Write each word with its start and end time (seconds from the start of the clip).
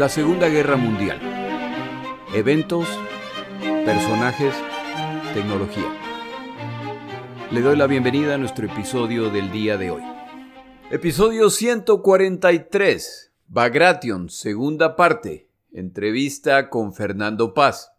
La 0.00 0.08
Segunda 0.08 0.48
Guerra 0.48 0.78
Mundial. 0.78 1.20
Eventos, 2.32 2.88
personajes, 3.84 4.54
tecnología. 5.34 5.94
Le 7.50 7.60
doy 7.60 7.76
la 7.76 7.86
bienvenida 7.86 8.36
a 8.36 8.38
nuestro 8.38 8.64
episodio 8.64 9.28
del 9.28 9.52
día 9.52 9.76
de 9.76 9.90
hoy. 9.90 10.02
Episodio 10.90 11.50
143. 11.50 13.32
Bagration, 13.46 14.30
segunda 14.30 14.96
parte. 14.96 15.50
Entrevista 15.70 16.70
con 16.70 16.94
Fernando 16.94 17.52
Paz. 17.52 17.92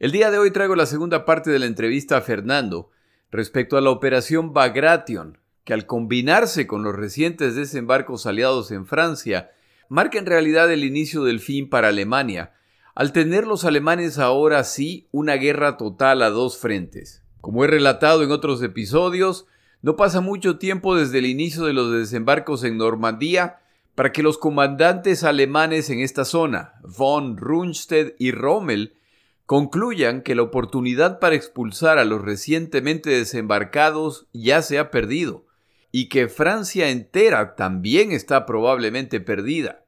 El 0.00 0.10
día 0.10 0.32
de 0.32 0.38
hoy 0.38 0.50
traigo 0.50 0.74
la 0.74 0.86
segunda 0.86 1.24
parte 1.24 1.48
de 1.48 1.60
la 1.60 1.66
entrevista 1.66 2.16
a 2.16 2.22
Fernando 2.22 2.90
respecto 3.30 3.76
a 3.76 3.80
la 3.80 3.90
operación 3.90 4.52
Bagration, 4.52 5.38
que 5.62 5.74
al 5.74 5.86
combinarse 5.86 6.66
con 6.66 6.82
los 6.82 6.96
recientes 6.96 7.54
desembarcos 7.54 8.26
aliados 8.26 8.72
en 8.72 8.84
Francia, 8.84 9.52
marca 9.88 10.18
en 10.18 10.26
realidad 10.26 10.72
el 10.72 10.84
inicio 10.84 11.24
del 11.24 11.40
fin 11.40 11.68
para 11.68 11.88
Alemania, 11.88 12.52
al 12.94 13.12
tener 13.12 13.46
los 13.46 13.64
alemanes 13.64 14.18
ahora 14.18 14.62
sí 14.64 15.08
una 15.10 15.34
guerra 15.34 15.76
total 15.76 16.22
a 16.22 16.30
dos 16.30 16.58
frentes. 16.58 17.22
Como 17.40 17.64
he 17.64 17.66
relatado 17.66 18.22
en 18.22 18.30
otros 18.30 18.62
episodios, 18.62 19.46
no 19.82 19.96
pasa 19.96 20.20
mucho 20.20 20.58
tiempo 20.58 20.96
desde 20.96 21.18
el 21.18 21.26
inicio 21.26 21.64
de 21.64 21.74
los 21.74 21.92
desembarcos 21.92 22.64
en 22.64 22.78
Normandía 22.78 23.58
para 23.94 24.12
que 24.12 24.22
los 24.22 24.38
comandantes 24.38 25.24
alemanes 25.24 25.90
en 25.90 26.00
esta 26.00 26.24
zona, 26.24 26.74
von 26.82 27.36
Rundstedt 27.36 28.14
y 28.18 28.32
Rommel, 28.32 28.94
concluyan 29.46 30.22
que 30.22 30.34
la 30.34 30.42
oportunidad 30.42 31.18
para 31.18 31.36
expulsar 31.36 31.98
a 31.98 32.04
los 32.04 32.22
recientemente 32.22 33.10
desembarcados 33.10 34.26
ya 34.32 34.62
se 34.62 34.78
ha 34.78 34.90
perdido, 34.90 35.43
y 35.96 36.08
que 36.08 36.26
Francia 36.26 36.90
entera 36.90 37.54
también 37.54 38.10
está 38.10 38.46
probablemente 38.46 39.20
perdida. 39.20 39.84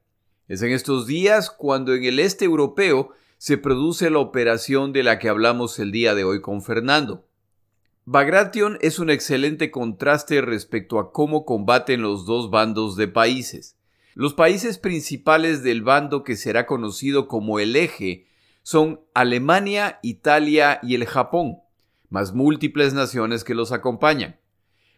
Es 0.46 0.62
en 0.62 0.70
estos 0.70 1.08
días 1.08 1.50
cuando 1.50 1.96
en 1.96 2.04
el 2.04 2.20
este 2.20 2.44
europeo 2.44 3.10
se 3.38 3.58
produce 3.58 4.08
la 4.08 4.20
operación 4.20 4.92
de 4.92 5.02
la 5.02 5.18
que 5.18 5.28
hablamos 5.28 5.80
el 5.80 5.90
día 5.90 6.14
de 6.14 6.22
hoy 6.22 6.40
con 6.40 6.62
Fernando. 6.62 7.26
Bagration 8.04 8.78
es 8.82 9.00
un 9.00 9.10
excelente 9.10 9.72
contraste 9.72 10.40
respecto 10.42 11.00
a 11.00 11.10
cómo 11.10 11.44
combaten 11.44 12.02
los 12.02 12.24
dos 12.24 12.50
bandos 12.50 12.94
de 12.94 13.08
países. 13.08 13.76
Los 14.14 14.32
países 14.32 14.78
principales 14.78 15.64
del 15.64 15.82
bando 15.82 16.22
que 16.22 16.36
será 16.36 16.66
conocido 16.66 17.26
como 17.26 17.58
el 17.58 17.74
eje 17.74 18.28
son 18.62 19.00
Alemania, 19.12 19.98
Italia 20.04 20.78
y 20.84 20.94
el 20.94 21.06
Japón, 21.06 21.56
más 22.10 22.32
múltiples 22.32 22.94
naciones 22.94 23.42
que 23.42 23.56
los 23.56 23.72
acompañan. 23.72 24.38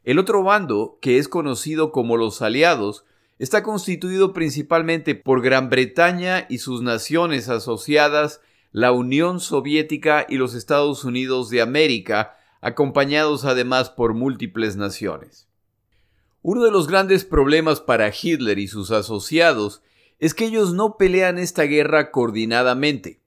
El 0.05 0.19
otro 0.19 0.43
bando, 0.43 0.99
que 1.01 1.19
es 1.19 1.29
conocido 1.29 1.93
como 1.93 2.17
los 2.17 2.41
aliados, 2.43 3.05
está 3.39 3.63
constituido 3.63 4.33
principalmente 4.33 5.15
por 5.15 5.43
Gran 5.43 5.71
Bretaña 5.71 6.47
y 6.49 6.59
sus 6.59 6.83
naciones 6.83 7.49
asociadas, 7.49 8.41
la 8.73 8.93
Unión 8.93 9.41
Soviética 9.41 10.27
y 10.29 10.37
los 10.37 10.55
Estados 10.55 11.05
Unidos 11.05 11.51
de 11.51 11.63
América, 11.63 12.37
acompañados 12.61 13.45
además 13.45 13.91
por 13.91 14.15
múltiples 14.15 14.77
naciones. 14.77 15.49
Uno 16.43 16.65
de 16.65 16.71
los 16.71 16.89
grandes 16.89 17.25
problemas 17.25 17.81
para 17.81 18.11
Hitler 18.11 18.59
y 18.59 18.69
sus 18.69 18.91
asociados 18.91 19.83
es 20.19 20.35
que 20.35 20.47
ellos 20.47 20.73
no 20.73 20.97
pelean 20.97 21.39
esta 21.39 21.65
guerra 21.65 22.11
coordinadamente. 22.11 23.21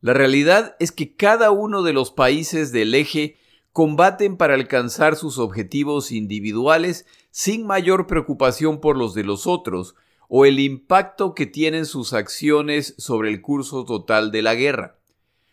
La 0.00 0.12
realidad 0.12 0.76
es 0.78 0.92
que 0.92 1.16
cada 1.16 1.50
uno 1.50 1.82
de 1.82 1.92
los 1.92 2.10
países 2.10 2.72
del 2.72 2.94
eje 2.94 3.36
combaten 3.74 4.36
para 4.36 4.54
alcanzar 4.54 5.16
sus 5.16 5.36
objetivos 5.36 6.12
individuales 6.12 7.06
sin 7.32 7.66
mayor 7.66 8.06
preocupación 8.06 8.80
por 8.80 8.96
los 8.96 9.14
de 9.14 9.24
los 9.24 9.48
otros 9.48 9.96
o 10.28 10.46
el 10.46 10.60
impacto 10.60 11.34
que 11.34 11.46
tienen 11.46 11.84
sus 11.84 12.12
acciones 12.12 12.94
sobre 12.98 13.30
el 13.30 13.42
curso 13.42 13.84
total 13.84 14.30
de 14.30 14.42
la 14.42 14.54
guerra. 14.54 14.96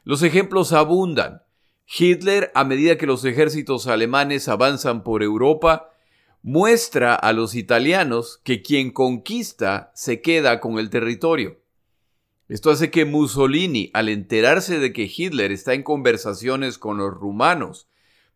Los 0.04 0.22
ejemplos 0.22 0.72
abundan. 0.72 1.42
Hitler, 1.88 2.52
a 2.54 2.64
medida 2.64 2.96
que 3.00 3.08
los 3.08 3.26
ejércitos 3.26 3.88
alemanes 3.88 4.48
avanzan 4.50 5.02
por 5.02 5.24
Europa, 5.24 5.90
muestra 6.44 7.16
a 7.16 7.34
los 7.34 7.56
italianos 7.56 8.40
que 8.44 8.62
quien 8.62 8.92
conquista 8.92 9.92
se 9.96 10.22
queda 10.22 10.60
con 10.60 10.78
el 10.78 10.92
territorio. 10.92 11.58
Esto 12.50 12.70
hace 12.70 12.92
que 12.92 13.06
Mussolini, 13.06 13.90
al 13.96 14.10
enterarse 14.10 14.78
de 14.78 14.94
que 14.94 15.12
Hitler 15.12 15.52
está 15.52 15.74
en 15.74 15.82
conversaciones 15.82 16.78
con 16.78 16.98
los 16.98 17.12
rumanos 17.16 17.88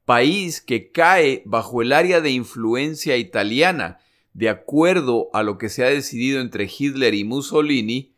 país 0.05 0.61
que 0.61 0.91
cae 0.91 1.41
bajo 1.45 1.81
el 1.81 1.91
área 1.91 2.21
de 2.21 2.31
influencia 2.31 3.17
italiana, 3.17 3.99
de 4.33 4.49
acuerdo 4.49 5.29
a 5.33 5.43
lo 5.43 5.57
que 5.57 5.69
se 5.69 5.83
ha 5.83 5.89
decidido 5.89 6.41
entre 6.41 6.69
Hitler 6.69 7.13
y 7.13 7.23
Mussolini, 7.23 8.13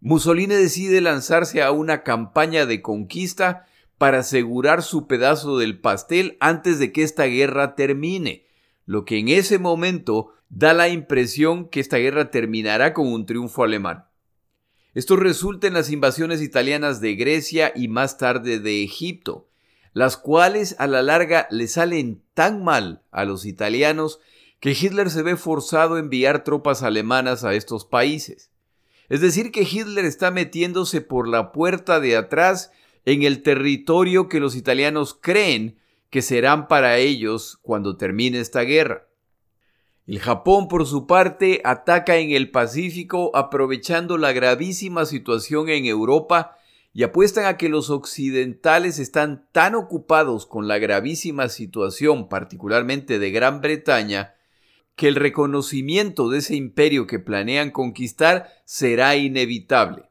Mussolini 0.00 0.54
decide 0.54 1.00
lanzarse 1.00 1.62
a 1.62 1.72
una 1.72 2.02
campaña 2.02 2.66
de 2.66 2.82
conquista 2.82 3.66
para 3.98 4.18
asegurar 4.18 4.82
su 4.82 5.06
pedazo 5.06 5.58
del 5.58 5.80
pastel 5.80 6.36
antes 6.40 6.78
de 6.78 6.92
que 6.92 7.02
esta 7.02 7.24
guerra 7.24 7.74
termine, 7.74 8.46
lo 8.84 9.04
que 9.04 9.18
en 9.18 9.28
ese 9.28 9.58
momento 9.58 10.32
da 10.48 10.74
la 10.74 10.88
impresión 10.88 11.68
que 11.68 11.80
esta 11.80 11.96
guerra 11.96 12.30
terminará 12.30 12.92
con 12.92 13.12
un 13.12 13.26
triunfo 13.26 13.64
alemán. 13.64 14.04
Esto 14.94 15.16
resulta 15.16 15.66
en 15.66 15.74
las 15.74 15.90
invasiones 15.90 16.40
italianas 16.40 17.00
de 17.00 17.16
Grecia 17.16 17.72
y 17.74 17.88
más 17.88 18.16
tarde 18.16 18.60
de 18.60 18.82
Egipto, 18.82 19.48
las 19.96 20.18
cuales 20.18 20.76
a 20.78 20.86
la 20.86 21.00
larga 21.00 21.48
le 21.50 21.66
salen 21.68 22.22
tan 22.34 22.62
mal 22.62 23.00
a 23.12 23.24
los 23.24 23.46
italianos 23.46 24.20
que 24.60 24.72
Hitler 24.72 25.08
se 25.08 25.22
ve 25.22 25.36
forzado 25.36 25.94
a 25.94 26.00
enviar 26.00 26.44
tropas 26.44 26.82
alemanas 26.82 27.44
a 27.44 27.54
estos 27.54 27.86
países. 27.86 28.50
Es 29.08 29.22
decir, 29.22 29.50
que 29.50 29.62
Hitler 29.62 30.04
está 30.04 30.30
metiéndose 30.30 31.00
por 31.00 31.26
la 31.26 31.50
puerta 31.50 31.98
de 31.98 32.14
atrás 32.14 32.72
en 33.06 33.22
el 33.22 33.42
territorio 33.42 34.28
que 34.28 34.38
los 34.38 34.54
italianos 34.54 35.18
creen 35.18 35.78
que 36.10 36.20
serán 36.20 36.68
para 36.68 36.98
ellos 36.98 37.58
cuando 37.62 37.96
termine 37.96 38.40
esta 38.40 38.60
guerra. 38.60 39.08
El 40.06 40.18
Japón, 40.18 40.68
por 40.68 40.84
su 40.86 41.06
parte, 41.06 41.62
ataca 41.64 42.18
en 42.18 42.32
el 42.32 42.50
Pacífico 42.50 43.30
aprovechando 43.34 44.18
la 44.18 44.32
gravísima 44.32 45.06
situación 45.06 45.70
en 45.70 45.86
Europa 45.86 46.58
y 46.96 47.02
apuestan 47.02 47.44
a 47.44 47.58
que 47.58 47.68
los 47.68 47.90
occidentales 47.90 48.98
están 48.98 49.46
tan 49.52 49.74
ocupados 49.74 50.46
con 50.46 50.66
la 50.66 50.78
gravísima 50.78 51.50
situación, 51.50 52.30
particularmente 52.30 53.18
de 53.18 53.30
Gran 53.30 53.60
Bretaña, 53.60 54.34
que 54.94 55.08
el 55.08 55.14
reconocimiento 55.14 56.30
de 56.30 56.38
ese 56.38 56.56
imperio 56.56 57.06
que 57.06 57.18
planean 57.18 57.70
conquistar 57.70 58.48
será 58.64 59.14
inevitable. 59.14 60.04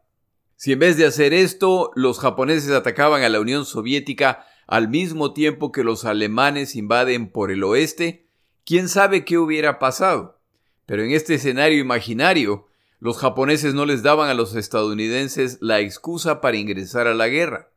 Si 0.57 0.73
en 0.73 0.77
vez 0.77 0.95
de 0.95 1.07
hacer 1.07 1.33
esto, 1.33 1.89
los 1.95 2.19
japoneses 2.19 2.69
atacaban 2.69 3.23
a 3.23 3.29
la 3.29 3.39
Unión 3.39 3.65
Soviética 3.65 4.45
al 4.67 4.87
mismo 4.87 5.33
tiempo 5.33 5.71
que 5.71 5.83
los 5.83 6.05
alemanes 6.05 6.75
invaden 6.75 7.31
por 7.31 7.49
el 7.49 7.63
oeste, 7.63 8.27
quién 8.63 8.89
sabe 8.89 9.25
qué 9.25 9.39
hubiera 9.39 9.79
pasado. 9.79 10.39
Pero 10.85 11.01
en 11.01 11.13
este 11.13 11.33
escenario 11.33 11.79
imaginario, 11.79 12.67
los 13.05 13.19
japoneses 13.19 13.75
no 13.75 13.85
les 13.85 14.01
daban 14.01 14.31
a 14.31 14.33
los 14.33 14.55
estadounidenses 14.55 15.59
la 15.61 15.79
excusa 15.79 16.41
para 16.41 16.57
ingresar 16.57 17.05
a 17.05 17.13
la 17.13 17.27
guerra. 17.27 17.69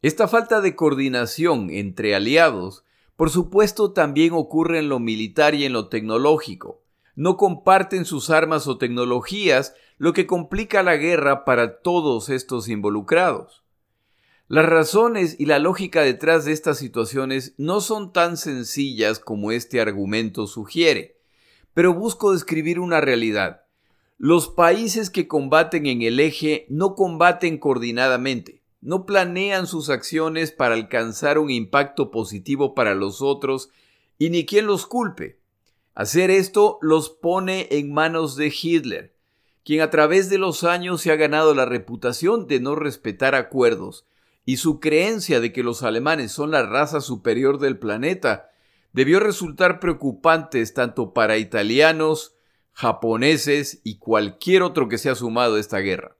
Esta 0.00 0.28
falta 0.28 0.62
de 0.62 0.74
coordinación 0.74 1.68
entre 1.68 2.14
aliados, 2.14 2.82
por 3.14 3.28
supuesto, 3.28 3.92
también 3.92 4.32
ocurre 4.32 4.78
en 4.78 4.88
lo 4.88 4.98
militar 4.98 5.54
y 5.54 5.66
en 5.66 5.74
lo 5.74 5.90
tecnológico. 5.90 6.82
No 7.14 7.36
comparten 7.36 8.06
sus 8.06 8.30
armas 8.30 8.66
o 8.66 8.78
tecnologías, 8.78 9.74
lo 9.98 10.14
que 10.14 10.26
complica 10.26 10.82
la 10.82 10.96
guerra 10.96 11.44
para 11.44 11.82
todos 11.82 12.30
estos 12.30 12.70
involucrados. 12.70 13.64
Las 14.48 14.64
razones 14.64 15.36
y 15.38 15.44
la 15.44 15.58
lógica 15.58 16.00
detrás 16.00 16.46
de 16.46 16.52
estas 16.52 16.78
situaciones 16.78 17.54
no 17.58 17.82
son 17.82 18.14
tan 18.14 18.38
sencillas 18.38 19.18
como 19.18 19.52
este 19.52 19.82
argumento 19.82 20.46
sugiere, 20.46 21.18
pero 21.74 21.92
busco 21.92 22.32
describir 22.32 22.80
una 22.80 23.02
realidad. 23.02 23.61
Los 24.24 24.48
países 24.48 25.10
que 25.10 25.26
combaten 25.26 25.84
en 25.86 26.02
el 26.02 26.20
eje 26.20 26.64
no 26.68 26.94
combaten 26.94 27.58
coordinadamente, 27.58 28.62
no 28.80 29.04
planean 29.04 29.66
sus 29.66 29.90
acciones 29.90 30.52
para 30.52 30.76
alcanzar 30.76 31.38
un 31.38 31.50
impacto 31.50 32.12
positivo 32.12 32.72
para 32.72 32.94
los 32.94 33.20
otros 33.20 33.70
y 34.18 34.30
ni 34.30 34.46
quien 34.46 34.68
los 34.68 34.86
culpe. 34.86 35.40
Hacer 35.96 36.30
esto 36.30 36.78
los 36.82 37.10
pone 37.10 37.66
en 37.72 37.92
manos 37.92 38.36
de 38.36 38.54
Hitler, 38.56 39.16
quien 39.64 39.80
a 39.80 39.90
través 39.90 40.30
de 40.30 40.38
los 40.38 40.62
años 40.62 41.00
se 41.00 41.10
ha 41.10 41.16
ganado 41.16 41.52
la 41.52 41.64
reputación 41.64 42.46
de 42.46 42.60
no 42.60 42.76
respetar 42.76 43.34
acuerdos, 43.34 44.06
y 44.44 44.58
su 44.58 44.78
creencia 44.78 45.40
de 45.40 45.52
que 45.52 45.64
los 45.64 45.82
alemanes 45.82 46.30
son 46.30 46.52
la 46.52 46.64
raza 46.64 47.00
superior 47.00 47.58
del 47.58 47.76
planeta 47.76 48.50
debió 48.92 49.18
resultar 49.18 49.80
preocupantes 49.80 50.74
tanto 50.74 51.12
para 51.12 51.38
italianos, 51.38 52.36
japoneses 52.72 53.80
y 53.84 53.98
cualquier 53.98 54.62
otro 54.62 54.88
que 54.88 54.98
se 54.98 55.10
ha 55.10 55.14
sumado 55.14 55.56
a 55.56 55.60
esta 55.60 55.78
guerra. 55.78 56.16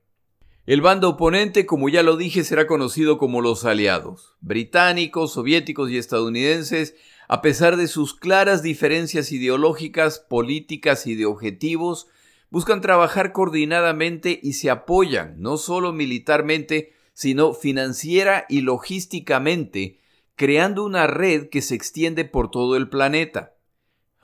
El 0.64 0.80
bando 0.80 1.08
oponente, 1.08 1.66
como 1.66 1.88
ya 1.88 2.04
lo 2.04 2.16
dije, 2.16 2.44
será 2.44 2.68
conocido 2.68 3.18
como 3.18 3.40
los 3.40 3.64
aliados. 3.64 4.36
Británicos, 4.40 5.32
soviéticos 5.32 5.90
y 5.90 5.98
estadounidenses, 5.98 6.94
a 7.26 7.42
pesar 7.42 7.76
de 7.76 7.88
sus 7.88 8.14
claras 8.14 8.62
diferencias 8.62 9.32
ideológicas, 9.32 10.20
políticas 10.20 11.06
y 11.08 11.16
de 11.16 11.26
objetivos, 11.26 12.06
buscan 12.50 12.80
trabajar 12.80 13.32
coordinadamente 13.32 14.38
y 14.40 14.52
se 14.52 14.70
apoyan, 14.70 15.34
no 15.38 15.56
solo 15.56 15.92
militarmente, 15.92 16.92
sino 17.14 17.54
financiera 17.54 18.46
y 18.48 18.60
logísticamente, 18.60 19.98
creando 20.36 20.84
una 20.84 21.06
red 21.06 21.48
que 21.48 21.62
se 21.62 21.74
extiende 21.74 22.24
por 22.24 22.50
todo 22.50 22.76
el 22.76 22.88
planeta. 22.88 23.51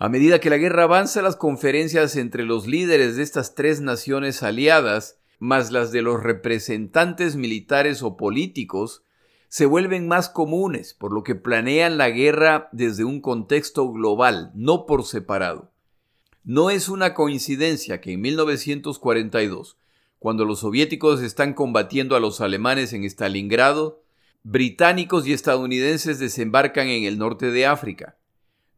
A 0.01 0.09
medida 0.09 0.39
que 0.39 0.49
la 0.49 0.59
guerra 0.59 0.85
avanza, 0.85 1.23
las 1.23 1.35
conferencias 1.35 2.15
entre 2.15 2.45
los 2.45 2.69
líderes 2.69 3.17
de 3.17 3.25
estas 3.25 3.57
tres 3.57 3.81
naciones 3.81 4.45
aliadas, 4.45 5.19
más 5.41 5.73
las 5.73 5.91
de 5.91 6.03
los 6.03 6.23
representantes 6.23 7.35
militares 7.35 8.05
o 8.05 8.17
políticos, 8.17 9.03
se 9.49 9.67
vuelven 9.67 10.07
más 10.07 10.29
comunes, 10.29 10.95
por 10.95 11.13
lo 11.13 11.25
que 11.25 11.35
planean 11.35 11.99
la 11.99 12.11
guerra 12.11 12.69
desde 12.71 13.03
un 13.03 13.21
contexto 13.21 13.91
global, 13.91 14.53
no 14.55 14.87
por 14.87 15.05
separado. 15.05 15.73
No 16.45 16.71
es 16.71 16.89
una 16.89 17.13
coincidencia 17.13 18.01
que 18.01 18.13
en 18.13 18.21
1942, 18.21 19.79
cuando 20.21 20.45
los 20.45 20.61
soviéticos 20.61 21.23
están 21.23 21.55
combatiendo 21.55 22.15
a 22.15 22.21
los 22.21 22.41
alemanes 22.41 22.93
en 22.93 23.03
Stalingrado, 23.03 24.05
británicos 24.45 25.27
y 25.27 25.33
estadounidenses 25.33 26.21
desembarcan 26.21 26.87
en 26.87 27.03
el 27.03 27.19
norte 27.19 27.51
de 27.51 27.67
África. 27.67 28.18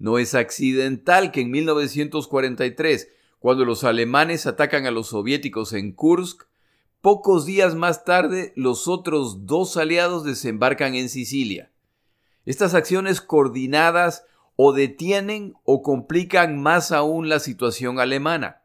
No 0.01 0.19
es 0.19 0.35
accidental 0.35 1.31
que 1.31 1.43
en 1.43 1.53
1943, 1.53 3.09
cuando 3.39 3.65
los 3.65 3.85
alemanes 3.85 4.47
atacan 4.47 4.87
a 4.87 4.91
los 4.91 5.07
soviéticos 5.11 5.73
en 5.73 5.93
Kursk, 5.93 6.51
Pocos 7.01 7.47
días 7.47 7.75
más 7.75 8.05
tarde, 8.05 8.53
los 8.57 8.87
otros 8.87 9.47
dos 9.47 9.79
aliados 9.79 10.23
desembarcan 10.23 10.95
en 10.95 11.09
Sicilia. 11.09 11.73
Estas 12.45 12.75
acciones 12.75 13.23
coordinadas 13.23 14.27
o 14.55 14.75
detienen 14.75 15.55
o 15.65 15.81
complican 15.81 16.61
más 16.61 16.93
aún 16.93 17.31
la 17.31 17.41
situación 17.41 18.01
alemana. 18.01 18.65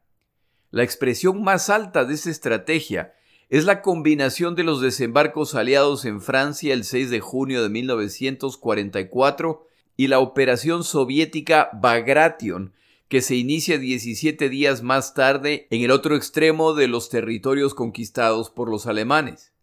La 0.70 0.84
expresión 0.84 1.44
más 1.44 1.70
alta 1.70 2.04
de 2.04 2.14
esta 2.14 2.30
estrategia 2.30 3.14
es 3.48 3.64
la 3.64 3.82
combinación 3.82 4.54
de 4.54 4.66
los 4.66 4.82
desembarcos 4.82 5.56
aliados 5.56 6.04
en 6.04 6.20
Francia 6.20 6.74
el 6.74 6.84
6 6.84 7.10
de 7.10 7.22
junio 7.22 7.64
de 7.64 7.70
1944 7.70 9.66
y 9.98 10.08
la 10.08 10.20
operación 10.20 10.84
soviética 10.84 11.70
Bagration 11.74 12.74
que 13.08 13.22
se 13.22 13.36
inicia 13.36 13.78
17 13.78 14.50
días 14.50 14.82
más 14.82 15.14
tarde 15.14 15.68
en 15.70 15.82
el 15.84 15.92
otro 15.92 16.16
extremo 16.16 16.74
de 16.74 16.88
los 16.88 17.10
territorios 17.10 17.74
conquistados 17.76 18.50
por 18.50 18.70
los 18.70 18.88
alemanes. 18.88 19.54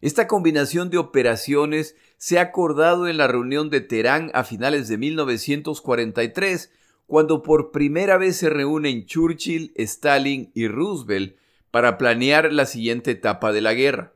Esta 0.00 0.28
combinación 0.28 0.90
de 0.90 0.98
operaciones 0.98 1.96
se 2.18 2.38
ha 2.38 2.42
acordado 2.42 3.08
en 3.08 3.16
la 3.16 3.26
reunión 3.26 3.70
de 3.70 3.80
Teherán 3.80 4.30
a 4.34 4.44
finales 4.44 4.86
de 4.88 4.98
1943, 4.98 6.70
cuando 7.06 7.42
por 7.42 7.72
primera 7.72 8.18
vez 8.18 8.36
se 8.36 8.50
reúnen 8.50 9.06
Churchill, 9.06 9.72
Stalin 9.76 10.52
y 10.54 10.68
Roosevelt 10.68 11.36
para 11.70 11.98
planear 11.98 12.52
la 12.52 12.66
siguiente 12.66 13.12
etapa 13.12 13.52
de 13.52 13.60
la 13.60 13.74
guerra. 13.74 14.14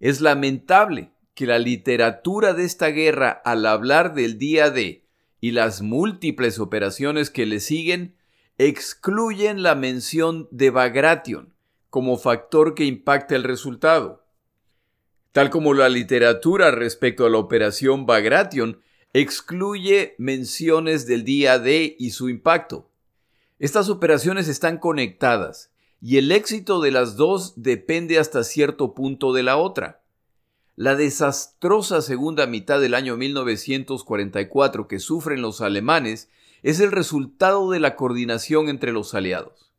Es 0.00 0.20
lamentable 0.20 1.12
que 1.34 1.46
la 1.46 1.58
literatura 1.58 2.54
de 2.54 2.64
esta 2.64 2.88
guerra, 2.88 3.30
al 3.44 3.66
hablar 3.66 4.14
del 4.14 4.38
día 4.38 4.70
de 4.70 5.04
y 5.40 5.52
las 5.52 5.82
múltiples 5.82 6.58
operaciones 6.58 7.30
que 7.30 7.46
le 7.46 7.60
siguen 7.60 8.16
excluyen 8.58 9.62
la 9.62 9.74
mención 9.74 10.48
de 10.50 10.70
Bagration 10.70 11.52
como 11.90 12.16
factor 12.16 12.74
que 12.74 12.84
impacta 12.84 13.36
el 13.36 13.44
resultado. 13.44 14.24
Tal 15.32 15.50
como 15.50 15.74
la 15.74 15.88
literatura 15.88 16.70
respecto 16.70 17.26
a 17.26 17.30
la 17.30 17.38
operación 17.38 18.06
Bagration 18.06 18.80
excluye 19.12 20.14
menciones 20.18 21.06
del 21.06 21.24
día 21.24 21.58
D 21.58 21.96
y 21.98 22.10
su 22.10 22.28
impacto. 22.28 22.90
Estas 23.58 23.88
operaciones 23.88 24.48
están 24.48 24.78
conectadas 24.78 25.72
y 26.00 26.18
el 26.18 26.32
éxito 26.32 26.80
de 26.80 26.90
las 26.90 27.16
dos 27.16 27.54
depende 27.56 28.18
hasta 28.18 28.44
cierto 28.44 28.94
punto 28.94 29.32
de 29.32 29.42
la 29.42 29.56
otra. 29.56 30.01
La 30.82 30.96
desastrosa 30.96 32.02
segunda 32.02 32.48
mitad 32.48 32.80
del 32.80 32.94
año 32.94 33.16
1944 33.16 34.88
que 34.88 34.98
sufren 34.98 35.40
los 35.40 35.60
alemanes 35.60 36.28
es 36.64 36.80
el 36.80 36.90
resultado 36.90 37.70
de 37.70 37.78
la 37.78 37.94
coordinación 37.94 38.68
entre 38.68 38.90
los 38.90 39.14
aliados. 39.14 39.72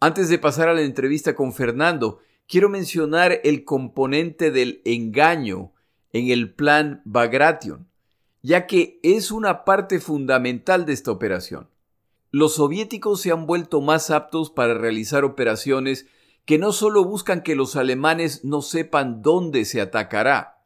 Antes 0.00 0.28
de 0.28 0.40
pasar 0.40 0.68
a 0.68 0.74
la 0.74 0.80
entrevista 0.80 1.36
con 1.36 1.52
Fernando, 1.52 2.18
quiero 2.48 2.68
mencionar 2.68 3.40
el 3.44 3.64
componente 3.64 4.50
del 4.50 4.82
engaño 4.84 5.70
en 6.12 6.30
el 6.30 6.52
plan 6.52 7.00
Bagration, 7.04 7.86
ya 8.42 8.66
que 8.66 8.98
es 9.04 9.30
una 9.30 9.64
parte 9.64 10.00
fundamental 10.00 10.84
de 10.84 10.94
esta 10.94 11.12
operación. 11.12 11.68
Los 12.32 12.56
soviéticos 12.56 13.20
se 13.20 13.30
han 13.30 13.46
vuelto 13.46 13.80
más 13.80 14.10
aptos 14.10 14.50
para 14.50 14.74
realizar 14.74 15.22
operaciones 15.22 16.08
que 16.48 16.56
no 16.56 16.72
solo 16.72 17.04
buscan 17.04 17.42
que 17.42 17.54
los 17.54 17.76
alemanes 17.76 18.42
no 18.42 18.62
sepan 18.62 19.20
dónde 19.20 19.66
se 19.66 19.82
atacará, 19.82 20.62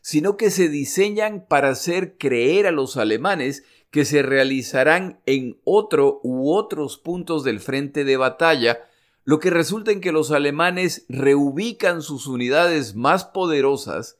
sino 0.00 0.36
que 0.36 0.50
se 0.50 0.68
diseñan 0.68 1.46
para 1.46 1.68
hacer 1.68 2.18
creer 2.18 2.66
a 2.66 2.72
los 2.72 2.96
alemanes 2.96 3.62
que 3.92 4.04
se 4.04 4.22
realizarán 4.22 5.20
en 5.26 5.60
otro 5.62 6.18
u 6.24 6.52
otros 6.52 6.98
puntos 6.98 7.44
del 7.44 7.60
frente 7.60 8.02
de 8.02 8.16
batalla, 8.16 8.88
lo 9.22 9.38
que 9.38 9.50
resulta 9.50 9.92
en 9.92 10.00
que 10.00 10.10
los 10.10 10.32
alemanes 10.32 11.06
reubican 11.08 12.02
sus 12.02 12.26
unidades 12.26 12.96
más 12.96 13.24
poderosas 13.24 14.18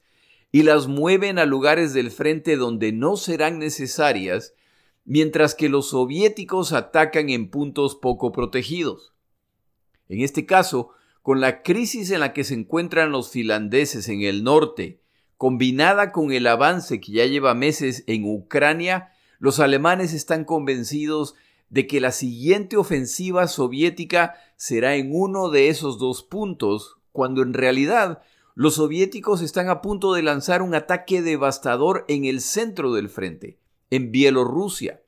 y 0.49 0.63
las 0.63 0.87
mueven 0.87 1.39
a 1.39 1.45
lugares 1.45 1.93
del 1.93 2.09
frente 2.09 2.55
donde 2.55 2.93
no 2.93 3.17
serán 3.17 3.59
necesarias, 3.59 4.53
mientras 5.03 5.55
que 5.55 5.67
los 5.67 5.89
soviéticos 5.89 6.71
atacan 6.71 7.29
en 7.29 7.49
puntos 7.49 7.95
poco 7.95 8.31
protegidos. 8.31 9.11
En 10.07 10.21
este 10.21 10.45
caso, 10.45 10.91
con 11.21 11.39
la 11.39 11.61
crisis 11.61 12.11
en 12.11 12.21
la 12.21 12.33
que 12.33 12.43
se 12.43 12.55
encuentran 12.55 13.11
los 13.11 13.29
finlandeses 13.29 14.09
en 14.09 14.21
el 14.21 14.43
norte, 14.43 15.01
combinada 15.37 16.11
con 16.11 16.31
el 16.31 16.47
avance 16.47 16.99
que 16.99 17.11
ya 17.11 17.25
lleva 17.25 17.53
meses 17.53 18.03
en 18.07 18.25
Ucrania, 18.25 19.11
los 19.39 19.59
alemanes 19.59 20.13
están 20.13 20.45
convencidos 20.45 21.35
de 21.69 21.87
que 21.87 22.01
la 22.01 22.11
siguiente 22.11 22.77
ofensiva 22.77 23.47
soviética 23.47 24.35
será 24.55 24.95
en 24.95 25.09
uno 25.13 25.49
de 25.49 25.69
esos 25.69 25.97
dos 25.97 26.21
puntos, 26.21 26.97
cuando 27.11 27.41
en 27.41 27.53
realidad 27.53 28.21
los 28.55 28.75
soviéticos 28.75 29.41
están 29.41 29.69
a 29.69 29.81
punto 29.81 30.13
de 30.13 30.21
lanzar 30.21 30.61
un 30.61 30.75
ataque 30.75 31.21
devastador 31.21 32.05
en 32.07 32.25
el 32.25 32.41
centro 32.41 32.93
del 32.93 33.09
frente, 33.09 33.57
en 33.89 34.11
Bielorrusia. 34.11 35.01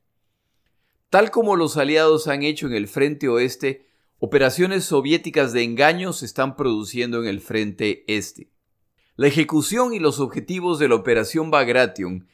Tal 1.10 1.30
como 1.30 1.56
los 1.56 1.78
aliados 1.78 2.28
han 2.28 2.44
hecho 2.44 2.68
en 2.68 2.74
el 2.74 2.88
frente 2.88 3.28
oeste, 3.28 3.86
Operaciones 4.26 4.86
soviéticas 4.86 5.52
de 5.52 5.64
engaño 5.64 6.14
se 6.14 6.26
están 6.26 6.56
produciendo 6.56 7.22
en 7.22 7.28
el 7.28 7.42
frente 7.42 8.06
este. 8.08 8.54
La 9.18 9.28
ejecución 9.28 9.94
y 9.94 10.00
los 10.00 10.22
objetivos 10.22 10.80
de 10.80 10.88
la 10.88 10.96
operación 10.96 11.52
Bagration 11.52 12.26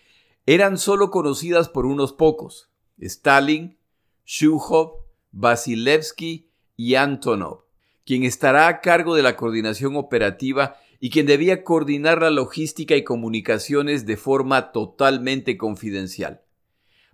eran 0.45 0.77
solo 0.77 1.09
conocidas 1.09 1.67
por 1.67 1.87
unos 1.87 2.13
pocos, 2.13 2.69
Stalin, 2.99 3.79
Shukhov, 4.23 4.97
Vasilevsky 5.31 6.51
y 6.77 6.93
Antonov, 6.93 7.63
quien 8.05 8.23
estará 8.23 8.67
a 8.67 8.81
cargo 8.81 9.15
de 9.15 9.23
la 9.23 9.35
coordinación 9.35 9.95
operativa 9.95 10.75
y 10.99 11.09
quien 11.09 11.25
debía 11.25 11.63
coordinar 11.63 12.21
la 12.21 12.29
logística 12.29 12.95
y 12.95 13.03
comunicaciones 13.03 14.05
de 14.05 14.15
forma 14.15 14.71
totalmente 14.71 15.57
confidencial. 15.57 16.43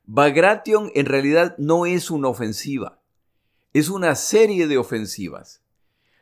Bagration 0.04 0.92
en 0.96 1.06
realidad 1.06 1.56
no 1.58 1.86
es 1.86 2.12
una 2.12 2.28
ofensiva, 2.28 3.00
es 3.76 3.90
una 3.90 4.16
serie 4.16 4.68
de 4.68 4.78
ofensivas. 4.78 5.62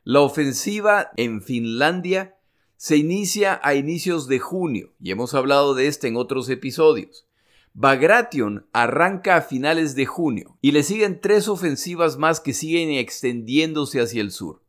La 0.04 0.22
ofensiva 0.22 1.12
en 1.18 1.44
Finlandia 1.44 2.36
se 2.78 2.98
inicia 2.98 3.62
a 3.62 3.76
inicios 3.76 4.28
de 4.28 4.40
junio, 4.40 4.96
y 5.00 5.12
hemos 5.12 5.36
hablado 5.36 5.76
de 5.76 5.86
este 5.86 6.08
en 6.08 6.18
otros 6.18 6.50
episodios. 6.50 7.28
Bagration 7.76 8.66
arranca 8.74 9.36
a 9.36 9.42
finales 9.44 9.94
de 9.94 10.08
junio 10.08 10.58
y 10.62 10.72
le 10.72 10.82
siguen 10.82 11.22
tres 11.22 11.48
ofensivas 11.48 12.18
más 12.18 12.40
que 12.40 12.54
siguen 12.54 12.90
extendiéndose 12.90 14.02
hacia 14.02 14.22
el 14.22 14.32
sur. 14.32 14.64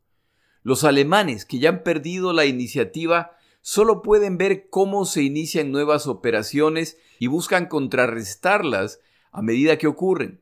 Los 0.61 0.83
alemanes, 0.83 1.43
que 1.43 1.57
ya 1.57 1.69
han 1.69 1.81
perdido 1.81 2.33
la 2.33 2.45
iniciativa, 2.45 3.31
solo 3.61 4.03
pueden 4.03 4.37
ver 4.37 4.69
cómo 4.69 5.05
se 5.05 5.23
inician 5.23 5.71
nuevas 5.71 6.05
operaciones 6.05 6.99
y 7.17 7.25
buscan 7.25 7.65
contrarrestarlas 7.65 8.99
a 9.31 9.41
medida 9.41 9.79
que 9.79 9.87
ocurren. 9.87 10.39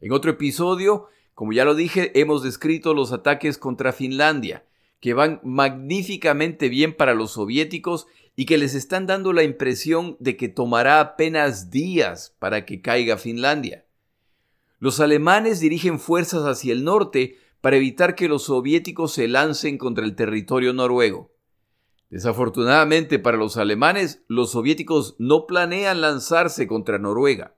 En 0.00 0.10
otro 0.10 0.32
episodio 0.32 1.10
como 1.34 1.52
ya 1.52 1.64
lo 1.64 1.74
dije, 1.74 2.18
hemos 2.18 2.42
descrito 2.42 2.94
los 2.94 3.12
ataques 3.12 3.58
contra 3.58 3.92
Finlandia, 3.92 4.64
que 5.00 5.14
van 5.14 5.40
magníficamente 5.44 6.68
bien 6.68 6.96
para 6.96 7.14
los 7.14 7.32
soviéticos 7.32 8.06
y 8.36 8.46
que 8.46 8.58
les 8.58 8.74
están 8.74 9.06
dando 9.06 9.32
la 9.32 9.42
impresión 9.42 10.16
de 10.20 10.36
que 10.36 10.48
tomará 10.48 11.00
apenas 11.00 11.70
días 11.70 12.34
para 12.38 12.64
que 12.64 12.80
caiga 12.80 13.16
Finlandia. 13.16 13.84
Los 14.78 15.00
alemanes 15.00 15.60
dirigen 15.60 15.98
fuerzas 15.98 16.44
hacia 16.44 16.72
el 16.72 16.84
norte 16.84 17.38
para 17.60 17.76
evitar 17.76 18.14
que 18.14 18.28
los 18.28 18.44
soviéticos 18.44 19.12
se 19.12 19.28
lancen 19.28 19.78
contra 19.78 20.04
el 20.04 20.14
territorio 20.16 20.72
noruego. 20.72 21.34
Desafortunadamente 22.10 23.18
para 23.18 23.36
los 23.36 23.56
alemanes, 23.56 24.22
los 24.28 24.52
soviéticos 24.52 25.16
no 25.18 25.46
planean 25.46 26.00
lanzarse 26.00 26.66
contra 26.66 26.98
Noruega. 26.98 27.56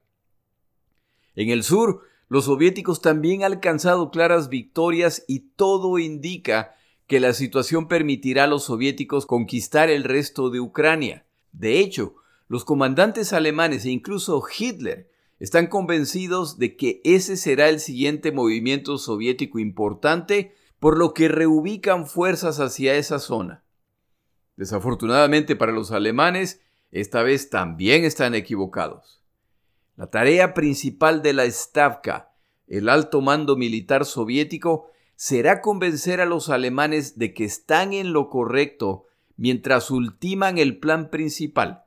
En 1.35 1.50
el 1.50 1.62
sur, 1.62 2.02
Los 2.28 2.47
soviéticos 2.47 3.00
también 3.00 3.45
han 3.45 3.52
alcanzado 3.52 4.11
claras 4.11 4.49
victorias 4.49 5.25
y 5.28 5.50
todo 5.54 5.99
indica 5.99 6.75
que 7.06 7.21
la 7.21 7.33
situación 7.33 7.87
permitirá 7.87 8.45
a 8.45 8.49
los 8.49 8.64
soviéticos 8.64 9.26
conquistar 9.26 9.90
el 9.90 10.02
resto 10.02 10.50
de 10.50 10.61
Ucrania. 10.61 11.25
De 11.52 11.78
hecho, 11.78 12.16
los 12.49 12.64
comandantes 12.64 13.33
alemanes 13.33 13.85
e 13.85 13.90
incluso 13.90 14.42
Hitler 14.59 15.09
están 15.38 15.68
convencidos 15.68 16.59
de 16.59 16.76
que 16.76 17.00
ese 17.04 17.37
será 17.37 17.68
el 17.68 17.78
siguiente 17.78 18.33
movimiento 18.33 18.99
soviético 18.99 19.59
importante, 19.59 20.54
por 20.80 20.99
lo 20.99 21.14
que 21.14 21.28
reubican 21.28 22.06
fuerzas 22.06 22.59
hacia 22.59 22.97
esa 22.97 23.18
zona. 23.18 23.62
Desafortunadamente 24.56 25.54
para 25.54 25.73
los 25.73 25.92
alemanes, 25.92 26.61
esta 26.90 27.23
vez 27.23 27.50
también 27.50 28.04
están 28.04 28.35
equivocados. 28.35 29.21
La 29.96 30.10
tarea 30.10 30.52
principal 30.52 31.22
de 31.22 31.32
la 31.32 31.50
Stavka, 31.50 32.32
el 32.66 32.88
alto 32.88 33.22
mando 33.22 33.56
militar 33.56 34.04
soviético, 34.04 34.90
será 35.14 35.62
convencer 35.62 36.20
a 36.20 36.26
los 36.26 36.50
alemanes 36.50 37.18
de 37.18 37.32
que 37.32 37.44
están 37.44 37.94
en 37.94 38.12
lo 38.12 38.28
correcto 38.28 39.06
mientras 39.36 39.90
ultiman 39.90 40.58
el 40.58 40.78
plan 40.78 41.10
principal, 41.10 41.84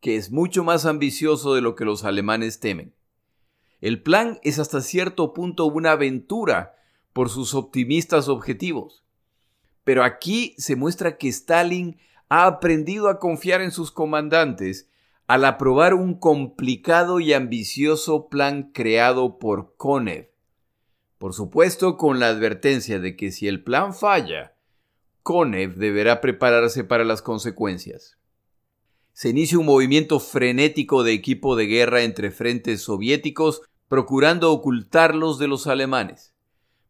que 0.00 0.16
es 0.16 0.32
mucho 0.32 0.64
más 0.64 0.86
ambicioso 0.86 1.54
de 1.54 1.60
lo 1.60 1.76
que 1.76 1.84
los 1.84 2.04
alemanes 2.04 2.58
temen. 2.58 2.94
El 3.80 4.02
plan 4.02 4.40
es 4.42 4.58
hasta 4.58 4.80
cierto 4.80 5.32
punto 5.32 5.66
una 5.66 5.92
aventura 5.92 6.74
por 7.12 7.30
sus 7.30 7.54
optimistas 7.54 8.28
objetivos. 8.28 9.04
Pero 9.84 10.02
aquí 10.02 10.54
se 10.58 10.74
muestra 10.74 11.16
que 11.16 11.28
Stalin 11.28 11.98
ha 12.28 12.46
aprendido 12.46 13.08
a 13.08 13.18
confiar 13.18 13.60
en 13.60 13.70
sus 13.70 13.92
comandantes 13.92 14.88
al 15.32 15.46
aprobar 15.46 15.94
un 15.94 16.12
complicado 16.12 17.18
y 17.18 17.32
ambicioso 17.32 18.28
plan 18.28 18.70
creado 18.74 19.38
por 19.38 19.76
Konev. 19.78 20.30
Por 21.16 21.32
supuesto, 21.32 21.96
con 21.96 22.20
la 22.20 22.28
advertencia 22.28 23.00
de 23.00 23.16
que 23.16 23.32
si 23.32 23.48
el 23.48 23.64
plan 23.64 23.94
falla, 23.94 24.54
Konev 25.22 25.76
deberá 25.76 26.20
prepararse 26.20 26.84
para 26.84 27.04
las 27.04 27.22
consecuencias. 27.22 28.18
Se 29.14 29.30
inicia 29.30 29.58
un 29.58 29.64
movimiento 29.64 30.20
frenético 30.20 31.02
de 31.02 31.14
equipo 31.14 31.56
de 31.56 31.64
guerra 31.64 32.02
entre 32.02 32.30
frentes 32.30 32.82
soviéticos, 32.82 33.62
procurando 33.88 34.52
ocultarlos 34.52 35.38
de 35.38 35.48
los 35.48 35.66
alemanes. 35.66 36.34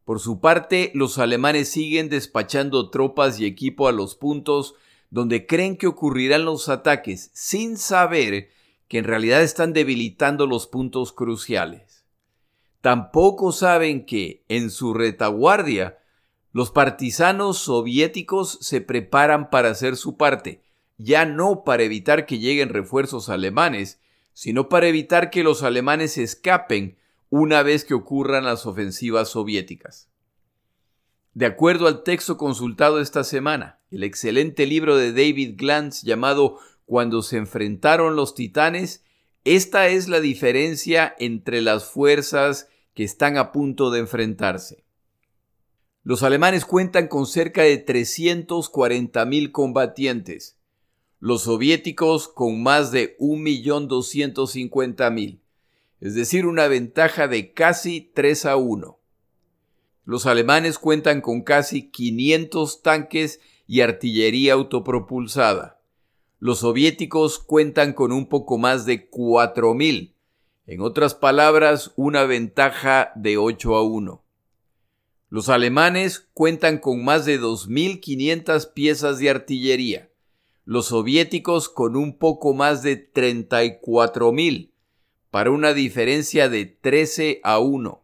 Por 0.03 0.19
su 0.19 0.41
parte, 0.41 0.91
los 0.93 1.17
alemanes 1.17 1.69
siguen 1.69 2.09
despachando 2.09 2.89
tropas 2.89 3.39
y 3.39 3.45
equipo 3.45 3.87
a 3.87 3.93
los 3.93 4.15
puntos 4.17 4.75
donde 5.13 5.45
creen 5.45 5.77
que 5.77 5.85
ocurrirán 5.85 6.43
los 6.43 6.69
ataques 6.69 7.29
sin 7.35 7.77
saber 7.77 8.49
que 8.87 8.97
en 8.97 9.03
realidad 9.03 9.43
están 9.43 9.71
debilitando 9.71 10.47
los 10.47 10.65
puntos 10.65 11.13
cruciales. 11.13 12.07
Tampoco 12.81 13.51
saben 13.51 14.07
que, 14.07 14.43
en 14.47 14.71
su 14.71 14.95
retaguardia, 14.95 15.99
los 16.51 16.71
partisanos 16.71 17.59
soviéticos 17.59 18.57
se 18.61 18.81
preparan 18.81 19.51
para 19.51 19.69
hacer 19.69 19.97
su 19.97 20.17
parte, 20.17 20.63
ya 20.97 21.27
no 21.27 21.63
para 21.63 21.83
evitar 21.83 22.25
que 22.25 22.39
lleguen 22.39 22.69
refuerzos 22.69 23.29
alemanes, 23.29 24.01
sino 24.33 24.67
para 24.67 24.87
evitar 24.87 25.29
que 25.29 25.43
los 25.43 25.61
alemanes 25.61 26.17
escapen 26.17 26.97
una 27.29 27.61
vez 27.61 27.85
que 27.85 27.93
ocurran 27.93 28.45
las 28.45 28.65
ofensivas 28.65 29.29
soviéticas. 29.29 30.09
De 31.35 31.45
acuerdo 31.45 31.85
al 31.85 32.01
texto 32.01 32.35
consultado 32.35 32.99
esta 32.99 33.23
semana, 33.23 33.79
el 33.93 34.03
excelente 34.03 34.65
libro 34.65 34.97
de 34.97 35.11
David 35.11 35.53
Glantz 35.55 36.01
llamado 36.01 36.57
Cuando 36.85 37.21
se 37.21 37.37
enfrentaron 37.37 38.15
los 38.15 38.33
titanes, 38.33 39.03
esta 39.45 39.87
es 39.87 40.07
la 40.07 40.19
diferencia 40.19 41.13
entre 41.19 41.61
las 41.61 41.85
fuerzas 41.85 42.69
que 42.95 43.03
están 43.03 43.37
a 43.37 43.51
punto 43.51 43.91
de 43.91 43.99
enfrentarse. 43.99 44.83
Los 46.01 46.23
alemanes 46.23 46.65
cuentan 46.65 47.07
con 47.07 47.27
cerca 47.27 47.61
de 47.61 47.85
340.000 47.85 49.51
combatientes, 49.51 50.57
los 51.19 51.43
soviéticos 51.43 52.27
con 52.27 52.63
más 52.63 52.91
de 52.91 53.15
1.250.000, 53.19 55.39
es 56.01 56.15
decir, 56.15 56.47
una 56.47 56.67
ventaja 56.67 57.27
de 57.27 57.53
casi 57.53 58.09
3 58.13 58.47
a 58.47 58.55
1. 58.55 58.99
Los 60.03 60.25
alemanes 60.25 60.79
cuentan 60.79 61.21
con 61.21 61.43
casi 61.43 61.91
500 61.91 62.81
tanques 62.81 63.39
y 63.67 63.81
artillería 63.81 64.53
autopropulsada. 64.53 65.79
Los 66.39 66.59
soviéticos 66.59 67.39
cuentan 67.39 67.93
con 67.93 68.11
un 68.11 68.27
poco 68.27 68.57
más 68.57 68.85
de 68.85 69.09
4.000. 69.09 70.13
En 70.65 70.81
otras 70.81 71.15
palabras, 71.15 71.93
una 71.95 72.23
ventaja 72.23 73.11
de 73.15 73.37
8 73.37 73.75
a 73.75 73.83
1. 73.83 74.23
Los 75.29 75.49
alemanes 75.49 76.27
cuentan 76.33 76.77
con 76.77 77.03
más 77.03 77.25
de 77.25 77.39
2.500 77.39 78.73
piezas 78.73 79.19
de 79.19 79.29
artillería. 79.29 80.11
Los 80.65 80.87
soviéticos 80.87 81.69
con 81.69 81.95
un 81.95 82.17
poco 82.17 82.53
más 82.53 82.83
de 82.83 83.11
34.000, 83.11 84.69
para 85.31 85.49
una 85.49 85.73
diferencia 85.73 86.49
de 86.49 86.65
13 86.65 87.41
a 87.43 87.57
1. 87.57 88.02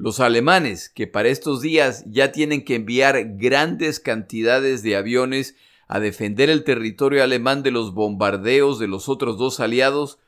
Los 0.00 0.20
alemanes, 0.20 0.88
que 0.88 1.08
para 1.08 1.28
estos 1.28 1.60
días 1.60 2.04
ya 2.06 2.30
tienen 2.30 2.64
que 2.64 2.76
enviar 2.76 3.34
grandes 3.34 3.98
cantidades 3.98 4.84
de 4.84 4.94
aviones 4.94 5.56
a 5.88 5.98
defender 5.98 6.50
el 6.50 6.62
territorio 6.62 7.24
alemán 7.24 7.64
de 7.64 7.72
los 7.72 7.94
bombardeos 7.94 8.78
de 8.78 8.86
los 8.86 9.08
otros 9.08 9.38
dos 9.38 9.58
aliados, 9.58 10.20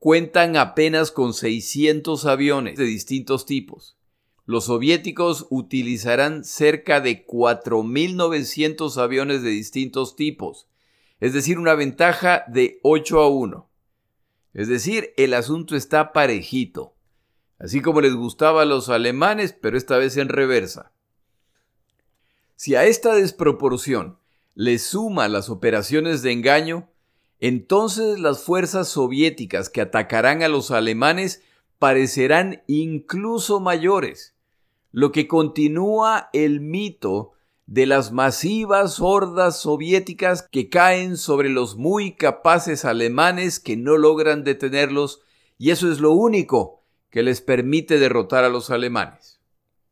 cuentan 0.00 0.56
apenas 0.56 1.12
con 1.12 1.34
600 1.34 2.26
aviones 2.26 2.76
de 2.76 2.84
distintos 2.84 3.46
tipos. 3.46 3.96
Los 4.44 4.64
soviéticos 4.64 5.46
utilizarán 5.50 6.42
cerca 6.42 7.00
de 7.00 7.24
4.900 7.24 8.96
aviones 8.96 9.44
de 9.44 9.50
distintos 9.50 10.16
tipos, 10.16 10.66
es 11.20 11.32
decir, 11.32 11.60
una 11.60 11.76
ventaja 11.76 12.42
de 12.48 12.80
8 12.82 13.20
a 13.20 13.28
1. 13.28 13.70
Es 14.54 14.66
decir, 14.66 15.12
el 15.16 15.34
asunto 15.34 15.76
está 15.76 16.12
parejito 16.12 16.91
así 17.62 17.80
como 17.80 18.00
les 18.00 18.14
gustaba 18.14 18.62
a 18.62 18.66
los 18.66 18.88
alemanes, 18.88 19.52
pero 19.52 19.78
esta 19.78 19.96
vez 19.96 20.16
en 20.16 20.28
reversa. 20.28 20.90
Si 22.56 22.74
a 22.74 22.84
esta 22.84 23.14
desproporción 23.14 24.18
le 24.54 24.78
suma 24.78 25.28
las 25.28 25.48
operaciones 25.48 26.22
de 26.22 26.32
engaño, 26.32 26.88
entonces 27.38 28.18
las 28.18 28.42
fuerzas 28.42 28.88
soviéticas 28.88 29.70
que 29.70 29.80
atacarán 29.80 30.42
a 30.42 30.48
los 30.48 30.72
alemanes 30.72 31.42
parecerán 31.78 32.62
incluso 32.66 33.60
mayores, 33.60 34.34
lo 34.90 35.12
que 35.12 35.28
continúa 35.28 36.30
el 36.32 36.60
mito 36.60 37.32
de 37.66 37.86
las 37.86 38.10
masivas 38.10 38.98
hordas 39.00 39.60
soviéticas 39.60 40.42
que 40.42 40.68
caen 40.68 41.16
sobre 41.16 41.48
los 41.48 41.76
muy 41.76 42.16
capaces 42.16 42.84
alemanes 42.84 43.60
que 43.60 43.76
no 43.76 43.96
logran 43.96 44.42
detenerlos, 44.42 45.22
y 45.58 45.70
eso 45.70 45.90
es 45.90 46.00
lo 46.00 46.12
único 46.12 46.81
que 47.12 47.22
les 47.22 47.42
permite 47.42 47.98
derrotar 47.98 48.42
a 48.42 48.48
los 48.48 48.70
alemanes. 48.70 49.38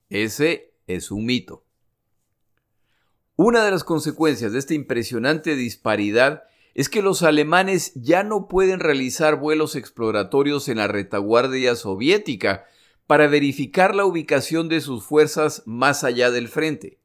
Ese 0.08 0.72
es 0.86 1.10
un 1.10 1.26
mito. 1.26 1.64
Una 3.36 3.62
de 3.62 3.70
las 3.70 3.84
consecuencias 3.84 4.52
de 4.52 4.58
esta 4.58 4.74
impresionante 4.74 5.54
disparidad 5.54 6.44
es 6.74 6.88
que 6.88 7.02
los 7.02 7.22
alemanes 7.22 7.92
ya 7.94 8.22
no 8.22 8.48
pueden 8.48 8.80
realizar 8.80 9.36
vuelos 9.36 9.76
exploratorios 9.76 10.68
en 10.68 10.78
la 10.78 10.88
retaguardia 10.88 11.76
soviética 11.76 12.64
para 13.06 13.28
verificar 13.28 13.94
la 13.94 14.06
ubicación 14.06 14.70
de 14.70 14.80
sus 14.80 15.04
fuerzas 15.04 15.62
más 15.66 16.04
allá 16.04 16.30
del 16.30 16.48
frente. 16.48 17.00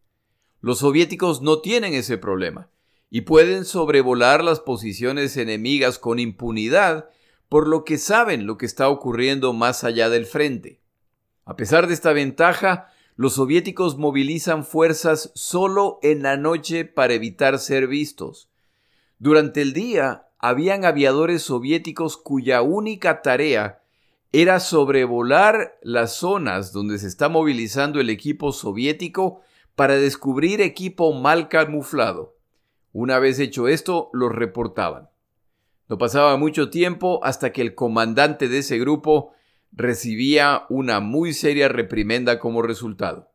Los 0.62 0.80
soviéticos 0.80 1.42
no 1.42 1.60
tienen 1.60 1.94
ese 1.94 2.18
problema 2.18 2.70
y 3.10 3.22
pueden 3.22 3.66
sobrevolar 3.66 4.46
las 4.46 4.62
posiciones 4.62 5.36
enemigas 5.36 6.00
con 6.00 6.20
impunidad 6.20 7.10
por 7.56 7.70
lo 7.70 7.86
que 7.86 7.98
saben 7.98 8.48
lo 8.48 8.58
que 8.58 8.66
está 8.66 8.90
ocurriendo 8.90 9.54
más 9.54 9.86
allá 9.86 10.10
del 10.10 10.26
frente. 10.26 10.82
A 11.46 11.56
pesar 11.56 11.88
de 11.88 11.94
esta 11.94 12.12
ventaja, 12.12 12.92
los 13.16 13.36
soviéticos 13.36 13.98
movilizan 13.98 14.66
fuerzas 14.66 15.32
solo 15.36 16.00
en 16.02 16.22
la 16.22 16.36
noche 16.36 16.84
para 16.84 17.14
evitar 17.14 17.58
ser 17.60 17.88
vistos. 17.88 18.50
Durante 19.20 19.62
el 19.62 19.72
día 19.72 20.28
habían 20.38 20.84
aviadores 20.84 21.44
soviéticos 21.44 22.18
cuya 22.18 22.62
única 22.62 23.22
tarea 23.22 23.82
era 24.34 24.60
sobrevolar 24.60 25.78
las 25.82 26.14
zonas 26.14 26.74
donde 26.74 26.98
se 26.98 27.08
está 27.08 27.30
movilizando 27.30 28.02
el 28.02 28.10
equipo 28.10 28.52
soviético 28.52 29.40
para 29.76 29.96
descubrir 29.96 30.60
equipo 30.60 31.14
mal 31.14 31.48
camuflado. 31.48 32.36
Una 32.92 33.18
vez 33.20 33.40
hecho 33.40 33.70
esto, 33.70 34.10
los 34.12 34.34
reportaban. 34.34 35.08
No 35.88 35.98
pasaba 35.98 36.38
mucho 36.38 36.70
tiempo 36.70 37.20
hasta 37.24 37.51
que 37.51 37.62
el 37.62 37.75
comandante 37.75 38.48
de 38.48 38.60
ese 38.60 38.80
grupo 38.80 39.34
recibía 39.72 40.63
una 40.70 41.00
muy 41.00 41.34
seria 41.34 41.68
reprimenda 41.68 42.39
como 42.39 42.62
resultado. 42.62 43.32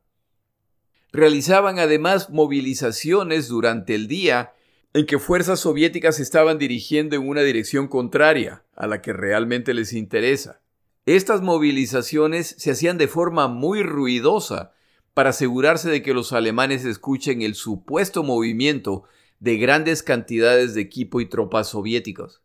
Realizaban 1.13 1.79
además 1.79 2.31
movilizaciones 2.31 3.49
durante 3.49 3.95
el 3.95 4.09
día 4.09 4.53
en 4.93 5.07
que 5.07 5.19
fuerzas 5.19 5.61
soviéticas 5.61 6.19
estaban 6.19 6.59
dirigiendo 6.59 7.17
en 7.17 7.29
una 7.29 7.43
dirección 7.43 7.89
contraria 7.89 8.65
a 8.75 8.87
la 8.87 9.01
que 9.03 9.13
realmente 9.13 9.75
les 9.75 9.93
interesa. 9.93 10.61
Estas 11.07 11.43
movilizaciones 11.43 12.55
se 12.59 12.73
hacían 12.73 12.99
de 12.99 13.09
forma 13.09 13.49
muy 13.49 13.83
ruidosa 13.83 14.73
para 15.15 15.31
asegurarse 15.31 15.91
de 15.91 16.03
que 16.03 16.15
los 16.15 16.33
alemanes 16.33 16.85
escuchen 16.85 17.43
el 17.43 17.55
supuesto 17.55 18.23
movimiento 18.23 19.05
de 19.41 19.57
grandes 19.57 20.03
cantidades 20.03 20.75
de 20.75 20.83
equipo 20.83 21.21
y 21.21 21.27
tropas 21.27 21.71
soviéticos. 21.71 22.43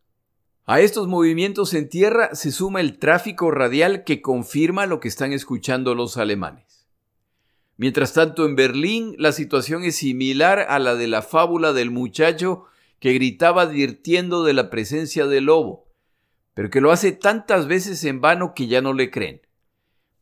A 0.64 0.80
estos 0.80 1.06
movimientos 1.06 1.74
en 1.74 1.88
tierra 1.88 2.34
se 2.34 2.50
suma 2.50 2.80
el 2.80 2.98
tráfico 2.98 3.52
radial 3.52 4.02
que 4.02 4.20
confirma 4.20 4.86
lo 4.86 4.98
que 4.98 5.06
están 5.06 5.32
escuchando 5.32 5.94
los 5.94 6.16
alemanes. 6.16 6.88
Mientras 7.76 8.14
tanto, 8.14 8.46
en 8.46 8.56
Berlín 8.56 9.14
la 9.18 9.32
situación 9.32 9.84
es 9.84 9.96
similar 9.96 10.58
a 10.58 10.78
la 10.78 10.96
de 10.96 11.06
la 11.06 11.22
fábula 11.22 11.72
del 11.72 11.90
muchacho 11.90 12.64
que 12.98 13.12
gritaba 13.12 13.62
advirtiendo 13.62 14.42
de 14.42 14.54
la 14.54 14.70
presencia 14.70 15.26
del 15.26 15.44
lobo, 15.44 15.86
pero 16.54 16.70
que 16.70 16.80
lo 16.80 16.90
hace 16.90 17.12
tantas 17.12 17.68
veces 17.68 18.02
en 18.04 18.22
vano 18.22 18.54
que 18.54 18.66
ya 18.66 18.80
no 18.80 18.94
le 18.94 19.10
creen. 19.10 19.42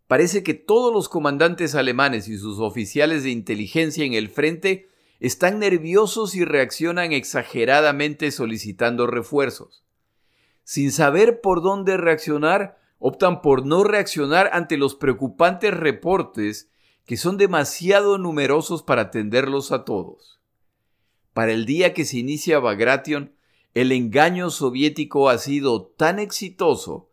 Parece 0.08 0.42
que 0.42 0.54
todos 0.54 0.92
los 0.92 1.08
comandantes 1.08 1.74
alemanes 1.74 2.28
y 2.28 2.36
sus 2.36 2.58
oficiales 2.58 3.22
de 3.22 3.30
inteligencia 3.30 4.04
en 4.04 4.12
el 4.12 4.28
frente 4.28 4.88
están 5.26 5.58
nerviosos 5.58 6.34
y 6.34 6.44
reaccionan 6.44 7.12
exageradamente 7.12 8.30
solicitando 8.30 9.06
refuerzos. 9.06 9.82
Sin 10.64 10.92
saber 10.92 11.40
por 11.40 11.62
dónde 11.62 11.96
reaccionar, 11.96 12.78
optan 12.98 13.40
por 13.40 13.64
no 13.64 13.84
reaccionar 13.84 14.50
ante 14.52 14.76
los 14.76 14.94
preocupantes 14.94 15.72
reportes 15.72 16.68
que 17.06 17.16
son 17.16 17.38
demasiado 17.38 18.18
numerosos 18.18 18.82
para 18.82 19.02
atenderlos 19.02 19.72
a 19.72 19.86
todos. 19.86 20.40
Para 21.32 21.52
el 21.52 21.64
día 21.64 21.94
que 21.94 22.04
se 22.04 22.18
inicia 22.18 22.58
Bagration, 22.58 23.32
el 23.72 23.92
engaño 23.92 24.50
soviético 24.50 25.30
ha 25.30 25.38
sido 25.38 25.86
tan 25.86 26.18
exitoso 26.18 27.08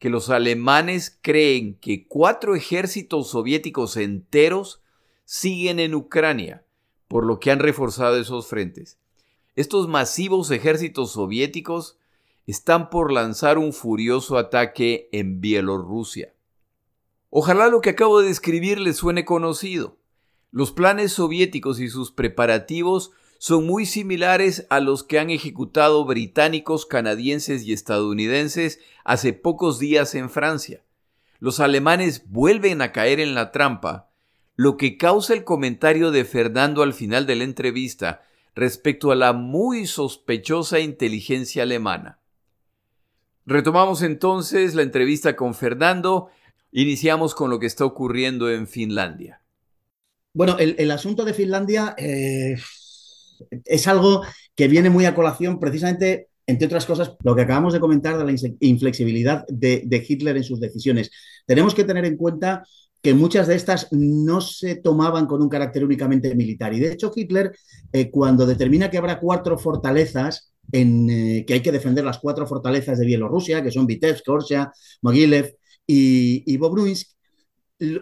que 0.00 0.10
los 0.10 0.30
alemanes 0.30 1.16
creen 1.22 1.76
que 1.76 2.08
cuatro 2.08 2.56
ejércitos 2.56 3.30
soviéticos 3.30 3.96
enteros 3.96 4.82
siguen 5.24 5.78
en 5.78 5.94
Ucrania, 5.94 6.64
por 7.12 7.26
lo 7.26 7.40
que 7.40 7.50
han 7.50 7.58
reforzado 7.58 8.16
esos 8.16 8.46
frentes. 8.46 8.96
Estos 9.54 9.86
masivos 9.86 10.50
ejércitos 10.50 11.12
soviéticos 11.12 11.98
están 12.46 12.88
por 12.88 13.12
lanzar 13.12 13.58
un 13.58 13.74
furioso 13.74 14.38
ataque 14.38 15.10
en 15.12 15.42
Bielorrusia. 15.42 16.32
Ojalá 17.28 17.68
lo 17.68 17.82
que 17.82 17.90
acabo 17.90 18.20
de 18.20 18.28
describir 18.28 18.80
les 18.80 18.96
suene 18.96 19.26
conocido. 19.26 19.98
Los 20.52 20.72
planes 20.72 21.12
soviéticos 21.12 21.80
y 21.80 21.90
sus 21.90 22.12
preparativos 22.12 23.10
son 23.36 23.66
muy 23.66 23.84
similares 23.84 24.66
a 24.70 24.80
los 24.80 25.04
que 25.04 25.18
han 25.18 25.28
ejecutado 25.28 26.06
británicos, 26.06 26.86
canadienses 26.86 27.62
y 27.64 27.74
estadounidenses 27.74 28.80
hace 29.04 29.34
pocos 29.34 29.78
días 29.78 30.14
en 30.14 30.30
Francia. 30.30 30.82
Los 31.40 31.60
alemanes 31.60 32.22
vuelven 32.30 32.80
a 32.80 32.90
caer 32.90 33.20
en 33.20 33.34
la 33.34 33.52
trampa, 33.52 34.11
lo 34.62 34.76
que 34.76 34.96
causa 34.96 35.34
el 35.34 35.42
comentario 35.42 36.12
de 36.12 36.24
Fernando 36.24 36.84
al 36.84 36.94
final 36.94 37.26
de 37.26 37.34
la 37.34 37.42
entrevista 37.42 38.22
respecto 38.54 39.10
a 39.10 39.16
la 39.16 39.32
muy 39.32 39.86
sospechosa 39.86 40.78
inteligencia 40.78 41.64
alemana. 41.64 42.20
Retomamos 43.44 44.02
entonces 44.02 44.76
la 44.76 44.82
entrevista 44.82 45.34
con 45.34 45.54
Fernando. 45.54 46.28
Iniciamos 46.70 47.34
con 47.34 47.50
lo 47.50 47.58
que 47.58 47.66
está 47.66 47.84
ocurriendo 47.84 48.48
en 48.52 48.68
Finlandia. 48.68 49.42
Bueno, 50.32 50.56
el, 50.60 50.90
asunto 50.92 51.24
de 51.24 51.34
Finlandia 51.34 51.96
eh, 51.98 52.54
es 53.64 53.88
algo 53.88 54.22
que 54.54 54.68
viene 54.68 54.90
muy 54.90 55.06
a 55.06 55.14
colación 55.16 55.58
precisamente, 55.58 56.28
entre 56.46 56.66
otras 56.66 56.86
cosas, 56.86 57.16
lo 57.24 57.34
que 57.34 57.42
acabamos 57.42 57.72
de 57.72 57.80
comentar 57.80 58.16
de 58.16 58.24
la 58.24 58.38
inflexibilidad 58.60 59.44
de, 59.48 60.06
Hitler 60.08 60.36
en 60.36 60.44
sus 60.44 60.60
decisiones. 60.60 61.10
Tenemos 61.46 61.74
que 61.74 61.82
tener 61.82 62.04
en 62.04 62.16
cuenta 62.16 62.62
que 63.02 63.14
muchas 63.14 63.48
de 63.48 63.56
estas 63.56 63.88
no 63.90 64.40
se 64.40 64.76
tomaban 64.76 65.26
con 65.26 65.42
un 65.42 65.48
carácter 65.48 65.84
únicamente 65.84 66.34
militar. 66.34 66.72
Y 66.72 66.80
de 66.80 66.92
hecho, 66.92 67.12
Hitler, 67.14 67.52
eh, 67.92 68.10
cuando 68.10 68.46
determina 68.46 68.90
que 68.90 68.98
habrá 68.98 69.18
cuatro 69.18 69.58
fortalezas, 69.58 70.52
en, 70.70 71.10
eh, 71.10 71.44
que 71.46 71.54
hay 71.54 71.60
que 71.60 71.72
defender 71.72 72.04
las 72.04 72.20
cuatro 72.20 72.46
fortalezas 72.46 72.98
de 72.98 73.06
Bielorrusia, 73.06 73.62
que 73.62 73.72
son 73.72 73.86
Vitebsk, 73.86 74.24
Korsia, 74.24 74.72
Mogilev 75.02 75.56
y, 75.86 76.44
y 76.46 76.58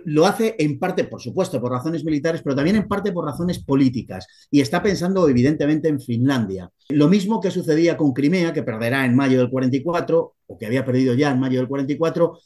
lo 0.04 0.26
hace 0.26 0.56
en 0.58 0.78
parte, 0.78 1.04
por 1.04 1.22
supuesto, 1.22 1.60
por 1.60 1.72
razones 1.72 2.04
militares, 2.04 2.42
pero 2.42 2.54
también 2.54 2.76
en 2.76 2.86
parte 2.86 3.12
por 3.12 3.24
razones 3.24 3.64
políticas. 3.64 4.26
Y 4.50 4.60
está 4.60 4.82
pensando, 4.82 5.26
evidentemente, 5.26 5.88
en 5.88 6.00
Finlandia. 6.00 6.70
Lo 6.90 7.08
mismo 7.08 7.40
que 7.40 7.50
sucedía 7.50 7.96
con 7.96 8.12
Crimea, 8.12 8.52
que 8.52 8.62
perderá 8.62 9.06
en 9.06 9.16
mayo 9.16 9.38
del 9.38 9.48
44, 9.48 10.34
o 10.46 10.58
que 10.58 10.66
había 10.66 10.84
perdido 10.84 11.14
ya 11.14 11.30
en 11.30 11.40
mayo 11.40 11.58
del 11.58 11.68
44, 11.68 12.38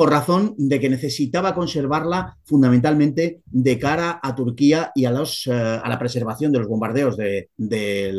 por 0.00 0.08
razón 0.08 0.54
de 0.56 0.80
que 0.80 0.88
necesitaba 0.88 1.54
conservarla 1.54 2.38
fundamentalmente 2.44 3.42
de 3.44 3.78
cara 3.78 4.18
a 4.22 4.34
Turquía 4.34 4.92
y 4.94 5.04
a, 5.04 5.10
los, 5.10 5.46
eh, 5.46 5.52
a 5.52 5.86
la 5.90 5.98
preservación 5.98 6.50
de 6.52 6.58
los 6.58 6.68
bombardeos 6.68 7.18
de, 7.18 7.50
de, 7.58 8.14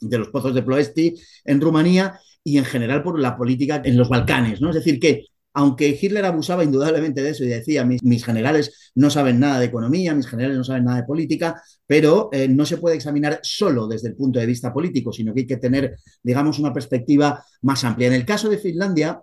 de 0.00 0.18
los 0.18 0.28
pozos 0.28 0.54
de 0.54 0.62
Ploesti 0.62 1.14
en 1.46 1.62
Rumanía 1.62 2.20
y 2.44 2.58
en 2.58 2.66
general 2.66 3.02
por 3.02 3.18
la 3.18 3.38
política 3.38 3.80
en 3.82 3.96
los 3.96 4.10
Balcanes. 4.10 4.60
¿no? 4.60 4.68
Es 4.68 4.74
decir, 4.74 5.00
que 5.00 5.24
aunque 5.54 5.98
Hitler 5.98 6.26
abusaba 6.26 6.62
indudablemente 6.62 7.22
de 7.22 7.30
eso 7.30 7.44
y 7.44 7.48
decía, 7.48 7.86
mis, 7.86 8.22
generales 8.22 8.92
no 8.94 9.08
saben 9.08 9.40
nada 9.40 9.60
de 9.60 9.64
economía, 9.64 10.14
mis 10.14 10.26
generales 10.26 10.58
no 10.58 10.64
saben 10.64 10.84
nada 10.84 10.98
de 10.98 11.06
política, 11.06 11.62
pero 11.86 12.28
eh, 12.32 12.48
no 12.48 12.66
se 12.66 12.76
puede 12.76 12.96
examinar 12.96 13.40
solo 13.42 13.86
desde 13.86 14.08
el 14.08 14.14
punto 14.14 14.40
de 14.40 14.44
vista 14.44 14.74
político, 14.74 15.10
sino 15.10 15.32
que 15.32 15.40
hay 15.40 15.46
que 15.46 15.56
tener, 15.56 15.96
digamos, 16.22 16.58
una 16.58 16.74
perspectiva 16.74 17.42
más 17.62 17.82
amplia. 17.82 18.08
En 18.08 18.12
el 18.12 18.26
caso 18.26 18.50
de 18.50 18.58
Finlandia, 18.58 19.22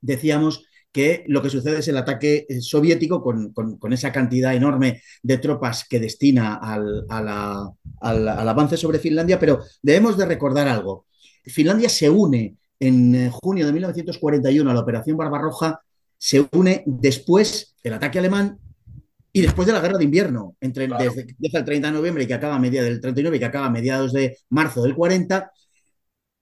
decíamos 0.00 0.69
que 0.92 1.24
lo 1.28 1.40
que 1.42 1.50
sucede 1.50 1.78
es 1.78 1.88
el 1.88 1.96
ataque 1.96 2.46
eh, 2.48 2.60
soviético 2.60 3.22
con, 3.22 3.92
esa 3.92 4.12
cantidad 4.12 4.54
enorme 4.54 5.02
de 5.22 5.38
tropas 5.38 5.86
que 5.88 6.00
destina 6.00 6.56
al, 6.56 7.06
al 7.08 8.48
avance 8.48 8.76
sobre 8.76 8.98
Finlandia, 8.98 9.38
pero 9.38 9.60
debemos 9.82 10.16
de 10.16 10.26
recordar 10.26 10.68
algo. 10.68 11.06
Finlandia 11.44 11.88
se 11.88 12.10
une 12.10 12.56
en 12.80 13.14
eh, 13.14 13.30
junio 13.30 13.66
de 13.66 13.72
1941 13.72 14.70
a 14.70 14.74
la 14.74 14.80
Operación 14.80 15.16
Barbarroja 15.16 15.80
se 16.16 16.46
une 16.52 16.82
después 16.86 17.76
del 17.82 17.94
ataque 17.94 18.18
alemán 18.18 18.58
y 19.32 19.42
después 19.42 19.66
de 19.66 19.72
la 19.72 19.80
guerra 19.80 19.96
de 19.96 20.04
invierno, 20.04 20.56
entre 20.60 20.88
desde, 20.88 21.36
el 21.40 21.64
30 21.64 21.88
de 21.88 21.94
noviembre 21.94 22.26
que 22.26 22.34
acaba 22.34 22.56
a 22.56 22.58
mediados 22.58 22.90
del 22.90 23.00
39 23.00 23.36
y 23.36 23.40
que 23.40 23.46
acaba 23.46 23.66
a 23.66 23.70
mediados 23.70 24.12
de 24.12 24.36
marzo 24.48 24.82
del 24.82 24.94
40, 24.94 25.52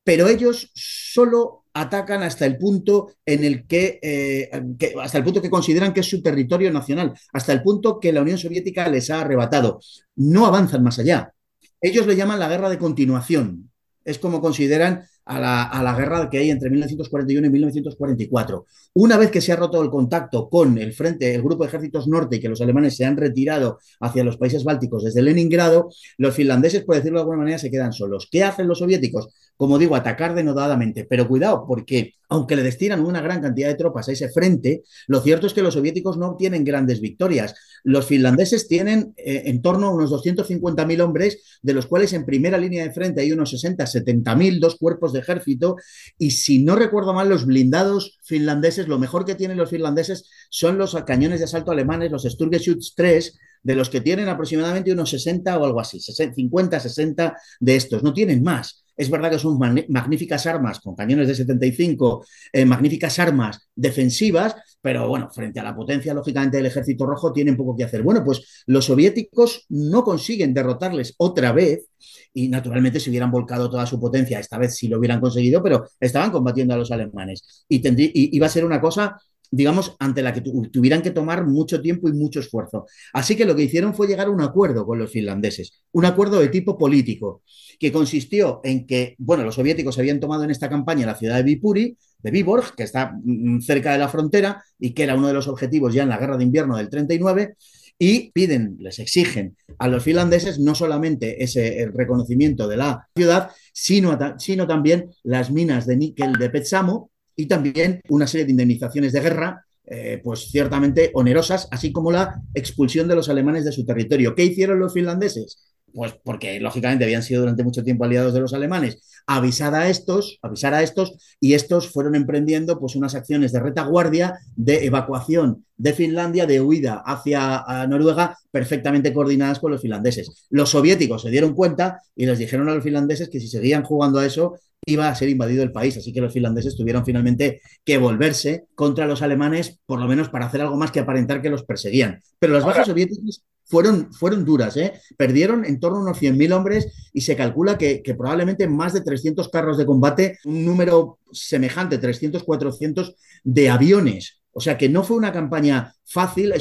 pero 0.02 0.26
ellos 0.26 0.70
solo 0.74 1.64
atacan 1.80 2.22
hasta 2.22 2.46
el 2.46 2.58
punto 2.58 3.12
en 3.24 3.44
el 3.44 3.66
que, 3.66 3.98
eh, 4.02 4.50
que, 4.78 4.94
hasta 5.00 5.18
el 5.18 5.24
punto 5.24 5.42
que 5.42 5.50
consideran 5.50 5.92
que 5.92 6.00
es 6.00 6.08
su 6.08 6.22
territorio 6.22 6.72
nacional, 6.72 7.12
hasta 7.32 7.52
el 7.52 7.62
punto 7.62 8.00
que 8.00 8.12
la 8.12 8.22
Unión 8.22 8.38
Soviética 8.38 8.88
les 8.88 9.10
ha 9.10 9.20
arrebatado. 9.20 9.80
No 10.16 10.46
avanzan 10.46 10.82
más 10.82 10.98
allá. 10.98 11.32
Ellos 11.80 12.06
le 12.06 12.16
llaman 12.16 12.40
la 12.40 12.48
guerra 12.48 12.70
de 12.70 12.78
continuación. 12.78 13.70
Es 14.04 14.18
como 14.18 14.40
consideran 14.40 15.04
a 15.28 15.82
la, 15.82 15.94
guerra 15.94 16.30
que 16.30 16.38
hay 16.38 16.50
entre 16.50 16.70
1941 16.70 17.46
y 17.46 17.50
1944. 17.50 18.66
Una 18.94 19.16
vez 19.18 19.30
que 19.30 19.40
se 19.40 19.52
ha 19.52 19.56
roto 19.56 19.82
el 19.82 19.90
contacto 19.90 20.48
con 20.48 20.78
el 20.78 20.92
frente, 20.94 21.34
el 21.34 21.42
grupo 21.42 21.64
de 21.64 21.68
ejércitos 21.68 22.08
norte 22.08 22.36
y 22.36 22.40
que 22.40 22.48
los 22.48 22.60
alemanes 22.62 22.96
se 22.96 23.04
han 23.04 23.16
retirado 23.16 23.78
hacia 24.00 24.24
los 24.24 24.38
países 24.38 24.64
bálticos 24.64 25.04
desde 25.04 25.20
Leningrado, 25.22 25.90
los 26.16 26.34
finlandeses, 26.34 26.84
por 26.84 26.96
decirlo 26.96 27.18
de 27.18 27.22
alguna 27.22 27.38
manera, 27.38 27.58
se 27.58 27.70
quedan 27.70 27.92
solos. 27.92 28.28
¿Qué 28.30 28.42
hacen 28.42 28.66
los 28.66 28.78
soviéticos? 28.78 29.28
Como 29.56 29.78
digo, 29.78 29.96
atacar 29.96 30.34
denodadamente. 30.34 31.04
Pero 31.04 31.28
cuidado, 31.28 31.64
porque 31.66 32.14
aunque 32.28 32.56
le 32.56 32.62
destinan 32.62 33.04
una 33.04 33.20
gran 33.20 33.40
cantidad 33.40 33.68
de 33.68 33.74
tropas 33.74 34.08
a 34.08 34.12
ese 34.12 34.28
frente, 34.28 34.82
lo 35.06 35.20
cierto 35.20 35.46
es 35.46 35.54
que 35.54 35.62
los 35.62 35.74
soviéticos 35.74 36.18
no 36.18 36.28
obtienen 36.28 36.64
grandes 36.64 37.00
victorias. 37.00 37.54
Los 37.84 38.06
finlandeses 38.06 38.68
tienen 38.68 39.14
eh, 39.16 39.44
en 39.46 39.62
torno 39.62 39.86
a 39.86 39.94
unos 39.94 40.10
250.000 40.10 41.00
hombres, 41.00 41.58
de 41.62 41.72
los 41.72 41.86
cuales 41.86 42.12
en 42.12 42.26
primera 42.26 42.58
línea 42.58 42.84
de 42.84 42.92
frente 42.92 43.22
hay 43.22 43.32
unos 43.32 43.50
60, 43.50 43.84
70.000, 43.84 44.60
dos 44.60 44.76
cuerpos 44.76 45.12
de 45.12 45.20
ejército. 45.20 45.76
Y 46.18 46.32
si 46.32 46.62
no 46.62 46.76
recuerdo 46.76 47.14
mal, 47.14 47.28
los 47.28 47.46
blindados 47.46 48.18
finlandeses, 48.22 48.88
lo 48.88 48.98
mejor 48.98 49.24
que 49.24 49.34
tienen 49.34 49.56
los 49.56 49.70
finlandeses 49.70 50.28
son 50.50 50.76
los 50.76 50.94
cañones 51.04 51.38
de 51.38 51.46
asalto 51.46 51.70
alemanes, 51.70 52.12
los 52.12 52.24
Sturgeschütz 52.24 52.94
3, 52.94 53.38
de 53.62 53.74
los 53.74 53.90
que 53.90 54.00
tienen 54.00 54.28
aproximadamente 54.28 54.92
unos 54.92 55.10
60 55.10 55.58
o 55.58 55.64
algo 55.64 55.80
así, 55.80 56.00
50, 56.00 56.80
60 56.80 57.36
de 57.60 57.76
estos, 57.76 58.02
no 58.02 58.12
tienen 58.12 58.42
más. 58.42 58.84
Es 58.98 59.08
verdad 59.08 59.30
que 59.30 59.38
son 59.38 59.58
magníficas 59.88 60.46
armas 60.46 60.80
con 60.80 60.94
cañones 60.96 61.28
de 61.28 61.34
75, 61.36 62.26
eh, 62.52 62.64
magníficas 62.64 63.18
armas 63.18 63.68
defensivas, 63.74 64.56
pero 64.80 65.08
bueno, 65.08 65.30
frente 65.30 65.60
a 65.60 65.62
la 65.62 65.74
potencia, 65.74 66.12
lógicamente, 66.12 66.56
del 66.56 66.66
ejército 66.66 67.06
rojo, 67.06 67.32
tienen 67.32 67.56
poco 67.56 67.76
que 67.76 67.84
hacer. 67.84 68.02
Bueno, 68.02 68.24
pues 68.24 68.64
los 68.66 68.84
soviéticos 68.84 69.64
no 69.68 70.02
consiguen 70.02 70.52
derrotarles 70.52 71.14
otra 71.18 71.52
vez 71.52 71.86
y 72.34 72.48
naturalmente 72.48 73.00
se 73.00 73.10
hubieran 73.10 73.30
volcado 73.30 73.70
toda 73.70 73.86
su 73.86 74.00
potencia, 74.00 74.38
esta 74.40 74.58
vez 74.58 74.76
sí 74.76 74.88
lo 74.88 74.98
hubieran 74.98 75.20
conseguido, 75.20 75.62
pero 75.62 75.86
estaban 76.00 76.30
combatiendo 76.30 76.74
a 76.74 76.76
los 76.76 76.90
alemanes. 76.90 77.64
Y, 77.68 77.76
y 77.86 78.36
iba 78.36 78.46
a 78.46 78.50
ser 78.50 78.64
una 78.64 78.80
cosa 78.80 79.16
digamos, 79.50 79.96
ante 79.98 80.22
la 80.22 80.32
que 80.32 80.40
tuvieran 80.40 81.02
que 81.02 81.10
tomar 81.10 81.46
mucho 81.46 81.80
tiempo 81.80 82.08
y 82.08 82.12
mucho 82.12 82.40
esfuerzo. 82.40 82.86
Así 83.12 83.36
que 83.36 83.44
lo 83.44 83.56
que 83.56 83.62
hicieron 83.62 83.94
fue 83.94 84.06
llegar 84.06 84.26
a 84.26 84.30
un 84.30 84.40
acuerdo 84.40 84.86
con 84.86 84.98
los 84.98 85.10
finlandeses, 85.10 85.82
un 85.92 86.04
acuerdo 86.04 86.40
de 86.40 86.48
tipo 86.48 86.76
político, 86.76 87.42
que 87.78 87.92
consistió 87.92 88.60
en 88.64 88.86
que, 88.86 89.14
bueno, 89.18 89.44
los 89.44 89.54
soviéticos 89.54 89.98
habían 89.98 90.20
tomado 90.20 90.44
en 90.44 90.50
esta 90.50 90.68
campaña 90.68 91.06
la 91.06 91.14
ciudad 91.14 91.36
de 91.36 91.42
Viipuri, 91.44 91.96
de 92.20 92.30
Viborg, 92.30 92.74
que 92.74 92.82
está 92.82 93.12
mm, 93.22 93.60
cerca 93.60 93.92
de 93.92 93.98
la 93.98 94.08
frontera 94.08 94.62
y 94.78 94.92
que 94.92 95.04
era 95.04 95.14
uno 95.14 95.28
de 95.28 95.34
los 95.34 95.48
objetivos 95.48 95.94
ya 95.94 96.02
en 96.02 96.08
la 96.08 96.18
guerra 96.18 96.36
de 96.36 96.44
invierno 96.44 96.76
del 96.76 96.88
39, 96.88 97.54
y 98.00 98.30
piden, 98.30 98.76
les 98.78 98.98
exigen 99.00 99.56
a 99.78 99.88
los 99.88 100.04
finlandeses 100.04 100.60
no 100.60 100.74
solamente 100.74 101.42
ese 101.42 101.90
reconocimiento 101.92 102.68
de 102.68 102.76
la 102.76 103.08
ciudad, 103.14 103.50
sino, 103.72 104.16
sino 104.38 104.66
también 104.68 105.10
las 105.24 105.50
minas 105.50 105.86
de 105.86 105.96
níquel 105.96 106.34
de 106.34 106.50
Petsamo 106.50 107.10
y 107.38 107.46
también 107.46 108.00
una 108.08 108.26
serie 108.26 108.44
de 108.44 108.50
indemnizaciones 108.50 109.12
de 109.12 109.20
guerra 109.20 109.64
eh, 109.86 110.20
pues 110.22 110.50
ciertamente 110.50 111.12
onerosas, 111.14 111.68
así 111.70 111.92
como 111.92 112.10
la 112.10 112.42
expulsión 112.52 113.08
de 113.08 113.14
los 113.14 113.28
alemanes 113.30 113.64
de 113.64 113.72
su 113.72 113.86
territorio. 113.86 114.34
¿Qué 114.34 114.44
hicieron 114.44 114.80
los 114.80 114.92
finlandeses? 114.92 115.72
Pues 115.94 116.14
porque 116.22 116.60
lógicamente 116.60 117.04
habían 117.04 117.22
sido 117.22 117.40
durante 117.40 117.64
mucho 117.64 117.82
tiempo 117.82 118.04
aliados 118.04 118.34
de 118.34 118.40
los 118.40 118.52
alemanes, 118.54 119.02
avisar 119.26 119.74
a 119.74 119.88
estos, 119.88 120.38
avisar 120.42 120.74
a 120.74 120.82
estos, 120.82 121.36
y 121.40 121.54
estos 121.54 121.88
fueron 121.90 122.14
emprendiendo 122.14 122.78
pues 122.78 122.94
unas 122.94 123.14
acciones 123.14 123.52
de 123.52 123.60
retaguardia, 123.60 124.38
de 124.56 124.86
evacuación 124.86 125.64
de 125.76 125.92
Finlandia, 125.92 126.46
de 126.46 126.60
huida 126.60 127.02
hacia 127.04 127.64
Noruega, 127.88 128.36
perfectamente 128.50 129.12
coordinadas 129.12 129.60
con 129.60 129.70
los 129.72 129.80
finlandeses. 129.80 130.46
Los 130.50 130.70
soviéticos 130.70 131.22
se 131.22 131.30
dieron 131.30 131.54
cuenta 131.54 132.00
y 132.16 132.26
les 132.26 132.38
dijeron 132.38 132.68
a 132.68 132.74
los 132.74 132.84
finlandeses 132.84 133.28
que 133.28 133.40
si 133.40 133.48
seguían 133.48 133.82
jugando 133.82 134.18
a 134.18 134.26
eso, 134.26 134.58
iba 134.86 135.08
a 135.08 135.14
ser 135.14 135.28
invadido 135.28 135.62
el 135.62 135.72
país, 135.72 135.96
así 135.96 136.12
que 136.12 136.20
los 136.20 136.32
finlandeses 136.32 136.76
tuvieron 136.76 137.04
finalmente 137.04 137.60
que 137.84 137.98
volverse 137.98 138.66
contra 138.74 139.06
los 139.06 139.22
alemanes, 139.22 139.78
por 139.86 140.00
lo 140.00 140.06
menos 140.06 140.28
para 140.28 140.46
hacer 140.46 140.60
algo 140.62 140.76
más 140.76 140.90
que 140.90 141.00
aparentar 141.00 141.42
que 141.42 141.50
los 141.50 141.64
perseguían. 141.64 142.20
Pero 142.38 142.54
las 142.54 142.64
bajas 142.64 142.86
soviéticas 142.86 143.42
fueron, 143.68 144.12
fueron 144.12 144.44
duras, 144.44 144.76
¿eh? 144.76 144.94
Perdieron 145.16 145.64
en 145.64 145.78
torno 145.78 145.98
a 145.98 146.02
unos 146.02 146.20
100.000 146.20 146.52
hombres 146.52 147.10
y 147.12 147.20
se 147.20 147.36
calcula 147.36 147.76
que, 147.78 148.02
probablemente 148.16 148.66
más 148.66 148.94
de 148.94 149.02
300 149.02 149.48
carros 149.50 149.76
de 149.78 149.86
combate, 149.86 150.38
un 150.44 150.64
número 150.64 151.18
semejante, 151.30 151.98
300, 151.98 152.42
400 152.42 153.14
de 153.44 153.70
aviones. 153.70 154.40
O 154.52 154.60
sea 154.60 154.76
que 154.76 154.88
no 154.88 155.04
fue 155.04 155.16
una 155.16 155.32
campaña 155.32 155.94
fácil, 156.04 156.52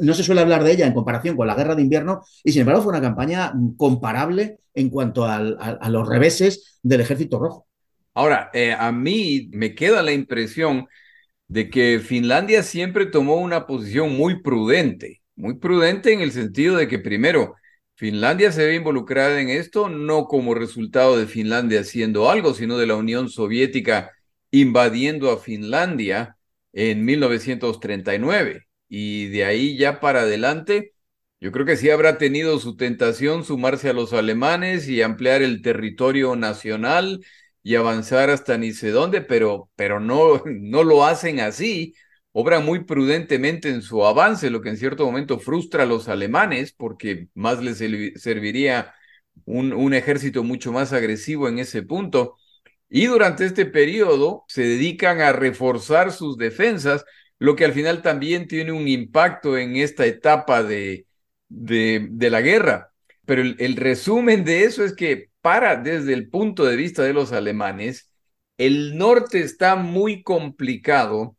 no 0.00 0.14
se 0.14 0.24
suele 0.24 0.40
hablar 0.40 0.64
de 0.64 0.72
ella 0.72 0.86
en 0.86 0.94
comparación 0.94 1.36
con 1.36 1.46
la 1.46 1.54
guerra 1.54 1.76
de 1.76 1.82
invierno, 1.82 2.22
y 2.42 2.50
sin 2.50 2.62
embargo 2.62 2.82
fue 2.82 2.90
una 2.90 3.00
campaña 3.00 3.52
comparable 3.76 4.58
en 4.72 4.88
cuanto 4.88 5.24
a, 5.24 5.36
a 5.36 5.90
los 5.90 6.08
reveses 6.08 6.80
del 6.82 7.02
ejército 7.02 7.38
rojo. 7.38 7.68
Ahora, 8.14 8.50
eh, 8.54 8.72
a 8.72 8.90
mí 8.90 9.50
me 9.52 9.74
queda 9.74 10.02
la 10.02 10.12
impresión 10.12 10.86
de 11.46 11.68
que 11.68 12.00
Finlandia 12.00 12.62
siempre 12.62 13.06
tomó 13.06 13.36
una 13.36 13.66
posición 13.66 14.16
muy 14.16 14.42
prudente 14.42 15.20
muy 15.36 15.54
prudente 15.58 16.12
en 16.12 16.20
el 16.20 16.32
sentido 16.32 16.76
de 16.76 16.88
que 16.88 16.98
primero, 16.98 17.54
Finlandia 17.96 18.50
se 18.52 18.66
ve 18.66 18.74
involucrada 18.74 19.40
en 19.40 19.48
esto 19.50 19.88
no 19.88 20.26
como 20.26 20.54
resultado 20.54 21.16
de 21.16 21.26
Finlandia 21.26 21.80
haciendo 21.80 22.30
algo, 22.30 22.54
sino 22.54 22.76
de 22.76 22.86
la 22.86 22.96
Unión 22.96 23.28
Soviética 23.28 24.12
invadiendo 24.50 25.30
a 25.30 25.38
Finlandia 25.38 26.36
en 26.72 27.04
1939. 27.04 28.66
Y 28.88 29.28
de 29.28 29.44
ahí 29.44 29.76
ya 29.76 30.00
para 30.00 30.22
adelante, 30.22 30.92
yo 31.40 31.52
creo 31.52 31.66
que 31.66 31.76
sí 31.76 31.90
habrá 31.90 32.18
tenido 32.18 32.58
su 32.58 32.76
tentación 32.76 33.44
sumarse 33.44 33.90
a 33.90 33.92
los 33.92 34.12
alemanes 34.12 34.88
y 34.88 35.02
ampliar 35.02 35.42
el 35.42 35.62
territorio 35.62 36.36
nacional 36.36 37.24
y 37.62 37.76
avanzar 37.76 38.30
hasta 38.30 38.58
ni 38.58 38.72
sé 38.72 38.90
dónde, 38.90 39.20
pero, 39.22 39.70
pero 39.76 40.00
no, 40.00 40.42
no 40.46 40.84
lo 40.84 41.04
hacen 41.04 41.40
así 41.40 41.94
obra 42.36 42.58
muy 42.60 42.84
prudentemente 42.84 43.68
en 43.70 43.80
su 43.80 44.04
avance, 44.04 44.50
lo 44.50 44.60
que 44.60 44.68
en 44.70 44.76
cierto 44.76 45.06
momento 45.06 45.38
frustra 45.38 45.84
a 45.84 45.86
los 45.86 46.08
alemanes, 46.08 46.72
porque 46.72 47.28
más 47.34 47.62
les 47.62 47.78
serviría 48.20 48.92
un, 49.44 49.94
ejército 49.94 50.42
mucho 50.42 50.72
más 50.72 50.92
agresivo 50.92 51.48
en 51.48 51.60
ese 51.60 51.82
punto. 51.84 52.36
Y 52.88 53.06
durante 53.06 53.46
este 53.46 53.66
periodo 53.66 54.44
se 54.48 54.62
dedican 54.62 55.20
a 55.20 55.32
reforzar 55.32 56.10
sus 56.10 56.36
defensas, 56.36 57.04
lo 57.38 57.54
que 57.54 57.64
al 57.66 57.72
final 57.72 58.02
también 58.02 58.48
tiene 58.48 58.72
un 58.72 58.88
impacto 58.88 59.56
en 59.56 59.76
esta 59.76 60.04
etapa 60.04 60.64
de, 60.64 61.06
la 61.48 62.40
guerra. 62.40 62.92
Pero 63.26 63.42
el, 63.42 63.76
resumen 63.76 64.44
de 64.44 64.64
eso 64.64 64.84
es 64.84 64.94
que 64.94 65.30
para, 65.40 65.76
desde 65.76 66.12
el 66.14 66.28
punto 66.30 66.64
de 66.64 66.76
vista 66.76 67.04
de 67.04 67.12
los 67.12 67.32
alemanes, 67.32 68.10
el 68.58 68.98
norte 68.98 69.40
está 69.40 69.76
muy 69.76 70.24
complicado 70.24 71.36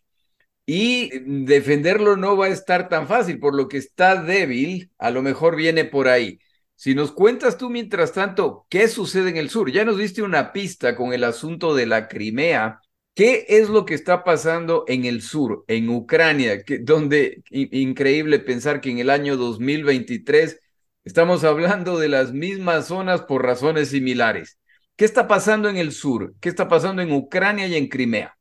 y 0.66 1.12
defenderlo 1.46 2.18
no 2.18 2.38
va 2.38 2.48
a 2.48 2.50
estar 2.50 2.90
tan 2.90 3.08
fácil, 3.08 3.40
por 3.40 3.56
lo 3.56 3.68
que 3.68 3.78
está 3.78 4.22
débil, 4.22 4.92
a 4.98 5.12
lo 5.12 5.22
mejor 5.22 5.56
viene 5.56 5.86
por 5.86 6.08
ahí. 6.08 6.40
Si 6.76 6.96
nos 6.96 7.12
cuentas 7.12 7.58
tú, 7.58 7.70
mientras 7.70 8.12
tanto, 8.14 8.66
qué 8.70 8.88
sucede 8.88 9.30
en 9.30 9.38
el 9.38 9.50
sur, 9.50 9.72
ya 9.72 9.86
nos 9.86 9.98
diste 9.98 10.22
una 10.22 10.52
pista 10.52 10.96
con 10.96 11.14
el 11.14 11.24
asunto 11.24 11.74
de 11.76 11.86
la 11.86 12.08
Crimea. 12.08 12.82
¿Qué 13.14 13.46
es 13.48 13.70
lo 13.70 13.86
que 13.86 13.94
está 13.94 14.24
pasando 14.26 14.84
en 14.88 15.06
el 15.06 15.22
sur, 15.22 15.64
en 15.68 15.90
Ucrania, 15.90 16.64
que, 16.64 16.80
donde 16.80 17.44
increíble 17.50 18.40
pensar 18.40 18.82
que 18.82 18.90
en 18.92 19.00
el 19.00 19.10
año 19.10 19.38
2023 19.38 20.60
estamos 21.06 21.46
hablando 21.46 21.98
de 21.98 22.10
las 22.10 22.34
mismas 22.34 22.88
zonas 22.88 23.22
por 23.22 23.44
razones 23.44 23.90
similares? 23.90 24.60
¿Qué 24.98 25.06
está 25.06 25.28
pasando 25.28 25.70
en 25.70 25.78
el 25.78 25.92
sur? 25.94 26.36
¿Qué 26.42 26.50
está 26.50 26.68
pasando 26.68 27.02
en 27.02 27.12
Ucrania 27.14 27.68
y 27.68 27.76
en 27.76 27.88
Crimea? 27.88 28.36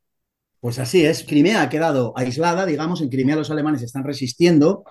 Pues 0.65 0.79
así 0.79 1.05
es, 1.05 1.25
Crimea 1.25 1.61
ha 1.61 1.69
quedado 1.69 2.15
aislada, 2.17 2.65
digamos, 2.65 3.03
en 3.03 3.11
Crimea 3.11 3.37
los 3.37 3.51
alemanes 3.51 3.83
están 3.83 4.03
resistiendo, 4.03 4.85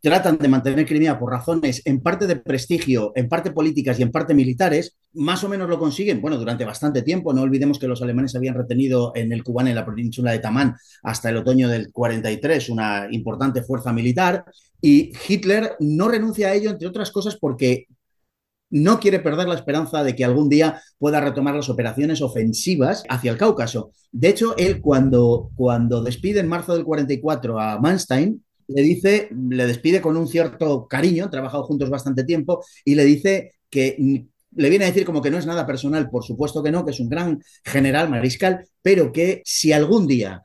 tratan 0.00 0.38
de 0.38 0.48
mantener 0.48 0.86
Crimea 0.86 1.18
por 1.18 1.30
razones 1.30 1.82
en 1.84 2.00
parte 2.00 2.26
de 2.26 2.36
prestigio, 2.36 3.12
en 3.14 3.28
parte 3.28 3.50
políticas 3.50 3.98
y 3.98 4.02
en 4.02 4.12
parte 4.12 4.32
militares, 4.32 4.96
más 5.12 5.44
o 5.44 5.50
menos 5.50 5.68
lo 5.68 5.78
consiguen, 5.78 6.22
bueno, 6.22 6.38
durante 6.38 6.64
bastante 6.64 7.02
tiempo, 7.02 7.34
no 7.34 7.42
olvidemos 7.42 7.78
que 7.78 7.86
los 7.86 8.00
alemanes 8.00 8.34
habían 8.34 8.54
retenido 8.54 9.12
en 9.14 9.30
el 9.30 9.44
Cubán, 9.44 9.68
en 9.68 9.74
la 9.74 9.84
península 9.84 10.32
de 10.32 10.38
Tamán, 10.38 10.74
hasta 11.02 11.28
el 11.28 11.36
otoño 11.36 11.68
del 11.68 11.92
43, 11.92 12.70
una 12.70 13.06
importante 13.10 13.60
fuerza 13.60 13.92
militar, 13.92 14.46
y 14.80 15.12
Hitler 15.28 15.72
no 15.80 16.08
renuncia 16.08 16.48
a 16.48 16.54
ello, 16.54 16.70
entre 16.70 16.88
otras 16.88 17.10
cosas, 17.10 17.36
porque 17.36 17.88
no 18.70 19.00
quiere 19.00 19.18
perder 19.18 19.48
la 19.48 19.56
esperanza 19.56 20.02
de 20.02 20.14
que 20.14 20.24
algún 20.24 20.48
día 20.48 20.80
pueda 20.98 21.20
retomar 21.20 21.54
las 21.54 21.68
operaciones 21.68 22.22
ofensivas 22.22 23.02
hacia 23.08 23.32
el 23.32 23.36
Cáucaso. 23.36 23.90
De 24.12 24.28
hecho, 24.28 24.56
él 24.56 24.80
cuando, 24.80 25.50
cuando 25.56 26.02
despide 26.02 26.40
en 26.40 26.48
marzo 26.48 26.74
del 26.74 26.84
44 26.84 27.58
a 27.58 27.78
Manstein, 27.80 28.42
le 28.68 28.82
dice, 28.82 29.28
le 29.32 29.66
despide 29.66 30.00
con 30.00 30.16
un 30.16 30.28
cierto 30.28 30.86
cariño, 30.86 31.24
han 31.24 31.30
trabajado 31.30 31.64
juntos 31.64 31.90
bastante 31.90 32.24
tiempo, 32.24 32.64
y 32.84 32.94
le 32.94 33.04
dice 33.04 33.52
que 33.68 34.26
le 34.54 34.68
viene 34.68 34.84
a 34.84 34.88
decir 34.88 35.04
como 35.04 35.22
que 35.22 35.30
no 35.30 35.38
es 35.38 35.46
nada 35.46 35.66
personal, 35.66 36.08
por 36.08 36.24
supuesto 36.24 36.62
que 36.62 36.70
no, 36.70 36.84
que 36.84 36.92
es 36.92 37.00
un 37.00 37.08
gran 37.08 37.42
general 37.64 38.08
mariscal, 38.08 38.64
pero 38.82 39.12
que 39.12 39.42
si 39.44 39.72
algún 39.72 40.06
día 40.06 40.44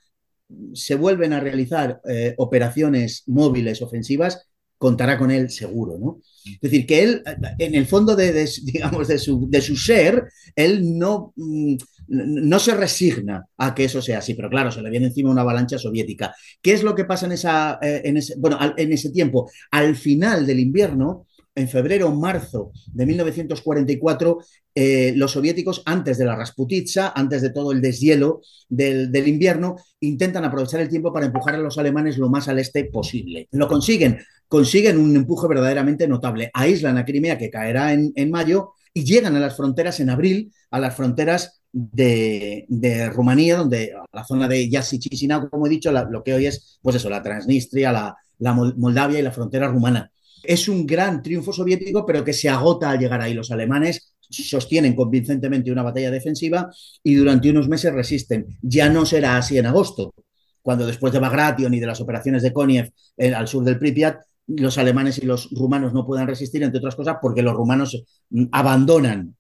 se 0.74 0.96
vuelven 0.96 1.34
a 1.34 1.40
realizar 1.40 2.02
eh, 2.08 2.34
operaciones 2.38 3.24
móviles 3.28 3.82
ofensivas, 3.82 4.48
contará 4.86 5.18
con 5.18 5.32
él 5.32 5.50
seguro, 5.50 5.98
¿no? 5.98 6.22
Es 6.46 6.62
decir, 6.62 6.86
que 6.86 7.02
él, 7.02 7.24
en 7.58 7.74
el 7.74 7.88
fondo 7.88 8.16
de, 8.16 8.48
digamos, 8.64 9.08
de 9.08 9.18
su, 9.18 9.50
de 9.50 9.60
su, 9.60 9.76
ser, 9.76 10.26
él 10.56 10.96
no, 10.96 11.34
mm, 11.36 11.76
no 12.08 12.60
se 12.60 12.76
resigna 12.76 13.48
a 13.58 13.74
que 13.74 13.86
eso 13.86 14.00
sea 14.00 14.20
así, 14.20 14.36
pero 14.36 14.48
claro, 14.48 14.72
se 14.72 14.84
le 14.84 14.92
viene 14.92 15.08
encima 15.08 15.32
una 15.32 15.42
avalancha 15.42 15.80
soviética. 15.80 16.36
¿Qué 16.62 16.74
es 16.74 16.84
lo 16.84 16.94
que 16.94 17.06
pasa 17.06 17.26
en, 17.26 17.32
esa, 17.32 17.80
eh, 17.82 18.04
en, 18.06 18.18
ese, 18.18 18.36
bueno, 18.38 18.60
en 18.78 18.94
ese 18.94 19.10
tiempo? 19.10 19.50
Al 19.72 19.96
final 19.96 20.46
del 20.46 20.60
invierno, 20.60 21.26
en 21.56 21.70
febrero 21.70 22.10
o 22.10 22.16
marzo 22.16 22.72
de 22.92 23.06
1944, 23.06 24.40
eh, 24.76 25.14
los 25.16 25.32
soviéticos, 25.32 25.82
antes 25.86 26.18
de 26.18 26.26
la 26.26 26.36
Rasputitsa, 26.36 27.14
antes 27.16 27.42
de 27.42 27.50
todo 27.52 27.72
el 27.72 27.82
deshielo 27.82 28.42
del, 28.68 29.28
invierno, 29.28 29.78
intentan 30.02 30.44
aprovechar 30.44 30.82
el 30.82 30.90
tiempo 30.90 31.14
para 31.14 31.28
empujar 31.28 31.56
a 31.56 31.60
los 31.60 31.78
alemanes 31.78 32.18
lo 32.18 32.30
más 32.30 32.50
al 32.50 32.60
este 32.60 32.84
posible. 32.86 33.48
Lo 33.52 33.70
consiguen, 33.70 34.20
consiguen 34.50 34.98
un 34.98 35.16
empuje 35.16 35.48
verdaderamente 35.48 36.08
notable. 36.08 36.52
Aíslan 36.54 36.98
a 36.98 37.06
Crimea, 37.06 37.38
que 37.38 37.50
caerá 37.50 37.94
en, 37.94 38.32
mayo, 38.32 38.74
y 38.94 39.06
llegan 39.06 39.36
a 39.38 39.40
las 39.40 39.56
fronteras 39.56 40.00
en 40.02 40.10
abril, 40.10 40.52
a 40.72 40.80
las 40.80 40.94
fronteras 40.94 41.62
de, 41.72 42.66
Rumanía, 43.14 43.58
donde 43.58 43.94
la 44.12 44.26
zona 44.26 44.50
de 44.50 44.70
Yassi 44.70 45.00
Chisinau, 45.00 45.50
como 45.50 45.68
he 45.68 45.70
dicho, 45.70 45.92
lo 45.92 46.22
que 46.24 46.34
hoy 46.34 46.48
es, 46.48 46.80
pues 46.82 46.98
eso, 46.98 47.10
la 47.10 47.24
Transnistria, 47.24 47.94
la 48.40 48.54
Moldavia 48.54 49.20
y 49.20 49.24
la 49.24 49.32
frontera 49.32 49.70
rumana. 49.70 50.12
Es 50.44 50.68
un 50.68 50.86
gran 50.86 51.22
triunfo 51.22 51.52
soviético, 51.54 52.06
pero 52.06 52.24
que 52.24 52.34
se 52.34 52.50
agota 52.50 52.90
al 52.90 53.00
llegar 53.00 53.22
ahí. 53.22 53.34
Los 53.34 53.52
alemanes 53.52 54.16
sostienen 54.30 54.96
convincentemente 54.96 55.72
una 55.72 55.84
batalla 55.84 56.12
defensiva 56.12 56.70
y 57.04 57.16
durante 57.16 57.50
unos 57.50 57.68
meses 57.68 57.94
resisten. 57.94 58.48
Ya 58.62 58.90
no 58.90 59.06
será 59.06 59.38
así 59.38 59.58
en 59.58 59.66
agosto, 59.66 60.14
cuando 60.62 60.86
después 60.86 61.14
de 61.14 61.20
Bagration 61.20 61.74
y 61.74 61.80
de 61.80 61.88
las 61.88 62.02
operaciones 62.02 62.44
de 62.44 62.54
Koniev 62.54 62.92
eh, 63.18 63.34
al 63.34 63.48
sur 63.48 63.64
del 63.64 63.80
Pripyat, 63.80 64.18
los 64.48 64.78
alemanes 64.78 65.18
y 65.18 65.26
los 65.26 65.50
rumanos 65.52 65.94
no 65.94 66.06
puedan 66.06 66.28
resistir, 66.28 66.64
entre 66.64 66.80
otras 66.80 66.96
cosas, 66.96 67.18
porque 67.22 67.42
los 67.42 67.56
rumanos 67.56 68.04
mm, 68.30 68.46
abandonan 68.52 69.36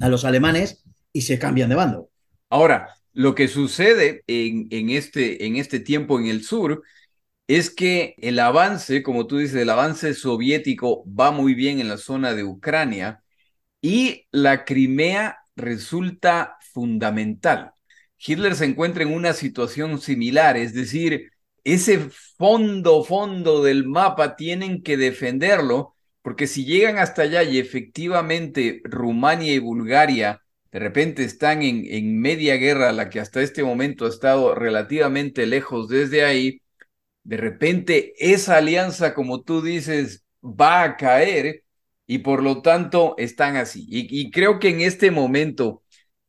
a 0.00 0.08
los 0.08 0.24
alemanes 0.24 0.84
y 1.12 1.22
se 1.22 1.38
cambian 1.38 1.68
de 1.68 1.74
bando. 1.74 2.08
Ahora, 2.48 2.88
lo 3.12 3.34
que 3.34 3.48
sucede 3.48 4.22
en, 4.26 4.90
este, 4.90 5.46
en 5.46 5.56
este 5.56 5.80
tiempo 5.80 6.18
en 6.18 6.26
el 6.26 6.42
sur 6.42 6.82
es 7.56 7.70
que 7.70 8.14
el 8.18 8.38
avance, 8.38 9.02
como 9.02 9.26
tú 9.26 9.38
dices, 9.38 9.56
el 9.56 9.70
avance 9.70 10.14
soviético 10.14 11.04
va 11.08 11.30
muy 11.32 11.54
bien 11.54 11.80
en 11.80 11.88
la 11.88 11.98
zona 11.98 12.34
de 12.34 12.44
Ucrania 12.44 13.22
y 13.80 14.26
la 14.32 14.64
Crimea 14.64 15.38
resulta 15.56 16.56
fundamental. 16.72 17.72
Hitler 18.18 18.54
se 18.54 18.66
encuentra 18.66 19.02
en 19.02 19.12
una 19.12 19.32
situación 19.32 20.00
similar, 20.00 20.56
es 20.56 20.74
decir, 20.74 21.32
ese 21.64 21.98
fondo, 22.38 23.04
fondo 23.04 23.62
del 23.62 23.86
mapa 23.86 24.36
tienen 24.36 24.82
que 24.82 24.96
defenderlo, 24.96 25.96
porque 26.22 26.46
si 26.46 26.64
llegan 26.64 26.98
hasta 26.98 27.22
allá 27.22 27.42
y 27.42 27.58
efectivamente 27.58 28.80
Rumania 28.84 29.52
y 29.54 29.58
Bulgaria 29.58 30.42
de 30.70 30.78
repente 30.78 31.24
están 31.24 31.62
en, 31.62 31.84
en 31.86 32.18
media 32.20 32.56
guerra, 32.56 32.92
la 32.92 33.10
que 33.10 33.20
hasta 33.20 33.42
este 33.42 33.62
momento 33.62 34.06
ha 34.06 34.08
estado 34.08 34.54
relativamente 34.54 35.46
lejos 35.46 35.88
desde 35.88 36.24
ahí, 36.24 36.61
de 37.24 37.36
repente 37.36 38.14
esa 38.18 38.56
alianza, 38.56 39.14
como 39.14 39.42
tú 39.42 39.62
dices, 39.62 40.24
va 40.42 40.82
a 40.82 40.96
caer 40.96 41.64
y 42.06 42.18
por 42.18 42.42
lo 42.42 42.62
tanto 42.62 43.14
están 43.18 43.56
así. 43.56 43.86
Y, 43.88 44.30
creo 44.30 44.58
que 44.58 44.68
en 44.68 44.80
este 44.80 45.10
momento 45.10 45.82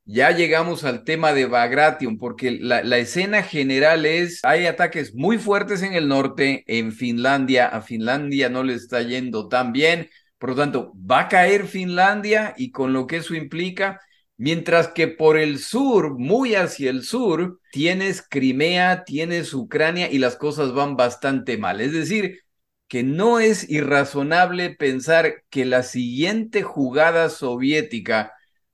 ya 0.06 0.32
llegamos 0.32 0.84
al 0.84 1.04
tema 1.04 1.34
de 1.34 1.46
Bagration, 1.46 2.18
porque 2.18 2.52
la, 2.52 2.84
la, 2.84 2.98
escena 2.98 3.44
general 3.44 4.06
es, 4.06 4.42
hay 4.44 4.66
ataques 4.66 5.16
muy 5.16 5.38
fuertes 5.38 5.82
en 5.82 5.94
el 5.94 6.08
norte, 6.08 6.64
en 6.68 6.92
Finlandia, 6.92 7.68
a 7.68 7.82
Finlandia 7.82 8.50
no 8.50 8.64
le 8.64 8.74
está 8.76 9.02
yendo 9.02 9.48
tan 9.48 9.72
bien, 9.74 10.10
por 10.38 10.50
lo 10.52 10.56
tanto, 10.58 10.94
va 11.00 11.22
a 11.22 11.28
caer 11.30 11.68
Finlandia 11.68 12.54
y 12.58 12.72
con 12.72 12.92
lo 12.92 13.08
que 13.08 13.18
eso 13.18 13.34
implica, 13.34 14.02
Mientras 14.38 14.88
que 14.90 15.08
por 15.08 15.38
el 15.38 15.60
sur, 15.60 16.18
muy 16.18 16.56
hacia 16.56 16.90
el 16.90 17.04
sur, 17.04 17.60
tienes 17.72 18.22
Crimea, 18.28 19.04
tienes 19.04 19.54
Ucrania 19.54 20.12
y 20.12 20.18
las 20.18 20.36
cosas 20.36 20.74
van 20.74 20.96
bastante 20.96 21.58
mal. 21.58 21.82
Es 21.82 21.94
decir, 21.94 22.42
que 22.88 23.04
no 23.04 23.40
es 23.40 23.70
irrazonable 23.70 24.72
pensar 24.72 25.44
que 25.50 25.66
la 25.66 25.84
siguiente 25.84 26.64
jugada 26.64 27.30
soviética 27.30 28.34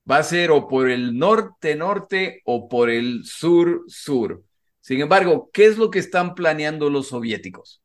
va 0.10 0.18
a 0.18 0.24
ser 0.24 0.52
o 0.52 0.68
por 0.68 0.90
el 0.90 1.18
norte-norte 1.18 2.42
o 2.46 2.68
por 2.68 2.90
el 2.90 3.26
sur-sur. 3.26 4.44
Sin 4.82 5.02
embargo, 5.02 5.50
¿qué 5.54 5.66
es 5.66 5.78
lo 5.78 5.92
que 5.92 6.00
están 6.00 6.36
planeando 6.36 6.90
los 6.90 7.10
soviéticos? 7.10 7.82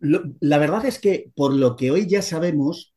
la 0.00 0.58
verdad 0.58 0.84
es 0.84 1.00
que 1.00 1.32
por 1.34 1.52
lo 1.52 1.74
que 1.74 1.90
hoy 1.90 2.06
ya 2.06 2.22
sabemos, 2.22 2.87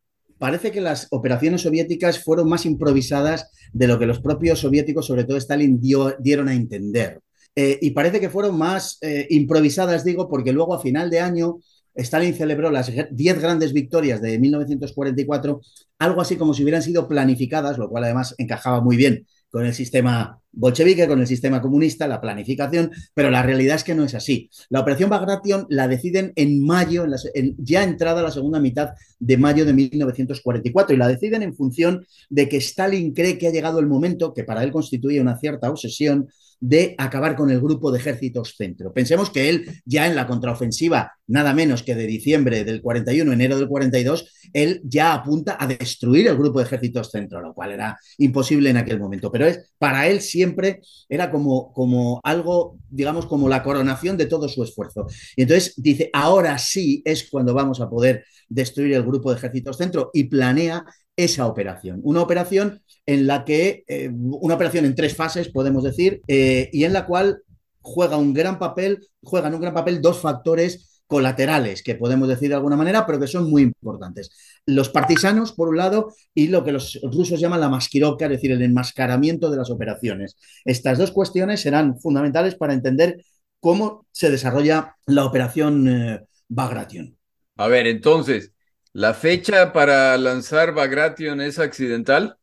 parece 0.41 0.71
que 0.71 0.82
las 0.82 1.06
operaciones 1.12 1.62
soviéticas 1.62 2.23
fueron 2.23 2.49
más 2.49 2.65
improvisadas 2.65 3.51
de 3.73 3.86
lo 3.86 3.99
que 3.99 4.08
los 4.08 4.21
propios 4.21 4.58
soviéticos, 4.58 5.06
sobre 5.06 5.23
todo 5.23 5.38
Stalin, 5.38 5.80
dieron 5.80 6.47
a 6.47 6.56
entender. 6.56 7.21
Eh, 7.56 7.77
y 7.80 7.91
parece 7.91 8.19
que 8.19 8.32
fueron 8.32 8.58
más 8.58 8.97
eh, 9.01 9.27
improvisadas, 9.30 10.04
digo, 10.04 10.27
porque 10.27 10.51
luego 10.51 10.73
a 10.73 10.82
final 10.82 11.12
de 11.12 11.19
año 11.19 11.60
Stalin 11.93 12.34
celebró 12.34 12.71
las 12.71 12.91
10 13.12 13.39
grandes 13.39 13.71
victorias 13.71 14.19
de 14.19 14.39
1944, 14.39 15.62
algo 15.99 16.21
así 16.21 16.38
como 16.38 16.56
si 16.56 16.63
hubieran 16.63 16.82
sido 16.82 17.08
planificadas, 17.08 17.77
lo 17.77 17.88
cual 17.88 18.06
además 18.06 18.34
encajaba 18.39 18.82
muy 18.82 18.97
bien 18.97 19.27
con 19.51 19.63
el 19.63 19.75
sistema 19.75 20.40
bolchevique, 20.52 21.08
con 21.08 21.20
el 21.20 21.28
sistema 21.28 21.62
comunista, 21.62 22.08
la 22.08 22.22
planificación, 22.22 22.92
pero 23.14 23.30
la 23.30 23.44
realidad 23.44 23.78
es 23.78 23.84
que 23.84 23.96
no 23.96 24.04
es 24.04 24.16
así. 24.16 24.50
La 24.70 24.82
operación 24.82 25.10
Bagration 25.10 25.66
la 25.70 25.88
deciden 25.88 26.34
en 26.36 26.66
mayo, 26.66 27.06
en 27.34 27.56
ya 27.58 27.84
entrada 27.84 28.22
la 28.22 28.32
segunda 28.32 28.60
mitad 28.60 28.92
de 29.20 29.38
mayo 29.38 29.66
de 29.66 29.74
1944, 29.74 30.96
y 30.96 30.98
la 30.98 31.08
deciden 31.08 31.44
en 31.44 31.56
función 31.56 32.06
de 32.30 32.50
que 32.50 32.58
Stalin 32.58 33.14
cree 33.14 33.38
que 33.38 33.48
ha 33.48 33.52
llegado 33.52 33.80
el 33.80 33.88
momento, 33.88 34.34
que 34.34 34.44
para 34.44 34.64
él 34.64 34.72
constituye 34.72 35.22
una 35.22 35.38
cierta 35.38 35.70
obsesión, 35.70 36.28
de 36.62 36.94
acabar 37.00 37.36
con 37.36 37.50
el 37.50 37.60
grupo 37.60 37.92
de 37.92 37.98
ejércitos 37.98 38.56
centro. 38.56 38.94
Pensemos 38.94 39.32
que 39.32 39.50
él 39.50 39.82
ya 39.84 40.06
en 40.06 40.16
la 40.16 40.28
contraofensiva, 40.28 41.12
nada 41.26 41.56
menos 41.56 41.82
que 41.82 41.96
de 41.96 42.06
diciembre 42.06 42.64
del 42.64 42.84
41, 42.84 43.34
enero 43.34 43.58
del 43.58 43.68
42, 43.68 44.50
él 44.54 44.80
ya 44.84 45.14
apunta 45.14 45.58
a 45.60 45.66
destruir 45.66 46.28
el 46.28 46.38
grupo 46.38 46.60
de 46.60 46.66
ejércitos 46.66 47.10
centro, 47.10 47.42
lo 47.42 47.56
cual 47.56 47.72
era 47.72 47.98
imposible 48.20 48.70
en 48.70 48.78
aquel 48.78 49.00
momento. 49.00 49.32
Pero 49.32 49.48
es, 49.48 49.74
para 49.80 50.08
él 50.08 50.22
siempre 50.41 50.82
era 51.08 51.30
como, 51.30 51.71
como 51.71 52.19
algo, 52.23 52.80
digamos, 52.89 53.27
como 53.27 53.47
la 53.47 53.62
coronación 53.62 54.17
de 54.17 54.25
todo 54.25 54.49
su 54.49 54.63
esfuerzo. 54.63 55.06
Y 55.36 55.43
entonces 55.43 55.75
dice, 55.77 56.10
ahora 56.13 56.58
sí 56.58 57.04
es 57.06 57.30
cuando 57.30 57.54
vamos 57.54 57.80
a 57.80 57.89
poder 57.89 58.23
destruir 58.49 58.93
el 58.93 59.04
grupo 59.04 59.30
de 59.30 59.38
ejércitos 59.38 59.77
centro 59.77 60.10
y 60.13 60.23
planea 60.23 60.84
esa 61.15 61.45
operación. 61.45 62.01
Una 62.04 62.21
operación 62.21 62.82
en 63.06 63.27
la 63.27 63.45
que, 63.45 63.84
eh, 63.88 64.10
una 64.12 64.56
operación 64.56 64.86
en 64.86 64.95
tres 64.95 65.15
fases, 65.15 65.49
podemos 65.49 65.84
decir, 65.84 66.21
eh, 66.27 66.69
y 66.73 66.86
en 66.86 66.93
la 66.93 67.06
cual 67.06 67.43
juega 67.82 68.17
un 68.17 68.34
gran 68.34 68.58
papel, 68.58 69.08
juegan 69.21 69.54
un 69.54 69.62
gran 69.62 69.75
papel 69.75 70.01
dos 70.01 70.19
factores 70.19 70.90
colaterales, 71.12 71.84
que 71.84 71.95
podemos 71.95 72.30
decir 72.30 72.47
de 72.47 72.56
alguna 72.56 72.78
manera, 72.78 73.06
pero 73.06 73.19
que 73.19 73.28
son 73.28 73.50
muy 73.50 73.63
importantes. 73.63 74.32
Los 74.65 74.88
partisanos, 74.88 75.52
por 75.52 75.67
un 75.67 75.76
lado, 75.76 76.13
y 76.34 76.47
lo 76.47 76.63
que 76.63 76.71
los 76.71 76.97
rusos 77.04 77.41
llaman 77.41 77.60
la 77.60 77.67
maskirovka, 77.67 78.28
es 78.28 78.32
decir, 78.32 78.54
el 78.54 78.62
enmascaramiento 78.62 79.52
de 79.52 79.58
las 79.58 79.69
operaciones. 79.69 80.38
Estas 80.63 80.97
dos 80.97 81.12
cuestiones 81.12 81.60
serán 81.60 82.00
fundamentales 82.00 82.56
para 82.56 82.74
entender 82.74 83.26
cómo 83.60 84.08
se 84.13 84.32
desarrolla 84.32 84.95
la 85.06 85.26
operación 85.26 85.86
eh, 85.89 86.21
Bagration. 86.47 87.17
A 87.58 87.67
ver, 87.67 87.88
entonces, 87.88 88.54
¿la 88.93 89.13
fecha 89.13 89.74
para 89.74 90.17
lanzar 90.17 90.74
Bagration 90.74 91.41
es 91.41 91.60
accidental? 91.60 92.38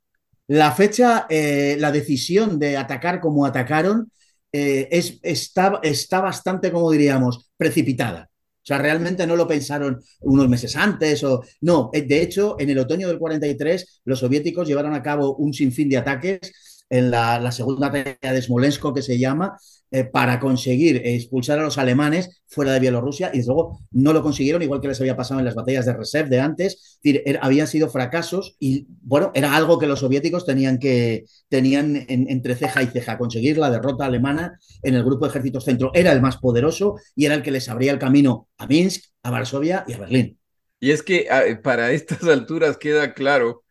La 0.47 0.73
fecha, 0.73 1.27
eh, 1.31 1.79
la 1.81 1.91
decisión 1.91 2.59
de 2.59 2.77
atacar 2.77 3.19
como 3.19 3.47
atacaron 3.47 4.13
eh, 4.53 4.89
es, 4.91 5.21
está, 5.23 5.81
está 5.83 6.21
bastante, 6.21 6.71
como 6.71 6.91
diríamos, 6.91 7.51
precipitada. 7.57 8.29
Sea, 8.69 8.77
realmente 8.77 9.27
no 9.27 9.35
lo 9.35 9.49
pensaron 9.49 10.03
unos 10.21 10.47
meses 10.47 10.77
antes 10.77 11.25
o 11.25 11.43
no. 11.63 11.89
Eh, 11.95 12.03
de 12.03 12.21
hecho, 12.21 12.55
en 12.59 12.69
el 12.69 12.79
otoño 12.79 13.09
del 13.09 13.19
43, 13.19 14.03
los 14.05 14.19
soviéticos 14.19 14.69
llevaron 14.69 14.93
a 14.93 15.03
cabo 15.03 15.37
un 15.37 15.55
sinfín 15.55 15.89
de 15.89 15.97
ataques 15.97 16.85
en 16.91 17.11
la, 17.11 17.41
la 17.41 17.51
segunda 17.51 17.89
batalla 17.89 18.35
de 18.35 18.43
Smolensk, 18.43 18.93
que 18.95 19.01
se 19.01 19.19
llama, 19.19 19.57
eh, 19.91 20.05
para 20.05 20.39
conseguir 20.39 21.03
expulsar 21.05 21.59
a 21.59 21.63
los 21.63 21.79
alemanes 21.79 22.43
fuera 22.47 22.73
de 22.73 22.81
Bielorrusia 22.81 23.31
y 23.33 23.43
luego 23.45 23.81
no 23.91 24.13
lo 24.13 24.23
consiguieron, 24.23 24.63
igual 24.63 24.81
que 24.81 24.89
les 24.89 25.01
había 25.01 25.17
pasado 25.17 25.41
en 25.41 25.47
las 25.47 25.55
batallas 25.55 25.87
de 25.87 25.95
Reserve 25.95 26.31
de 26.31 26.41
antes. 26.41 26.99
Habían 27.41 27.67
sido 27.67 27.89
fracasos 27.89 28.57
y 28.59 28.87
bueno, 29.03 29.31
era 29.35 29.55
algo 29.55 29.79
que 29.79 29.87
los 29.87 30.01
soviéticos 30.01 30.45
tenían 30.45 30.79
que 30.79 31.25
tenían 31.49 32.05
entre 32.09 32.55
ceja 32.55 32.83
y 32.83 32.87
ceja 32.87 33.19
conseguir 33.19 33.59
la 33.59 33.71
derrota 33.71 34.07
alemana 34.07 34.59
en 34.83 34.95
el 34.95 35.05
grupo 35.05 35.25
de 35.25 35.31
ejércitos 35.31 35.65
centro. 35.65 35.91
Era 35.95 36.13
el 36.13 36.21
más 36.21 36.37
poderoso 36.37 36.97
y 37.15 37.27
era 37.27 37.35
el 37.35 37.43
que 37.43 37.51
les 37.51 37.69
abría 37.69 37.93
el 37.93 37.99
camino 37.99 38.49
a 38.59 38.67
Minsk, 38.67 39.05
a 39.23 39.31
Varsovia 39.31 39.85
y 39.87 39.93
a 39.95 39.99
Berlín. 39.99 40.39
Y 40.81 40.91
es 40.93 41.03
que 41.03 41.27
ah, 41.31 41.43
para 41.63 41.93
estas 41.93 42.23
alturas 42.25 42.77
queda 42.77 43.15
claro 43.15 43.65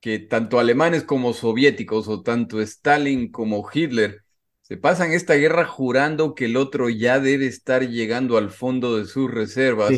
que 0.00 0.18
tanto 0.18 0.58
alemanes 0.58 1.02
como 1.02 1.32
soviéticos 1.32 2.08
o 2.08 2.22
tanto 2.22 2.60
Stalin 2.60 3.30
como 3.30 3.66
Hitler 3.72 4.23
se 4.64 4.78
pasan 4.78 5.12
esta 5.12 5.34
guerra 5.34 5.66
jurando 5.66 6.34
que 6.34 6.46
el 6.46 6.56
otro 6.56 6.88
ya 6.88 7.20
debe 7.20 7.46
estar 7.46 7.86
llegando 7.86 8.38
al 8.38 8.50
fondo 8.50 8.96
de 8.96 9.04
sus 9.04 9.30
reservas 9.30 9.92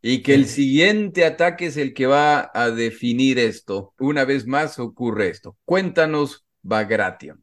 y 0.00 0.22
que 0.22 0.34
el 0.34 0.46
siguiente 0.46 1.24
ataque 1.24 1.66
es 1.66 1.76
el 1.76 1.92
que 1.92 2.06
va 2.06 2.48
a 2.54 2.70
definir 2.70 3.40
esto. 3.40 3.94
Una 3.98 4.24
vez 4.24 4.46
más 4.46 4.78
ocurre 4.78 5.28
esto. 5.28 5.56
Cuéntanos 5.64 6.44
Bagration. 6.62 7.42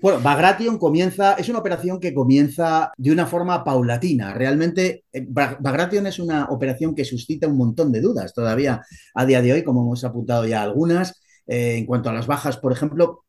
Bueno, 0.00 0.20
Bagration 0.20 0.78
comienza, 0.78 1.34
es 1.34 1.48
una 1.48 1.58
operación 1.58 1.98
que 1.98 2.14
comienza 2.14 2.92
de 2.96 3.10
una 3.10 3.26
forma 3.26 3.64
paulatina. 3.64 4.32
Realmente, 4.34 5.02
eh, 5.12 5.26
Bagration 5.28 6.06
es 6.06 6.20
una 6.20 6.44
operación 6.50 6.94
que 6.94 7.04
suscita 7.04 7.48
un 7.48 7.56
montón 7.56 7.90
de 7.90 8.00
dudas 8.00 8.32
todavía 8.32 8.82
a 9.14 9.26
día 9.26 9.42
de 9.42 9.52
hoy, 9.52 9.64
como 9.64 9.82
hemos 9.82 10.04
apuntado 10.04 10.46
ya 10.46 10.62
algunas. 10.62 11.20
Eh, 11.48 11.78
en 11.78 11.86
cuanto 11.86 12.08
a 12.08 12.12
las 12.12 12.28
bajas, 12.28 12.56
por 12.56 12.70
ejemplo, 12.70 13.24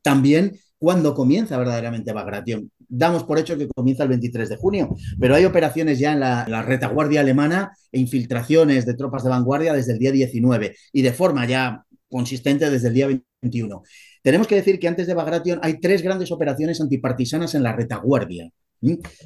también 0.00 0.58
cuándo 0.78 1.14
comienza 1.14 1.58
verdaderamente 1.58 2.12
Bagration. 2.12 2.70
Damos 2.88 3.24
por 3.24 3.38
hecho 3.38 3.58
que 3.58 3.68
comienza 3.68 4.04
el 4.04 4.08
23 4.10 4.48
de 4.48 4.56
junio, 4.56 4.96
pero 5.18 5.34
hay 5.34 5.44
operaciones 5.44 5.98
ya 5.98 6.12
en 6.12 6.20
la, 6.20 6.62
retaguardia 6.62 7.20
alemana 7.20 7.72
e 7.92 7.98
infiltraciones 7.98 8.86
de 8.86 8.94
tropas 8.94 9.24
de 9.24 9.30
vanguardia 9.30 9.72
desde 9.72 9.92
el 9.92 9.98
día 9.98 10.12
19 10.12 10.74
y 10.92 11.02
de 11.02 11.12
forma 11.12 11.46
ya 11.46 11.84
consistente 12.08 12.70
desde 12.70 12.88
el 12.88 12.94
día 12.94 13.08
21. 13.42 13.82
Tenemos 14.22 14.46
que 14.46 14.56
decir 14.56 14.78
que 14.78 14.88
antes 14.88 15.06
de 15.06 15.14
Bagration 15.14 15.60
hay 15.62 15.80
tres 15.80 16.02
grandes 16.02 16.32
operaciones 16.32 16.80
antipartisanas 16.80 17.54
en 17.54 17.62
la 17.62 17.74
retaguardia. 17.74 18.50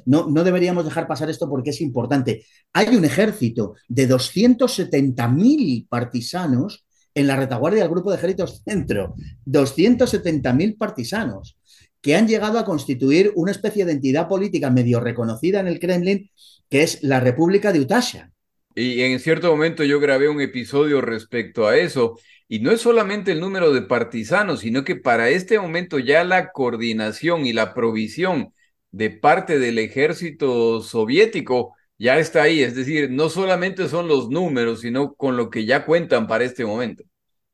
No, 0.05 0.27
no, 0.29 0.43
deberíamos 0.43 0.83
dejar 0.83 1.07
pasar 1.07 1.29
esto 1.29 1.47
porque 1.47 1.69
es 1.69 1.81
importante. 1.81 2.45
Hay 2.73 2.95
un 2.95 3.05
ejército 3.05 3.75
de 3.87 4.09
270.000 4.09 5.87
partisanos 5.87 6.82
en 7.15 7.27
la 7.27 7.35
retaguardia 7.35 7.83
del 7.83 7.91
grupo 7.91 8.11
de 8.11 8.17
ejércitos 8.17 8.61
centro, 8.65 9.15
270.000 9.45 10.77
partisanos 10.77 11.57
que 12.01 12.15
han 12.15 12.27
llegado 12.27 12.59
a 12.59 12.65
constituir 12.65 13.31
una 13.35 13.51
especie 13.51 13.85
de 13.85 13.93
entidad 13.93 14.27
política 14.27 14.69
medio 14.69 14.99
reconocida 14.99 15.61
en 15.61 15.67
el 15.67 15.79
Kremlin, 15.79 16.29
que 16.69 16.83
es 16.83 17.01
la 17.01 17.21
República 17.21 17.71
de 17.71 17.79
Utasha. 17.79 18.29
Y 18.75 19.01
en 19.01 19.19
cierto 19.19 19.49
momento 19.49 19.85
yo 19.85 20.01
grabé 20.01 20.27
un 20.27 20.41
episodio 20.41 20.99
respecto 20.99 21.65
a 21.65 21.77
eso, 21.77 22.19
y 22.49 22.59
no 22.59 22.71
es 22.71 22.81
solamente 22.81 23.31
el 23.31 23.39
número 23.39 23.71
de 23.71 23.83
partisanos, 23.83 24.59
sino 24.59 24.83
que 24.83 24.97
para 24.97 25.29
este 25.29 25.57
momento 25.57 25.97
ya 25.97 26.25
la 26.25 26.51
coordinación 26.51 27.45
y 27.45 27.53
la 27.53 27.73
provisión 27.73 28.53
de 28.91 29.09
parte 29.09 29.57
del 29.57 29.79
ejército 29.79 30.81
soviético 30.81 31.73
ya 31.97 32.17
está 32.19 32.43
ahí. 32.43 32.61
Es 32.61 32.75
decir, 32.75 33.09
no 33.11 33.29
solamente 33.29 33.87
son 33.87 34.07
los 34.07 34.29
números, 34.29 34.81
sino 34.81 35.13
con 35.13 35.37
lo 35.37 35.49
que 35.49 35.65
ya 35.65 35.85
cuentan 35.85 36.27
para 36.27 36.43
este 36.43 36.65
momento. 36.65 37.03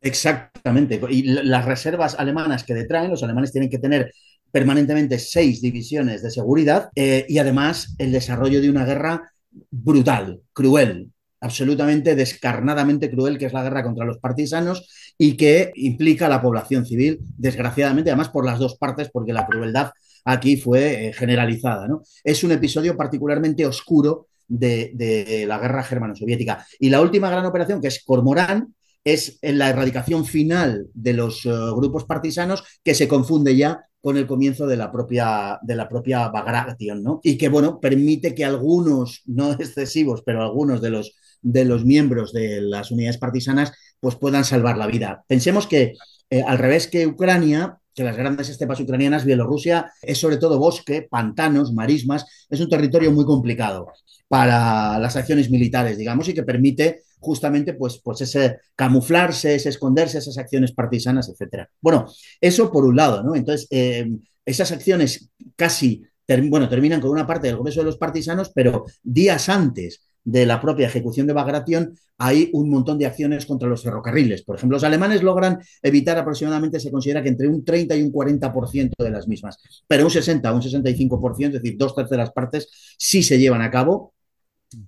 Exactamente. 0.02 1.00
Y 1.10 1.24
las 1.24 1.66
reservas 1.66 2.16
alemanas 2.18 2.64
que 2.64 2.74
detraen, 2.74 3.12
los 3.12 3.24
alemanes 3.24 3.52
tienen 3.52 3.70
que 3.70 3.80
tener 3.80 4.12
permanentemente 4.52 5.20
seis 5.20 5.62
divisiones 5.62 6.24
de 6.24 6.32
seguridad 6.32 6.90
eh, 6.96 7.26
y 7.28 7.38
además 7.38 7.96
el 7.98 8.12
desarrollo 8.12 8.62
de 8.62 8.70
una 8.70 8.86
guerra 8.86 9.32
brutal, 9.70 10.42
cruel, 10.54 11.12
absolutamente 11.42 12.16
descarnadamente 12.16 13.10
cruel, 13.10 13.38
que 13.38 13.46
es 13.46 13.54
la 13.54 13.64
guerra 13.64 13.84
contra 13.84 14.06
los 14.06 14.18
partisanos 14.18 15.14
y 15.18 15.38
que 15.38 15.72
implica 15.76 16.26
a 16.26 16.30
la 16.30 16.42
población 16.42 16.86
civil, 16.86 17.20
desgraciadamente, 17.38 18.10
además 18.10 18.30
por 18.30 18.46
las 18.46 18.60
dos 18.60 18.78
partes, 18.78 19.10
porque 19.12 19.34
la 19.34 19.46
crueldad 19.46 19.92
aquí 20.26 20.58
fue 20.58 21.08
eh, 21.08 21.14
generalizada. 21.14 21.88
¿no? 21.88 22.02
Es 22.24 22.44
un 22.44 22.52
episodio 22.52 22.96
particularmente 22.96 23.66
oscuro 23.66 24.28
de, 24.50 25.46
la 25.48 25.60
guerra 25.60 25.84
germano-soviética. 25.84 26.66
Y 26.80 26.90
la 26.90 27.02
última 27.02 27.30
gran 27.30 27.46
operación, 27.46 27.82
que 27.82 27.88
es 27.88 28.04
Cormorán, 28.04 28.76
es 29.04 29.40
en 29.42 29.58
la 29.58 29.70
erradicación 29.70 30.26
final 30.26 30.88
de 30.94 31.14
los 31.14 31.46
uh, 31.46 31.74
grupos 31.76 32.06
partisanos 32.06 32.64
que 32.84 32.96
se 32.96 33.08
confunde 33.08 33.56
ya 33.56 33.86
con 34.02 34.18
el 34.18 34.28
comienzo 34.28 34.68
de 34.68 34.78
la 34.78 34.92
propia, 34.92 35.60
de 35.62 35.76
la 35.76 35.88
propia 35.88 36.28
Bagration, 36.30 37.04
¿no? 37.04 37.20
Y 37.24 37.38
que, 37.38 37.50
bueno, 37.50 37.80
permite 37.80 38.34
que 38.34 38.46
algunos, 38.46 39.22
no 39.26 39.52
excesivos, 39.60 40.24
pero 40.26 40.42
algunos 40.44 40.82
de 40.82 40.90
los, 40.90 41.16
de 41.42 41.66
los 41.66 41.86
miembros 41.86 42.34
de 42.34 42.62
las 42.62 42.92
unidades 42.92 43.18
partisanas, 43.18 43.72
pues 44.00 44.16
puedan 44.16 44.46
salvar 44.46 44.78
la 44.78 44.88
vida. 44.88 45.24
Pensemos 45.28 45.68
que, 45.68 45.94
eh, 46.30 46.44
al 46.44 46.58
revés 46.58 46.88
que 46.88 47.08
Ucrania, 47.08 47.79
que 47.94 48.04
las 48.04 48.18
grandes 48.18 48.50
estepas 48.50 48.80
ucranianas, 48.80 49.26
Bielorrusia 49.26 49.92
es 50.02 50.18
sobre 50.18 50.38
todo 50.38 50.60
bosque, 50.60 51.08
pantanos, 51.10 51.74
marismas, 51.74 52.26
es 52.50 52.60
un 52.60 52.70
territorio 52.70 53.12
muy 53.12 53.26
complicado 53.26 53.88
para 54.28 55.00
las 55.00 55.16
acciones 55.16 55.50
militares, 55.50 55.98
digamos, 55.98 56.28
y 56.30 56.34
que 56.34 56.44
permite 56.44 57.02
justamente 57.20 57.74
pues, 57.74 58.00
pues 58.04 58.22
ese 58.22 58.60
camuflarse, 58.76 59.56
ese 59.56 59.70
esconderse, 59.70 60.20
esas 60.20 60.38
acciones 60.38 60.72
partisanas, 60.72 61.30
etcétera. 61.30 61.70
Bueno, 61.82 62.08
eso 62.40 62.72
por 62.72 62.86
un 62.86 62.96
lado, 62.96 63.24
¿no? 63.24 63.36
Entonces, 63.36 63.68
eh, 63.72 64.08
esas 64.46 64.72
acciones 64.72 65.30
casi, 65.56 66.04
ter 66.26 66.42
bueno, 66.44 66.70
terminan 66.70 67.02
con 67.02 67.10
una 67.12 67.28
parte 67.28 67.48
del 67.48 67.58
grueso 67.58 67.82
de 67.82 67.86
los 67.86 67.98
partisanos, 67.98 68.52
pero 68.54 68.86
días 69.04 69.50
antes 69.50 70.09
de 70.24 70.46
la 70.46 70.62
propia 70.62 70.88
ejecución 70.88 71.28
de 71.28 71.34
Bagration, 71.34 71.94
hay 72.18 72.50
un 72.54 72.70
montón 72.70 72.98
de 72.98 73.06
acciones 73.06 73.46
contra 73.46 73.70
los 73.70 73.84
ferrocarriles. 73.84 74.44
Por 74.44 74.58
ejemplo, 74.58 74.76
los 74.76 74.84
alemanes 74.84 75.24
logran 75.24 75.60
evitar 75.82 76.18
aproximadamente, 76.18 76.80
se 76.80 76.92
considera 76.92 77.24
que 77.24 77.30
entre 77.30 77.48
un 77.48 77.64
30 77.64 77.96
y 77.96 78.04
un 78.04 78.12
40% 78.12 78.92
de 78.98 79.12
las 79.12 79.28
mismas, 79.28 79.58
pero 79.88 80.04
un 80.04 80.12
60 80.12 80.52
o 80.52 80.56
un 80.56 80.62
65%, 80.62 81.48
es 81.48 81.54
decir, 81.54 81.78
dos 81.78 81.96
terceras 81.96 82.32
partes, 82.32 82.96
sí 82.98 83.24
se 83.24 83.40
llevan 83.40 83.62
a 83.62 83.72
cabo 83.72 84.14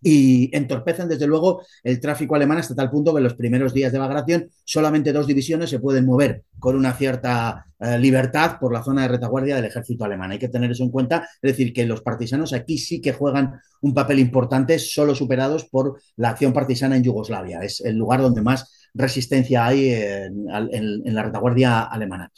y 0.01 0.55
entorpecen 0.55 1.09
desde 1.09 1.27
luego 1.27 1.63
el 1.83 1.99
tráfico 1.99 2.35
alemán 2.35 2.59
hasta 2.59 2.75
tal 2.75 2.89
punto 2.89 3.13
que 3.13 3.17
en 3.17 3.23
los 3.23 3.33
primeros 3.33 3.73
días 3.73 3.91
de 3.91 3.99
Bagration 3.99 4.49
solamente 4.63 5.13
dos 5.13 5.27
divisiones 5.27 5.69
se 5.69 5.79
pueden 5.79 6.05
mover 6.05 6.43
con 6.59 6.75
una 6.75 6.93
cierta 6.93 7.65
eh, 7.79 7.97
libertad 7.97 8.57
por 8.59 8.71
la 8.71 8.83
zona 8.83 9.03
de 9.03 9.07
retaguardia 9.07 9.55
del 9.55 9.65
ejército 9.65 10.05
alemán. 10.05 10.31
Hay 10.31 10.39
que 10.39 10.49
tener 10.49 10.71
eso 10.71 10.83
en 10.83 10.91
cuenta, 10.91 11.27
es 11.41 11.51
decir, 11.51 11.73
que 11.73 11.85
los 11.85 12.01
partisanos 12.01 12.53
aquí 12.53 12.77
sí 12.77 13.01
que 13.01 13.13
juegan 13.13 13.59
un 13.81 13.93
papel 13.93 14.19
importante, 14.19 14.77
solo 14.77 15.15
superados 15.15 15.65
por 15.65 15.99
la 16.17 16.29
acción 16.29 16.53
partisana 16.53 16.95
en 16.95 17.03
Yugoslavia. 17.03 17.61
Es 17.61 17.81
el 17.81 17.95
lugar 17.95 18.21
donde 18.21 18.41
más 18.41 18.89
resistencia 18.93 19.65
hay 19.65 19.93
en, 19.93 20.45
en, 20.49 21.01
en 21.05 21.15
la 21.15 21.23
retaguardia 21.23 21.83
alemana. 21.83 22.31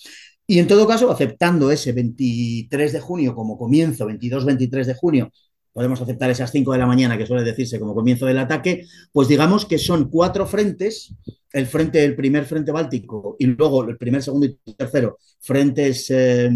Y 0.45 0.60
en 0.60 0.67
todo 0.67 0.86
caso, 0.86 1.10
aceptando 1.10 1.71
ese 1.71 1.93
23 1.93 2.93
de 2.93 2.99
junio 2.99 3.34
como 3.34 3.58
comienzo, 3.58 4.08
22-23 4.08 4.86
de 4.86 4.93
junio 4.93 5.32
podemos 5.73 5.99
aceptar 5.99 6.29
esas 6.29 6.51
5 6.51 6.71
de 6.71 6.77
la 6.77 6.86
mañana 6.86 7.17
que 7.17 7.25
suele 7.25 7.43
decirse 7.43 7.79
como 7.79 7.95
comienzo 7.95 8.27
del 8.27 8.38
ataque, 8.38 8.86
pues 9.12 9.27
digamos 9.27 9.65
que 9.65 9.79
son 9.79 10.09
cuatro 10.09 10.45
frentes, 10.45 11.15
el 11.51 11.65
frente, 11.65 12.03
el 12.03 12.15
primer 12.15 12.45
frente 12.45 12.71
báltico 12.71 13.36
y 13.39 13.47
luego 13.47 13.83
el 13.83 13.97
primer, 13.97 14.21
segundo 14.23 14.45
y 14.45 14.55
tercero 14.75 15.17
frentes 15.41 16.09
eh, 16.12 16.51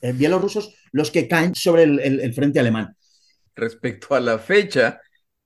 eh, 0.00 0.12
bielorrusos, 0.12 0.74
los 0.92 1.10
que 1.10 1.28
caen 1.28 1.54
sobre 1.54 1.82
el, 1.84 2.32
frente 2.34 2.58
alemán. 2.58 2.96
Respecto 3.54 4.14
a 4.14 4.20
la 4.20 4.38
fecha, 4.38 4.98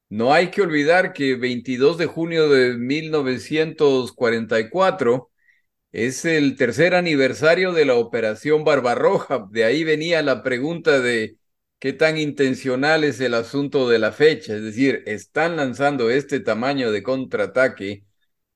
no 0.08 0.32
hay 0.32 0.50
que 0.50 0.62
olvidar 0.62 1.12
que 1.12 1.34
22 1.34 1.98
de 1.98 2.06
junio 2.06 2.48
de 2.48 2.76
1944 2.76 5.30
es 5.92 6.24
el 6.24 6.56
tercer 6.56 6.94
aniversario 6.94 7.72
de 7.72 7.84
la 7.84 7.96
Operación 7.96 8.64
Barbarroja. 8.64 9.46
De 9.50 9.64
ahí 9.64 9.84
venía 9.84 10.22
la 10.22 10.42
pregunta 10.42 11.00
de 11.00 11.36
qué 11.78 11.92
tan 11.92 12.18
intencional 12.18 13.04
es 13.04 13.20
el 13.20 13.34
asunto 13.34 13.88
de 13.88 13.98
la 13.98 14.12
fecha. 14.12 14.54
Es 14.54 14.62
decir, 14.62 15.02
están 15.06 15.56
lanzando 15.56 16.10
este 16.10 16.40
tamaño 16.40 16.90
de 16.92 17.02
contraataque 17.02 18.04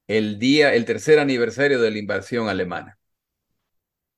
el 0.08 0.38
día, 0.38 0.74
el 0.74 0.84
tercer 0.86 1.18
aniversario 1.20 1.80
de 1.80 1.90
la 1.92 1.98
invasión 1.98 2.48
alemana. 2.48 2.98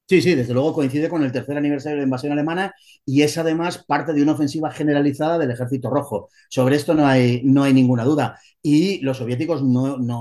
Sí, 0.09 0.21
sí, 0.21 0.35
desde 0.35 0.53
luego 0.53 0.75
coincide 0.75 1.09
con 1.09 1.23
el 1.23 1.33
tercer 1.33 1.57
aniversario 1.57 1.97
de 1.97 2.03
la 2.03 2.05
invasión 2.05 2.33
alemana 2.33 2.75
y 3.07 3.23
es 3.23 3.39
además 3.39 3.83
parte 3.87 4.13
de 4.13 4.23
una 4.23 4.33
ofensiva 4.33 4.71
generalizada 4.71 5.39
del 5.39 5.51
Ejército 5.53 5.89
Rojo. 5.89 6.29
sobre 6.51 6.77
esto 6.77 6.93
no 6.93 7.07
hay, 7.07 7.41
no 7.45 7.63
hay 7.63 7.73
ninguna 7.73 8.05
duda. 8.05 8.39
Y 8.61 9.01
los 9.01 9.17
soviéticos, 9.19 9.63
no, 9.63 9.97
no 9.97 10.19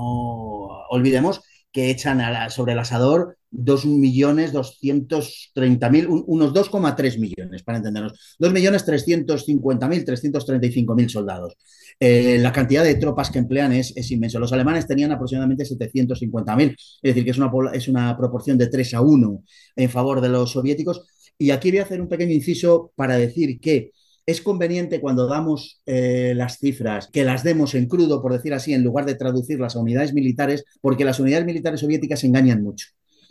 olvidemos 0.88 1.42
que 1.72 1.90
echan 1.90 2.20
sobre 2.50 2.74
el 2.74 2.78
asador 2.78 3.38
2.230.000, 3.52 6.24
unos 6.26 6.52
2,3 6.52 7.18
millones, 7.18 7.62
para 7.62 7.78
entendernos. 7.78 8.36
2.350.000, 8.38 10.04
335.000 10.04 11.08
soldados. 11.08 11.56
Eh, 12.00 12.38
la 12.38 12.52
cantidad 12.52 12.84
de 12.84 12.96
tropas 12.96 13.30
que 13.30 13.38
emplean 13.38 13.72
es, 13.72 13.96
es 13.96 14.10
inmenso. 14.10 14.38
Los 14.38 14.52
alemanes 14.52 14.86
tenían 14.86 15.12
aproximadamente 15.12 15.64
750.000, 15.64 16.70
es 16.70 16.76
decir, 17.02 17.24
que 17.24 17.30
es 17.30 17.38
una, 17.38 17.50
es 17.72 17.88
una 17.88 18.14
proporción 18.16 18.58
de 18.58 18.66
3 18.68 18.94
a 18.94 19.00
1 19.02 19.42
en 19.76 19.90
favor 19.90 20.20
de 20.20 20.28
los 20.28 20.52
soviéticos. 20.52 21.06
Y 21.38 21.50
aquí 21.50 21.70
voy 21.70 21.80
a 21.80 21.84
hacer 21.84 22.00
un 22.00 22.08
pequeño 22.08 22.32
inciso 22.32 22.92
para 22.96 23.16
decir 23.16 23.60
que 23.60 23.90
es 24.24 24.40
conveniente 24.40 25.00
cuando 25.00 25.26
damos 25.26 25.80
eh, 25.86 26.32
las 26.36 26.58
cifras 26.58 27.08
que 27.12 27.24
las 27.24 27.42
demos 27.42 27.74
en 27.74 27.86
crudo, 27.86 28.22
por 28.22 28.32
decir 28.32 28.54
así, 28.54 28.72
en 28.72 28.84
lugar 28.84 29.04
de 29.04 29.14
traducirlas 29.14 29.76
a 29.76 29.80
unidades 29.80 30.14
militares, 30.14 30.64
porque 30.80 31.04
las 31.04 31.18
unidades 31.20 31.46
militares 31.46 31.80
soviéticas 31.80 32.24
engañan 32.24 32.62
mucho. 32.62 32.88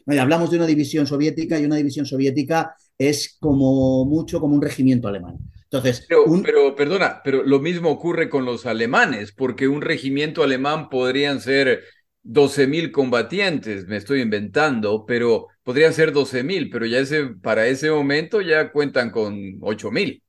Hablamos 0.08 0.50
de 0.52 0.58
una 0.58 0.66
división 0.66 1.08
soviética 1.08 1.60
y 1.60 1.66
una 1.66 1.76
división 1.76 2.06
soviética 2.06 2.76
es 2.98 3.38
como 3.40 4.06
mucho 4.06 4.40
como 4.40 4.56
un 4.56 4.62
regimiento 4.62 5.08
alemán. 5.08 5.38
Entonces, 5.64 6.06
pero, 6.08 6.26
un... 6.26 6.44
pero, 6.44 6.76
perdona, 6.76 7.22
pero 7.24 7.44
lo 7.44 7.60
mismo 7.60 7.90
ocurre 7.90 8.30
con 8.30 8.44
los 8.44 8.66
alemanes, 8.66 9.32
porque 9.32 9.68
un 9.68 9.82
regimiento 9.82 10.44
alemán 10.44 10.90
podrían 10.90 11.40
ser 11.40 11.84
12.000 12.24 12.92
combatientes, 12.92 13.88
me 13.88 13.98
estoy 13.98 14.22
inventando, 14.22 15.06
pero 15.06 15.48
podrían 15.64 15.94
ser 15.94 16.14
12.000, 16.14 16.70
pero 16.72 16.86
ya 16.86 17.00
ese, 17.00 17.28
para 17.42 17.68
ese 17.68 17.90
momento 17.90 18.42
ya 18.42 18.72
cuentan 18.72 19.12
con 19.12 19.60
8.000. 19.62 20.22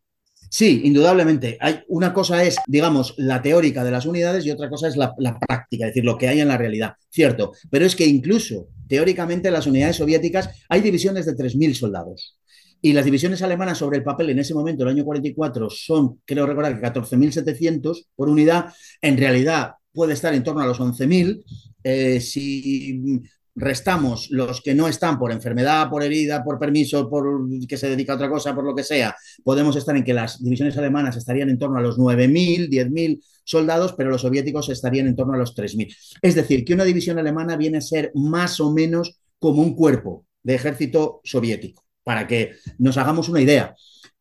Sí, 0.53 0.83
indudablemente. 0.85 1.57
Hay, 1.61 1.81
una 1.89 2.13
cosa 2.13 2.45
es, 2.45 2.59
digamos, 2.67 3.15
la 3.17 3.41
teórica 3.41 3.83
de 3.83 3.91
las 3.91 4.05
unidades 4.05 4.45
y 4.45 4.51
otra 4.51 4.69
cosa 4.69 4.87
es 4.87 4.99
la, 4.99 5.15
práctica, 5.15 5.87
es 5.87 5.95
decir, 5.95 6.05
lo 6.05 6.19
que 6.19 6.29
hay 6.29 6.41
en 6.41 6.49
la 6.49 6.59
realidad. 6.59 6.93
Cierto, 7.09 7.53
pero 7.71 7.87
es 7.87 7.97
que 7.97 8.05
incluso 8.05 8.69
teóricamente 8.87 9.49
en 9.49 9.55
las 9.55 9.67
unidades 9.67 9.97
soviéticas 9.97 10.51
hay 10.69 10.83
divisiones 10.83 11.25
de 11.25 11.35
3.000 11.35 11.73
soldados. 11.73 12.39
Y 12.83 12.93
las 12.93 13.07
divisiones 13.07 13.41
alemanas 13.41 13.79
sobre 13.79 13.97
el 13.97 14.05
papel 14.05 14.29
en 14.29 14.41
ese 14.41 14.53
momento, 14.53 14.83
el 14.83 14.91
año 14.91 15.07
44, 15.07 15.71
son, 15.71 16.21
creo 16.27 16.45
recordar, 16.45 16.79
que 16.79 16.87
14.700 16.87 18.09
por 18.15 18.29
unidad. 18.29 18.75
En 19.01 19.17
realidad 19.17 19.77
puede 19.91 20.13
estar 20.13 20.35
en 20.35 20.43
torno 20.45 20.61
a 20.61 20.67
los 20.67 20.79
11.000. 20.79 21.45
Eh, 21.83 22.21
si 22.21 23.23
restamos 23.55 24.29
los 24.31 24.61
que 24.61 24.75
no 24.75 24.89
están 24.89 25.19
por 25.19 25.33
enfermedad, 25.33 25.91
por 25.91 26.03
herida, 26.03 26.43
por 26.43 26.59
permiso, 26.59 27.09
por 27.09 27.49
que 27.67 27.77
se 27.77 27.89
dedica 27.89 28.13
a 28.13 28.17
otra 28.17 28.31
cosa, 28.31 28.55
por 28.55 28.65
lo 28.65 28.75
que 28.75 28.83
sea, 28.83 29.15
podemos 29.45 29.77
estar 29.77 29.97
en 29.97 30.05
que 30.05 30.15
las 30.15 30.43
divisiones 30.43 30.77
alemanas 30.79 31.17
estarían 31.17 31.51
en 31.51 31.59
torno 31.59 31.79
a 31.79 31.83
los 31.83 31.99
9.000, 31.99 32.69
10.000 32.69 33.23
soldados, 33.45 33.95
pero 33.95 34.11
los 34.11 34.23
soviéticos 34.23 34.69
estarían 34.69 35.07
en 35.07 35.17
torno 35.17 35.35
a 35.35 35.39
los 35.39 35.55
3.000. 35.55 35.95
Es 36.23 36.35
decir, 36.35 36.65
que 36.65 36.75
una 36.75 36.85
división 36.85 37.19
alemana 37.19 37.57
viene 37.57 37.79
a 37.79 37.83
ser 37.83 38.11
más 38.15 38.61
o 38.61 38.73
menos 38.73 39.21
como 39.39 39.63
un 39.63 39.75
cuerpo 39.75 40.27
de 40.43 40.55
ejército 40.55 41.21
soviético, 41.25 41.85
para 42.05 42.27
que 42.27 42.53
nos 42.79 42.97
hagamos 42.97 43.29
una 43.29 43.41
idea 43.41 43.75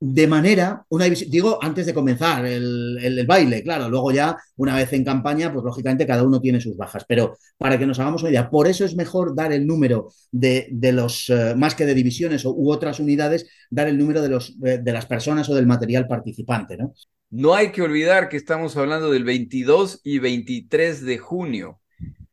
de 0.03 0.25
manera, 0.25 0.83
una 0.89 1.05
digo, 1.05 1.59
antes 1.61 1.85
de 1.85 1.93
comenzar 1.93 2.43
el, 2.43 2.97
el, 2.99 3.19
el, 3.19 3.27
baile, 3.27 3.61
claro, 3.61 3.87
luego 3.87 4.11
ya, 4.11 4.35
una 4.55 4.75
vez 4.75 4.91
en 4.93 5.05
campaña, 5.05 5.53
pues 5.53 5.63
lógicamente 5.63 6.07
cada 6.07 6.23
uno 6.23 6.41
tiene 6.41 6.59
sus 6.59 6.75
bajas, 6.75 7.05
pero 7.07 7.37
para 7.59 7.77
que 7.77 7.85
nos 7.85 7.99
hagamos 7.99 8.23
una 8.23 8.31
idea, 8.31 8.49
por 8.49 8.67
eso 8.67 8.83
es 8.83 8.95
mejor 8.95 9.35
dar 9.35 9.53
el 9.53 9.67
número 9.67 10.07
de, 10.31 10.67
de 10.71 10.91
los, 10.91 11.29
uh, 11.29 11.55
más 11.55 11.75
que 11.75 11.85
de 11.85 11.93
divisiones 11.93 12.45
u, 12.45 12.49
u, 12.49 12.71
otras 12.71 12.99
unidades, 12.99 13.47
dar 13.69 13.87
el 13.87 13.99
número 13.99 14.23
de, 14.23 14.29
los, 14.29 14.59
de 14.59 14.91
las 14.91 15.05
personas 15.05 15.47
o 15.49 15.53
del 15.53 15.67
material 15.67 16.07
participante, 16.07 16.77
¿no? 16.77 16.93
No 17.29 17.53
hay 17.53 17.71
que 17.71 17.83
olvidar 17.83 18.27
que 18.27 18.37
estamos 18.37 18.75
hablando 18.77 19.11
del 19.11 19.23
22 19.23 20.01
y 20.03 20.17
23 20.17 21.05
de 21.05 21.17
junio. 21.19 21.79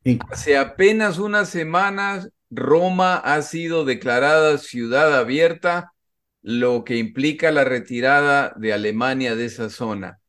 Sí. 0.04 0.18
Hace 0.30 0.56
apenas 0.56 1.18
unas 1.18 1.50
semanas, 1.50 2.30
Roma 2.50 3.16
ha 3.16 3.42
sido 3.42 3.84
declarada 3.84 4.56
ciudad 4.56 5.14
abierta 5.14 5.92
lo 6.48 6.82
que 6.84 6.96
implica 6.96 7.50
la 7.52 7.64
retirada 7.64 8.54
de 8.56 8.72
Alemania 8.72 9.36
de 9.36 9.44
esa 9.44 9.68
zona. 9.68 10.20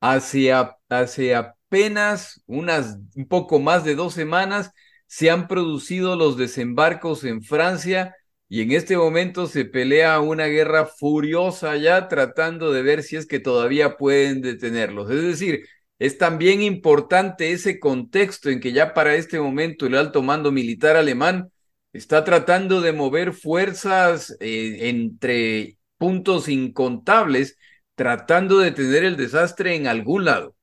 Hace, 0.00 0.52
hace 0.90 1.34
apenas 1.34 2.42
unas, 2.46 2.98
un 3.16 3.26
poco 3.26 3.58
más 3.58 3.84
de 3.84 3.94
dos 3.94 4.12
semanas 4.14 4.72
se 5.06 5.30
han 5.30 5.48
producido 5.48 6.16
los 6.16 6.36
desembarcos 6.36 7.24
en 7.24 7.42
Francia 7.42 8.14
y 8.50 8.60
en 8.62 8.72
este 8.72 8.98
momento 8.98 9.46
se 9.46 9.64
pelea 9.64 10.20
una 10.20 10.46
guerra 10.46 10.86
furiosa 10.86 11.76
ya 11.76 12.08
tratando 12.08 12.70
de 12.72 12.82
ver 12.82 13.02
si 13.02 13.16
es 13.16 13.26
que 13.26 13.40
todavía 13.40 13.96
pueden 13.96 14.42
detenerlos. 14.42 15.10
Es 15.10 15.22
decir, 15.22 15.66
es 15.98 16.18
también 16.18 16.62
importante 16.62 17.52
ese 17.52 17.80
contexto 17.80 18.50
en 18.50 18.60
que 18.60 18.72
ya 18.72 18.94
para 18.94 19.14
este 19.14 19.40
momento 19.40 19.86
el 19.86 19.94
alto 19.96 20.22
mando 20.22 20.52
militar 20.52 20.96
alemán 20.96 21.51
está 21.92 22.24
tratando 22.24 22.80
de 22.80 22.92
mover 22.92 23.32
fuerzas 23.32 24.36
eh, 24.40 24.88
entre 24.88 25.78
puntos 25.98 26.48
incontables, 26.48 27.58
tratando 27.94 28.58
de 28.58 28.70
detener 28.70 29.04
el 29.04 29.16
desastre 29.16 29.76
en 29.76 29.86
algún 29.86 30.24
lado. 30.24 30.56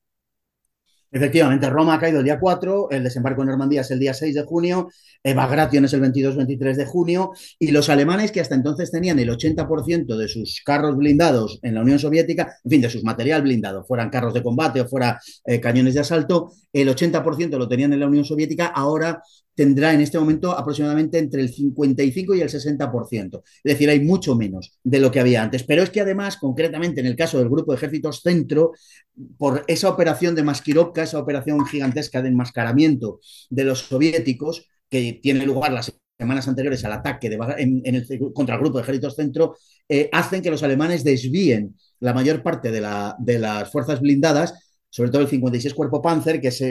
Efectivamente, 1.12 1.68
Roma 1.68 1.94
ha 1.94 1.98
caído 1.98 2.20
el 2.20 2.24
día 2.24 2.38
4, 2.38 2.92
el 2.92 3.02
desembarco 3.02 3.42
en 3.42 3.48
Normandía 3.48 3.80
es 3.80 3.90
el 3.90 3.98
día 3.98 4.14
6 4.14 4.32
de 4.32 4.44
junio, 4.44 4.90
Bagration 5.24 5.84
es 5.84 5.92
el 5.92 6.02
22-23 6.02 6.76
de 6.76 6.86
junio, 6.86 7.32
y 7.58 7.72
los 7.72 7.88
alemanes 7.88 8.30
que 8.30 8.40
hasta 8.40 8.54
entonces 8.54 8.92
tenían 8.92 9.18
el 9.18 9.28
80% 9.28 10.16
de 10.16 10.28
sus 10.28 10.62
carros 10.64 10.96
blindados 10.96 11.58
en 11.62 11.74
la 11.74 11.82
Unión 11.82 11.98
Soviética, 11.98 12.54
en 12.62 12.70
fin, 12.70 12.80
de 12.80 12.90
sus 12.90 13.02
material 13.02 13.42
blindado, 13.42 13.82
fueran 13.84 14.08
carros 14.08 14.34
de 14.34 14.42
combate 14.44 14.82
o 14.82 14.86
fuera 14.86 15.20
eh, 15.44 15.60
cañones 15.60 15.94
de 15.94 16.00
asalto, 16.00 16.52
el 16.72 16.88
80% 16.88 17.58
lo 17.58 17.66
tenían 17.66 17.92
en 17.92 18.00
la 18.00 18.06
Unión 18.06 18.24
Soviética, 18.24 18.66
ahora 18.66 19.20
tendrá 19.60 19.92
en 19.92 20.00
este 20.00 20.18
momento 20.18 20.52
aproximadamente 20.52 21.18
entre 21.18 21.42
el 21.42 21.52
55 21.52 22.34
y 22.34 22.40
el 22.40 22.48
60%. 22.48 23.42
Es 23.44 23.72
decir, 23.74 23.90
hay 23.90 24.00
mucho 24.00 24.34
menos 24.34 24.78
de 24.82 25.00
lo 25.00 25.10
que 25.10 25.20
había 25.20 25.42
antes. 25.42 25.64
Pero 25.64 25.82
es 25.82 25.90
que 25.90 26.00
además, 26.00 26.38
concretamente 26.38 27.02
en 27.02 27.06
el 27.06 27.14
caso 27.14 27.36
del 27.36 27.50
Grupo 27.50 27.72
de 27.72 27.76
Ejércitos 27.76 28.22
Centro, 28.22 28.72
por 29.36 29.62
esa 29.66 29.90
operación 29.90 30.34
de 30.34 30.44
Maskirovka, 30.44 31.02
esa 31.02 31.18
operación 31.18 31.66
gigantesca 31.66 32.22
de 32.22 32.28
enmascaramiento 32.28 33.20
de 33.50 33.64
los 33.64 33.80
soviéticos, 33.80 34.66
que 34.88 35.20
tiene 35.22 35.44
lugar 35.44 35.74
las 35.74 35.92
semanas 36.18 36.48
anteriores 36.48 36.82
al 36.86 36.94
ataque 36.94 37.36
contra 38.32 38.54
el 38.54 38.60
Grupo 38.62 38.78
de 38.78 38.84
Ejércitos 38.84 39.14
Centro, 39.14 39.58
eh, 39.90 40.08
hacen 40.10 40.40
que 40.40 40.50
los 40.50 40.62
alemanes 40.62 41.04
desvíen 41.04 41.76
la 41.98 42.14
mayor 42.14 42.42
parte 42.42 42.70
de 42.72 43.38
las 43.38 43.70
fuerzas 43.70 44.00
blindadas 44.00 44.69
sobre 44.90 45.10
todo 45.10 45.22
el 45.22 45.28
56 45.28 45.72
Cuerpo 45.72 46.02
Panzer, 46.02 46.40
que 46.40 46.48
es 46.48 46.62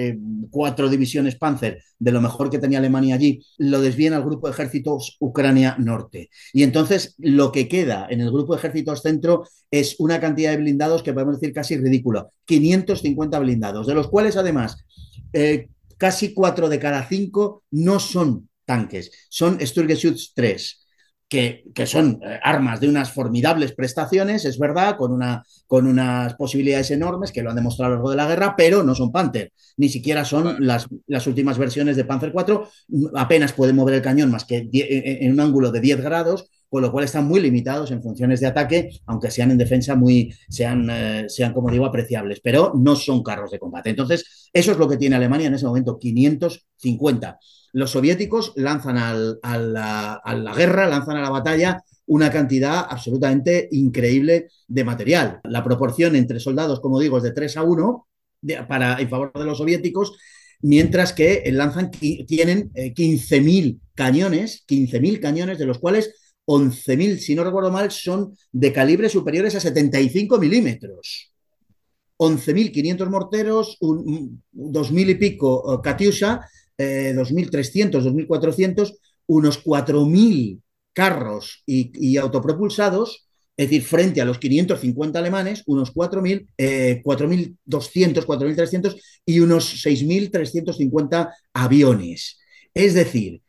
cuatro 0.51 0.89
divisiones 0.89 1.35
Panzer 1.35 1.81
de 1.97 2.11
lo 2.11 2.21
mejor 2.21 2.49
que 2.49 2.59
tenía 2.59 2.79
Alemania 2.79 3.15
allí, 3.15 3.41
lo 3.57 3.81
desvían 3.81 4.13
al 4.13 4.23
grupo 4.23 4.47
de 4.47 4.53
ejércitos 4.53 5.17
Ucrania 5.19 5.75
Norte. 5.79 6.29
Y 6.53 6.63
entonces 6.63 7.15
lo 7.17 7.51
que 7.51 7.67
queda 7.67 8.07
en 8.09 8.21
el 8.21 8.31
grupo 8.31 8.53
de 8.53 8.59
ejércitos 8.59 9.01
centro 9.01 9.45
es 9.71 9.95
una 9.99 10.19
cantidad 10.19 10.51
de 10.51 10.57
blindados 10.57 11.03
que 11.03 11.13
podemos 11.13 11.39
decir 11.39 11.53
casi 11.53 11.77
ridículo, 11.77 12.33
550 12.45 13.39
blindados, 13.39 13.87
de 13.87 13.95
los 13.95 14.09
cuales 14.09 14.37
además 14.37 14.85
eh, 15.33 15.69
casi 15.97 16.33
cuatro 16.33 16.69
de 16.69 16.79
cada 16.79 17.07
cinco 17.07 17.63
no 17.71 17.99
son 17.99 18.49
tanques, 18.65 19.11
son 19.29 19.59
Sturgeschütz 19.65 20.33
3 20.33 20.85
que, 21.29 21.63
son 21.85 22.19
eh, 22.23 22.39
armas 22.43 22.79
de 22.79 22.89
unas 22.89 23.13
formidables 23.13 23.73
prestaciones, 23.73 24.45
es 24.45 24.57
verdad, 24.57 24.97
con, 24.97 25.11
una, 25.11 25.43
con 25.67 25.85
unas 25.85 26.33
posibilidades 26.33 26.89
enormes 26.89 27.31
que 27.31 27.43
lo 27.43 27.51
han 27.51 27.55
demostrado 27.55 27.85
a 27.85 27.89
lo 27.89 27.95
largo 27.97 28.09
de 28.09 28.17
la 28.17 28.27
guerra, 28.27 28.55
pero 28.57 28.83
no 28.83 28.95
son 28.95 29.11
Panther, 29.11 29.53
ni 29.77 29.89
siquiera 29.89 30.25
son 30.25 30.57
las, 30.59 30.87
las 31.05 31.27
últimas 31.27 31.59
versiones 31.59 31.95
de 31.95 32.03
Panzer 32.03 32.31
4, 32.31 32.67
apenas 33.15 33.53
pueden 33.53 33.75
mover 33.75 33.93
el 33.95 34.01
cañón 34.01 34.31
más 34.31 34.43
que 34.43 34.57
eh, 34.57 34.69
eh, 34.73 35.19
en 35.21 35.33
un 35.33 35.39
ángulo 35.39 35.71
de 35.71 35.79
10 35.79 36.01
grados, 36.01 36.49
con 36.67 36.81
lo 36.81 36.91
cual 36.91 37.05
están 37.05 37.27
muy 37.27 37.39
limitados 37.39 37.91
en 37.91 38.01
funciones 38.01 38.39
de 38.39 38.47
ataque, 38.47 38.89
aunque 39.05 39.31
sean 39.31 39.51
en 39.51 39.57
defensa 39.57 39.95
muy, 39.95 40.33
sean, 40.49 40.87
sean, 41.27 41.51
como 41.51 41.71
digo, 41.71 41.85
apreciables, 41.85 42.41
pero 42.43 42.73
no 42.75 42.95
son 42.95 43.23
carros 43.23 43.49
de 43.49 43.57
combate. 43.57 43.89
Entonces, 43.89 44.49
eso 44.53 44.71
es 44.71 44.77
lo 44.77 44.87
que 44.87 44.97
tiene 44.97 45.15
Alemania 45.15 45.47
en 45.47 45.55
ese 45.55 45.65
momento, 45.65 45.97
550 45.97 47.39
los 47.73 47.91
soviéticos 47.91 48.53
lanzan 48.55 48.97
a, 48.97 49.13
la, 49.13 50.53
guerra, 50.55 50.87
lanzan 50.87 51.17
a 51.17 51.21
la 51.21 51.29
batalla 51.29 51.83
una 52.07 52.31
cantidad 52.31 52.85
absolutamente 52.89 53.67
increíble 53.71 54.49
de 54.67 54.83
material. 54.83 55.39
La 55.43 55.63
proporción 55.63 56.15
entre 56.15 56.39
soldados, 56.39 56.79
como 56.79 56.99
digo, 56.99 57.17
es 57.17 57.23
de 57.23 57.31
3 57.31 57.57
a 57.57 57.63
1 57.63 58.07
para, 58.67 58.99
en 58.99 59.09
favor 59.09 59.31
de 59.33 59.45
los 59.45 59.59
soviéticos, 59.59 60.17
mientras 60.61 61.13
que 61.13 61.43
lanzan, 61.51 61.91
tienen 61.91 62.71
15.000 62.73 63.69
eh, 63.69 63.77
cañones, 63.93 64.65
15.000 64.67 65.19
cañones, 65.19 65.59
de 65.59 65.65
los 65.65 65.77
cuales 65.79 66.15
11.000, 66.45 67.17
si 67.17 67.35
no 67.35 67.43
recuerdo 67.43 67.71
mal, 67.71 67.91
son 67.91 68.35
de 68.51 68.73
calibre 68.73 69.07
superiores 69.07 69.53
a 69.53 69.59
75 69.59 70.39
milímetros. 70.39 71.31
11.500 72.17 73.09
morteros, 73.09 73.77
2.000 73.79 75.09
y 75.09 75.15
pico 75.15 75.81
eh, 76.79 77.13
Katyusha 77.13 77.35
2.300, 77.35 78.05
eh, 78.05 78.27
2.400, 78.27 78.97
unos 79.27 79.63
4.000 79.63 80.61
carros 80.93 81.61
y, 81.65 82.17
autopropulsados, 82.17 83.27
es 83.55 83.69
decir, 83.69 83.83
frente 83.83 84.21
a 84.21 84.25
los 84.25 84.39
550 84.39 85.19
alemanes, 85.19 85.63
unos 85.67 85.93
4.000, 85.93 86.47
4.200, 87.03 88.25
4.300 88.25 89.01
y 89.25 89.39
unos 89.41 89.85
6.350 89.85 91.33
aviones. 91.53 92.39
Es 92.73 92.93
decir, 92.93 93.41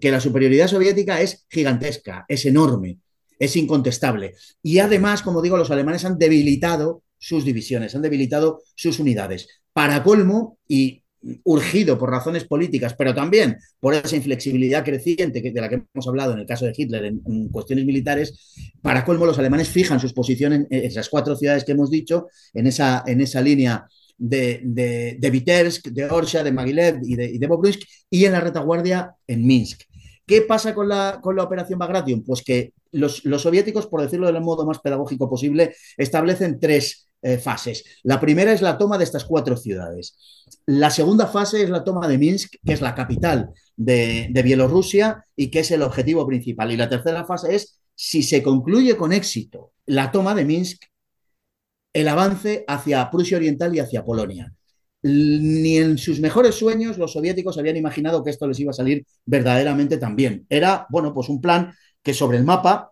que 0.00 0.10
la 0.10 0.20
superioridad 0.20 0.68
soviética 0.68 1.20
es 1.20 1.46
gigantesca, 1.48 2.24
es 2.26 2.46
enorme, 2.46 2.98
es 3.38 3.56
incontestable. 3.56 4.34
Y 4.62 4.78
además, 4.78 5.22
como 5.22 5.42
digo, 5.42 5.56
los 5.56 5.70
alemanes 5.70 6.04
han 6.04 6.18
debilitado 6.18 7.02
sus 7.18 7.44
divisiones, 7.44 7.94
han 7.94 8.02
debilitado 8.02 8.62
sus 8.74 8.98
unidades. 8.98 9.46
Para 9.72 10.02
colmo, 10.02 10.58
y 10.66 10.99
urgido 11.44 11.98
por 11.98 12.10
razones 12.10 12.44
políticas, 12.44 12.94
pero 12.96 13.14
también 13.14 13.58
por 13.78 13.94
esa 13.94 14.16
inflexibilidad 14.16 14.84
creciente 14.84 15.40
de 15.40 15.60
la 15.60 15.68
que 15.68 15.82
hemos 15.94 16.08
hablado 16.08 16.32
en 16.32 16.40
el 16.40 16.46
caso 16.46 16.64
de 16.64 16.72
Hitler 16.76 17.04
en, 17.04 17.48
cuestiones 17.48 17.84
militares, 17.84 18.54
para 18.80 19.04
colmo 19.04 19.26
los 19.26 19.38
alemanes 19.38 19.68
fijan 19.68 20.00
sus 20.00 20.12
posiciones 20.12 20.66
en 20.70 20.84
esas 20.84 21.08
cuatro 21.08 21.36
ciudades 21.36 21.64
que 21.64 21.72
hemos 21.72 21.90
dicho, 21.90 22.28
en 22.54 22.66
esa, 22.66 23.04
en 23.06 23.20
esa 23.20 23.42
línea 23.42 23.86
de, 24.16 24.60
de, 24.64 25.16
de 25.18 25.30
Vitebsk, 25.30 25.88
de 25.88 26.06
Orsha, 26.06 26.42
de 26.42 26.52
Magilev 26.52 27.00
y 27.04 27.16
de, 27.16 27.26
y 27.26 27.38
y 28.10 28.24
en 28.24 28.32
la 28.32 28.40
retaguardia 28.40 29.14
en 29.26 29.46
Minsk. 29.46 29.82
¿Qué 30.26 30.42
pasa 30.42 30.74
con 30.74 30.88
la, 30.88 31.18
con 31.20 31.34
la 31.36 31.42
operación 31.42 31.78
Bagration? 31.78 32.22
Pues 32.22 32.42
que 32.42 32.72
los, 32.92 33.24
los 33.24 33.42
soviéticos, 33.42 33.86
por 33.86 34.00
decirlo 34.00 34.30
del 34.30 34.40
modo 34.40 34.64
más 34.64 34.78
pedagógico 34.78 35.28
posible, 35.28 35.74
establecen 35.96 36.60
tres 36.60 37.09
eh, 37.22 37.38
fases. 37.38 37.84
La 38.02 38.18
primera 38.18 38.52
es 38.52 38.62
la 38.62 38.78
toma 38.78 38.96
de 38.96 39.04
estas 39.04 39.24
cuatro 39.24 39.56
ciudades. 39.56 40.16
La 40.66 40.90
segunda 40.90 41.26
fase 41.26 41.62
es 41.62 41.70
la 41.70 41.84
toma 41.84 42.08
de 42.08 42.16
Minsk, 42.16 42.54
que 42.64 42.72
es 42.72 42.80
la 42.80 42.94
capital 42.94 43.50
de, 43.76 44.30
Bielorrusia 44.42 45.24
y 45.36 45.50
que 45.50 45.60
es 45.60 45.70
el 45.70 45.82
objetivo 45.82 46.26
principal. 46.26 46.72
Y 46.72 46.76
la 46.76 46.88
tercera 46.88 47.24
fase 47.24 47.54
es, 47.54 47.80
si 47.94 48.22
se 48.22 48.42
concluye 48.42 48.96
con 48.96 49.12
éxito 49.12 49.72
la 49.86 50.10
toma 50.10 50.34
de 50.34 50.44
Minsk, 50.44 50.82
el 51.92 52.08
avance 52.08 52.64
hacia 52.66 53.10
Prusia 53.10 53.36
Oriental 53.36 53.74
y 53.74 53.80
hacia 53.80 54.04
Polonia. 54.04 54.54
Ni 55.02 55.78
en 55.78 55.98
sus 55.98 56.20
mejores 56.20 56.54
sueños 56.54 56.98
los 56.98 57.12
soviéticos 57.12 57.58
habían 57.58 57.76
imaginado 57.76 58.22
que 58.22 58.30
esto 58.30 58.46
les 58.46 58.60
iba 58.60 58.70
a 58.70 58.74
salir 58.74 59.04
verdaderamente 59.24 59.98
tan 59.98 60.16
bien. 60.16 60.46
Era, 60.48 60.86
bueno, 60.90 61.12
pues 61.12 61.28
un 61.28 61.40
plan 61.40 61.72
que 62.02 62.14
sobre 62.14 62.38
el 62.38 62.44
mapa 62.44 62.89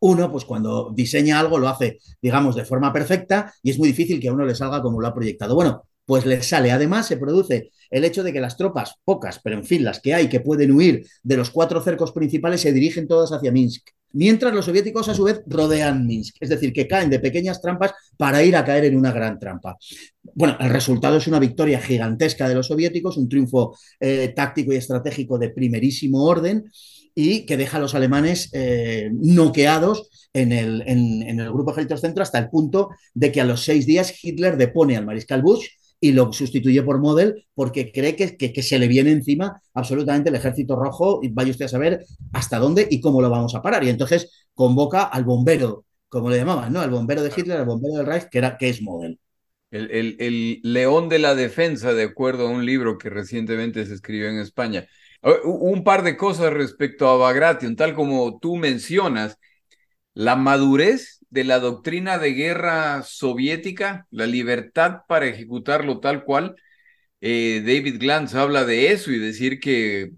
uno, 0.00 0.30
pues 0.30 0.44
cuando 0.44 0.92
diseña 0.94 1.38
algo 1.38 1.58
lo 1.58 1.68
hace, 1.68 1.98
digamos, 2.20 2.56
de 2.56 2.64
forma 2.64 2.92
perfecta 2.92 3.52
y 3.62 3.70
es 3.70 3.78
muy 3.78 3.88
difícil 3.88 4.20
que 4.20 4.28
a 4.28 4.32
uno 4.32 4.44
le 4.44 4.54
salga 4.54 4.82
como 4.82 5.00
lo 5.00 5.06
ha 5.06 5.14
proyectado. 5.14 5.54
Bueno, 5.54 5.84
pues 6.04 6.26
le 6.26 6.42
sale. 6.42 6.70
Además, 6.70 7.06
se 7.06 7.16
produce 7.16 7.70
el 7.90 8.04
hecho 8.04 8.22
de 8.22 8.32
que 8.32 8.40
las 8.40 8.56
tropas, 8.56 8.96
pocas, 9.04 9.40
pero 9.42 9.56
en 9.56 9.64
fin, 9.64 9.84
las 9.84 10.00
que 10.00 10.14
hay 10.14 10.28
que 10.28 10.40
pueden 10.40 10.72
huir 10.72 11.06
de 11.22 11.36
los 11.36 11.50
cuatro 11.50 11.80
cercos 11.82 12.12
principales, 12.12 12.60
se 12.60 12.72
dirigen 12.72 13.08
todas 13.08 13.32
hacia 13.32 13.52
Minsk. 13.52 13.88
Mientras 14.12 14.54
los 14.54 14.66
soviéticos, 14.66 15.08
a 15.08 15.14
su 15.14 15.24
vez, 15.24 15.42
rodean 15.46 16.06
Minsk, 16.06 16.36
es 16.38 16.48
decir, 16.48 16.72
que 16.72 16.86
caen 16.86 17.10
de 17.10 17.18
pequeñas 17.18 17.60
trampas 17.60 17.92
para 18.16 18.44
ir 18.44 18.54
a 18.54 18.64
caer 18.64 18.84
en 18.84 18.96
una 18.96 19.10
gran 19.10 19.40
trampa. 19.40 19.76
Bueno, 20.34 20.56
el 20.60 20.70
resultado 20.70 21.16
es 21.16 21.26
una 21.26 21.40
victoria 21.40 21.80
gigantesca 21.80 22.48
de 22.48 22.54
los 22.54 22.68
soviéticos, 22.68 23.16
un 23.16 23.28
triunfo 23.28 23.76
eh, 23.98 24.32
táctico 24.34 24.72
y 24.72 24.76
estratégico 24.76 25.36
de 25.36 25.50
primerísimo 25.50 26.24
orden, 26.24 26.70
y 27.14 27.46
que 27.46 27.56
deja 27.56 27.76
a 27.76 27.80
los 27.80 27.94
alemanes 27.94 28.50
eh, 28.52 29.10
noqueados 29.12 30.10
en 30.32 30.52
el, 30.52 30.82
en, 30.86 31.38
el 31.38 31.52
grupo 31.52 31.70
ejército 31.70 31.96
centro 31.96 32.22
hasta 32.22 32.38
el 32.38 32.48
punto 32.48 32.90
de 33.14 33.30
que 33.30 33.40
a 33.40 33.44
los 33.44 33.62
seis 33.62 33.86
días 33.86 34.12
Hitler 34.22 34.56
depone 34.56 34.96
al 34.96 35.06
mariscal 35.06 35.42
Bush 35.42 35.66
y 36.00 36.12
lo 36.12 36.32
sustituye 36.32 36.82
por 36.82 36.98
Model 36.98 37.46
porque 37.54 37.92
cree 37.92 38.16
que, 38.16 38.36
que, 38.36 38.62
se 38.62 38.78
le 38.78 38.88
viene 38.88 39.12
encima 39.12 39.62
absolutamente 39.72 40.28
el 40.28 40.36
ejército 40.36 40.76
rojo 40.76 41.20
y 41.22 41.28
vaya 41.28 41.52
usted 41.52 41.64
a 41.66 41.68
saber 41.68 42.04
hasta 42.32 42.58
dónde 42.58 42.86
y 42.90 43.00
cómo 43.00 43.22
lo 43.22 43.30
vamos 43.30 43.54
a 43.54 43.62
parar. 43.62 43.84
Y 43.84 43.88
entonces 43.88 44.48
convoca 44.52 45.04
al 45.04 45.24
bombero, 45.24 45.86
como 46.08 46.28
le 46.28 46.36
llamaban, 46.36 46.72
¿no? 46.72 46.80
Al 46.80 46.90
bombero 46.90 47.22
de 47.22 47.32
Hitler, 47.34 47.58
al 47.58 47.64
bombero 47.64 47.94
del 47.96 48.06
Reich, 48.06 48.28
que, 48.28 48.38
era, 48.38 48.58
que 48.58 48.68
es 48.68 48.82
Model. 48.82 49.18
El, 49.70 49.90
el, 49.90 50.16
el, 50.18 50.60
león 50.62 51.08
de 51.08 51.20
la 51.20 51.34
defensa, 51.34 51.94
de 51.94 52.02
acuerdo 52.02 52.48
a 52.48 52.50
un 52.50 52.66
libro 52.66 52.98
que 52.98 53.08
recientemente 53.08 53.86
se 53.86 53.94
escribió 53.94 54.28
en 54.28 54.38
España. 54.38 54.86
Un 55.44 55.84
par 55.84 56.02
de 56.02 56.16
cosas 56.16 56.52
respecto 56.52 57.08
a 57.08 57.16
Bagration, 57.16 57.76
tal 57.76 57.94
como 57.94 58.38
tú 58.38 58.56
mencionas, 58.56 59.38
la 60.14 60.36
madurez 60.36 61.20
de 61.30 61.44
la 61.44 61.60
doctrina 61.60 62.18
de 62.18 62.32
guerra 62.34 63.02
soviética, 63.02 64.06
la 64.10 64.26
libertad 64.26 65.00
para 65.08 65.26
ejecutarlo 65.26 66.00
tal 66.00 66.24
cual. 66.24 66.56
Eh, 67.20 67.62
David 67.66 68.00
Glantz 68.00 68.34
habla 68.34 68.64
de 68.64 68.92
eso 68.92 69.12
y 69.12 69.18
decir 69.18 69.60
que 69.60 70.12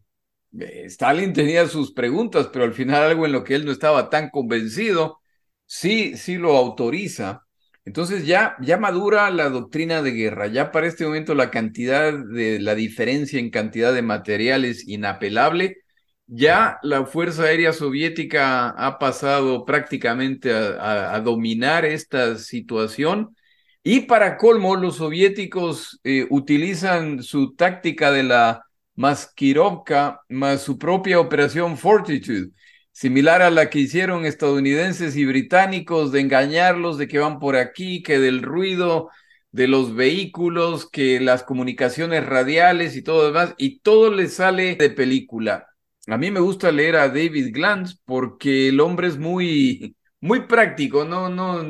Stalin 0.53 1.33
tenía 1.35 1.69
sus 1.69 1.93
preguntas, 1.93 2.49
pero 2.53 2.65
al 2.67 2.75
final 2.75 3.05
algo 3.05 3.27
en 3.27 3.33
lo 3.33 3.45
que 3.45 3.55
él 3.57 3.67
no 3.67 3.73
estaba 3.73 4.11
tan 4.11 4.31
convencido, 4.31 5.21
sí, 5.67 6.17
sí 6.17 6.37
lo 6.39 6.57
autoriza. 6.57 7.46
Entonces 7.87 8.27
ya, 8.27 8.57
ya 8.61 8.79
madura 8.79 9.31
la 9.31 9.49
doctrina 9.49 10.03
de 10.03 10.11
guerra, 10.11 10.49
ya 10.49 10.73
para 10.73 10.89
este 10.89 11.05
momento 11.07 11.35
la 11.35 11.51
cantidad 11.53 12.13
de 12.13 12.59
la 12.61 12.75
diferencia 12.75 13.39
en 13.39 13.51
cantidad 13.51 13.95
de 13.95 14.03
materiales 14.03 14.87
inapelable, 14.89 15.79
ya 16.27 16.79
la 16.83 17.07
Fuerza 17.07 17.45
Aérea 17.45 17.73
Soviética 17.73 18.71
ha 18.71 18.99
pasado 18.99 19.65
prácticamente 19.65 20.53
a, 20.53 21.21
dominar 21.21 21.85
esta 21.85 22.37
situación. 22.39 23.37
Y 23.85 24.01
para 24.03 24.37
colmo 24.37 24.75
los 24.77 24.97
soviéticos 24.97 26.01
eh, 26.03 26.27
utilizan 26.31 27.23
su 27.23 27.55
táctica 27.55 28.11
de 28.11 28.25
la 28.25 28.67
Maskirovka 28.97 30.23
más 30.29 30.63
su 30.63 30.79
propia 30.79 31.21
operación 31.21 31.77
Fortitude, 31.79 32.51
similar 32.97 33.43
a 33.43 33.51
la 33.51 33.69
que 33.69 33.81
hicieron 33.81 34.25
estadounidenses 34.25 35.17
y 35.17 35.27
británicos 35.27 36.13
de 36.13 36.21
engañarlos 36.21 36.97
de 36.97 37.09
que 37.09 37.19
van 37.19 37.39
por 37.39 37.57
aquí, 37.57 38.03
que 38.03 38.19
del 38.19 38.43
ruido 38.43 39.11
de 39.53 39.69
los 39.69 39.95
vehículos, 39.95 40.89
que 40.91 41.21
las 41.21 41.43
comunicaciones 41.43 42.25
radiales 42.25 42.97
y 42.97 43.03
todo 43.03 43.27
demás, 43.27 43.55
y 43.59 43.81
todo 43.81 44.11
le 44.11 44.29
sale 44.29 44.77
de 44.77 44.91
película. 44.91 45.67
A 46.07 46.17
mí 46.17 46.31
me 46.31 46.41
gusta 46.41 46.73
leer 46.73 46.97
a 46.97 47.09
David 47.09 47.53
Glantz 47.53 48.01
porque 48.07 48.69
el 48.69 48.81
hombre 48.81 49.09
es 49.09 49.19
muy, 49.19 49.95
muy 50.21 50.47
práctico, 50.47 51.05
no, 51.05 51.29
no, 51.29 51.63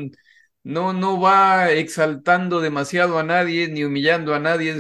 no, 0.63 0.93
no 0.93 1.21
va 1.21 1.73
exaltando 1.73 2.61
demasiado 2.61 3.19
a 3.19 3.25
nadie 3.25 3.69
ni 3.69 3.85
humillando 3.85 4.35
a 4.35 4.41
nadie. 4.41 4.77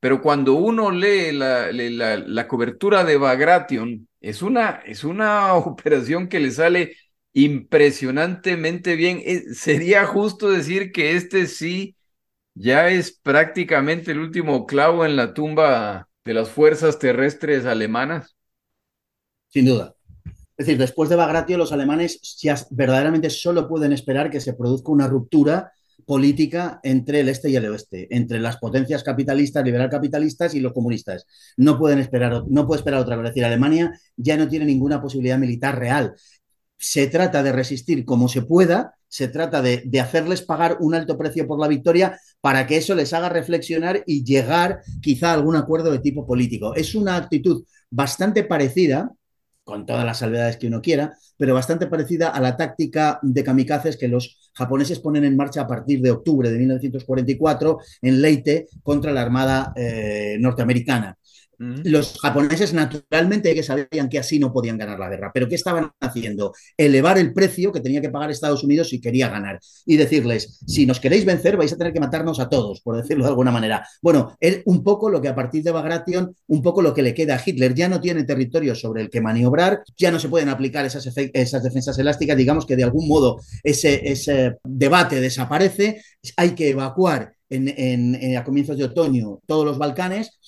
Pero 0.00 0.20
cuando 0.20 0.54
uno 0.54 0.90
lee 0.90 1.32
la, 1.32 1.72
la, 1.72 2.48
cobertura 2.48 3.04
de 3.04 3.16
Bagration, 3.16 4.07
es 4.20 4.42
una, 4.42 4.82
es 4.86 5.04
una 5.04 5.54
operación 5.54 6.28
que 6.28 6.40
le 6.40 6.50
sale 6.50 6.96
impresionantemente 7.32 8.96
bien. 8.96 9.22
Eh, 9.24 9.54
sería 9.54 10.06
justo 10.06 10.50
decir 10.50 10.92
que 10.92 11.16
este 11.16 11.46
sí 11.46 11.96
ya 12.54 12.88
es 12.88 13.12
prácticamente 13.12 14.10
el 14.10 14.18
último 14.18 14.66
clavo 14.66 15.04
en 15.04 15.16
la 15.16 15.34
tumba 15.34 16.08
de 16.24 16.34
las 16.34 16.50
fuerzas 16.50 16.98
terrestres 16.98 17.64
alemanas. 17.64 18.36
Sin 19.48 19.66
duda. 19.66 19.94
Es 20.56 20.66
decir, 20.66 20.76
después 20.76 21.08
de 21.08 21.14
Bagration, 21.14 21.58
los 21.58 21.70
alemanes 21.70 22.20
ya 22.42 22.56
verdaderamente 22.70 23.30
solo 23.30 23.68
pueden 23.68 23.92
esperar 23.92 24.28
que 24.28 24.40
se 24.40 24.54
produzca 24.54 24.90
una 24.90 25.06
ruptura 25.06 25.72
política 26.08 26.80
entre 26.82 27.20
el 27.20 27.28
este 27.28 27.50
y 27.50 27.56
el 27.56 27.66
oeste, 27.66 28.08
entre 28.10 28.40
las 28.40 28.56
potencias 28.56 29.02
capitalistas, 29.04 29.62
liberal 29.62 29.90
capitalistas 29.90 30.54
y 30.54 30.60
los 30.60 30.72
comunistas. 30.72 31.26
No 31.58 31.78
pueden 31.78 31.98
esperar, 31.98 32.44
no 32.48 32.66
puede 32.66 32.78
esperar 32.78 33.00
otra 33.00 33.14
vez. 33.16 33.26
Es 33.26 33.30
decir, 33.32 33.44
Alemania 33.44 33.92
ya 34.16 34.38
no 34.38 34.48
tiene 34.48 34.64
ninguna 34.64 35.02
posibilidad 35.02 35.36
militar 35.38 35.78
real. 35.78 36.14
Se 36.78 37.08
trata 37.08 37.42
de 37.42 37.52
resistir 37.52 38.06
como 38.06 38.28
se 38.28 38.40
pueda, 38.40 38.94
se 39.06 39.28
trata 39.28 39.60
de, 39.60 39.82
de, 39.84 40.00
hacerles 40.00 40.40
pagar 40.40 40.78
un 40.80 40.94
alto 40.94 41.18
precio 41.18 41.46
por 41.46 41.60
la 41.60 41.68
victoria 41.68 42.18
para 42.40 42.66
que 42.66 42.78
eso 42.78 42.94
les 42.94 43.12
haga 43.12 43.28
reflexionar 43.28 44.02
y 44.06 44.24
llegar 44.24 44.80
quizá 45.02 45.32
a 45.32 45.34
algún 45.34 45.56
acuerdo 45.56 45.92
de 45.92 45.98
tipo 45.98 46.26
político. 46.26 46.74
Es 46.74 46.94
una 46.94 47.16
actitud 47.16 47.64
bastante 47.90 48.44
parecida 48.44 49.12
con 49.68 49.84
todas 49.84 50.02
las 50.02 50.16
salvedades 50.16 50.56
que 50.56 50.66
uno 50.66 50.80
quiera, 50.80 51.14
pero 51.36 51.52
bastante 51.52 51.88
parecida 51.88 52.30
a 52.30 52.40
la 52.40 52.56
táctica 52.56 53.18
de 53.20 53.44
kamikazes 53.44 53.98
que 53.98 54.08
los 54.08 54.50
japoneses 54.54 54.98
ponen 54.98 55.26
en 55.26 55.36
marcha 55.36 55.60
a 55.60 55.66
partir 55.66 56.00
de 56.00 56.10
octubre 56.10 56.50
de 56.50 56.58
1944 56.58 57.78
en 58.00 58.22
Leyte 58.22 58.68
contra 58.82 59.12
la 59.12 59.20
Armada 59.20 59.74
eh, 59.76 60.38
norteamericana. 60.40 61.18
Los 61.58 62.18
japoneses 62.20 62.72
naturalmente 62.72 63.52
que 63.52 63.64
sabían 63.64 64.08
que 64.08 64.20
así 64.20 64.38
no 64.38 64.52
podían 64.52 64.78
ganar 64.78 64.98
la 64.98 65.08
guerra, 65.08 65.32
pero 65.34 65.48
¿qué 65.48 65.56
estaban 65.56 65.90
haciendo? 66.00 66.52
Elevar 66.76 67.18
el 67.18 67.32
precio 67.32 67.72
que 67.72 67.80
tenía 67.80 68.00
que 68.00 68.10
pagar 68.10 68.30
Estados 68.30 68.62
Unidos 68.62 68.90
si 68.90 69.00
quería 69.00 69.28
ganar. 69.28 69.58
Y 69.84 69.96
decirles, 69.96 70.60
si 70.66 70.86
nos 70.86 71.00
queréis 71.00 71.24
vencer 71.24 71.56
vais 71.56 71.72
a 71.72 71.76
tener 71.76 71.92
que 71.92 72.00
matarnos 72.00 72.38
a 72.38 72.48
todos, 72.48 72.80
por 72.80 72.96
decirlo 72.96 73.24
de 73.24 73.30
alguna 73.30 73.50
manera. 73.50 73.84
Bueno, 74.00 74.36
es 74.38 74.62
un 74.66 74.84
poco 74.84 75.10
lo 75.10 75.20
que 75.20 75.28
a 75.28 75.34
partir 75.34 75.64
de 75.64 75.72
Bagration, 75.72 76.32
un 76.46 76.62
poco 76.62 76.80
lo 76.80 76.94
que 76.94 77.02
le 77.02 77.12
queda 77.12 77.34
a 77.34 77.42
Hitler, 77.44 77.74
ya 77.74 77.88
no 77.88 78.00
tiene 78.00 78.22
territorio 78.22 78.76
sobre 78.76 79.02
el 79.02 79.10
que 79.10 79.20
maniobrar, 79.20 79.82
ya 79.96 80.12
no 80.12 80.20
se 80.20 80.28
pueden 80.28 80.50
aplicar 80.50 80.86
esas, 80.86 81.12
defensas 81.12 81.98
elásticas, 81.98 82.36
digamos 82.36 82.66
que 82.66 82.76
de 82.76 82.84
algún 82.84 83.08
modo 83.08 83.40
ese, 83.64 84.08
ese 84.10 84.56
debate 84.62 85.20
desaparece, 85.20 86.02
hay 86.36 86.50
que 86.54 86.70
evacuar 86.70 87.32
en, 87.50 88.36
a 88.36 88.44
comienzos 88.44 88.76
de 88.78 88.84
otoño 88.84 89.40
todos 89.46 89.64
los 89.64 89.78
Balcanes 89.78 90.38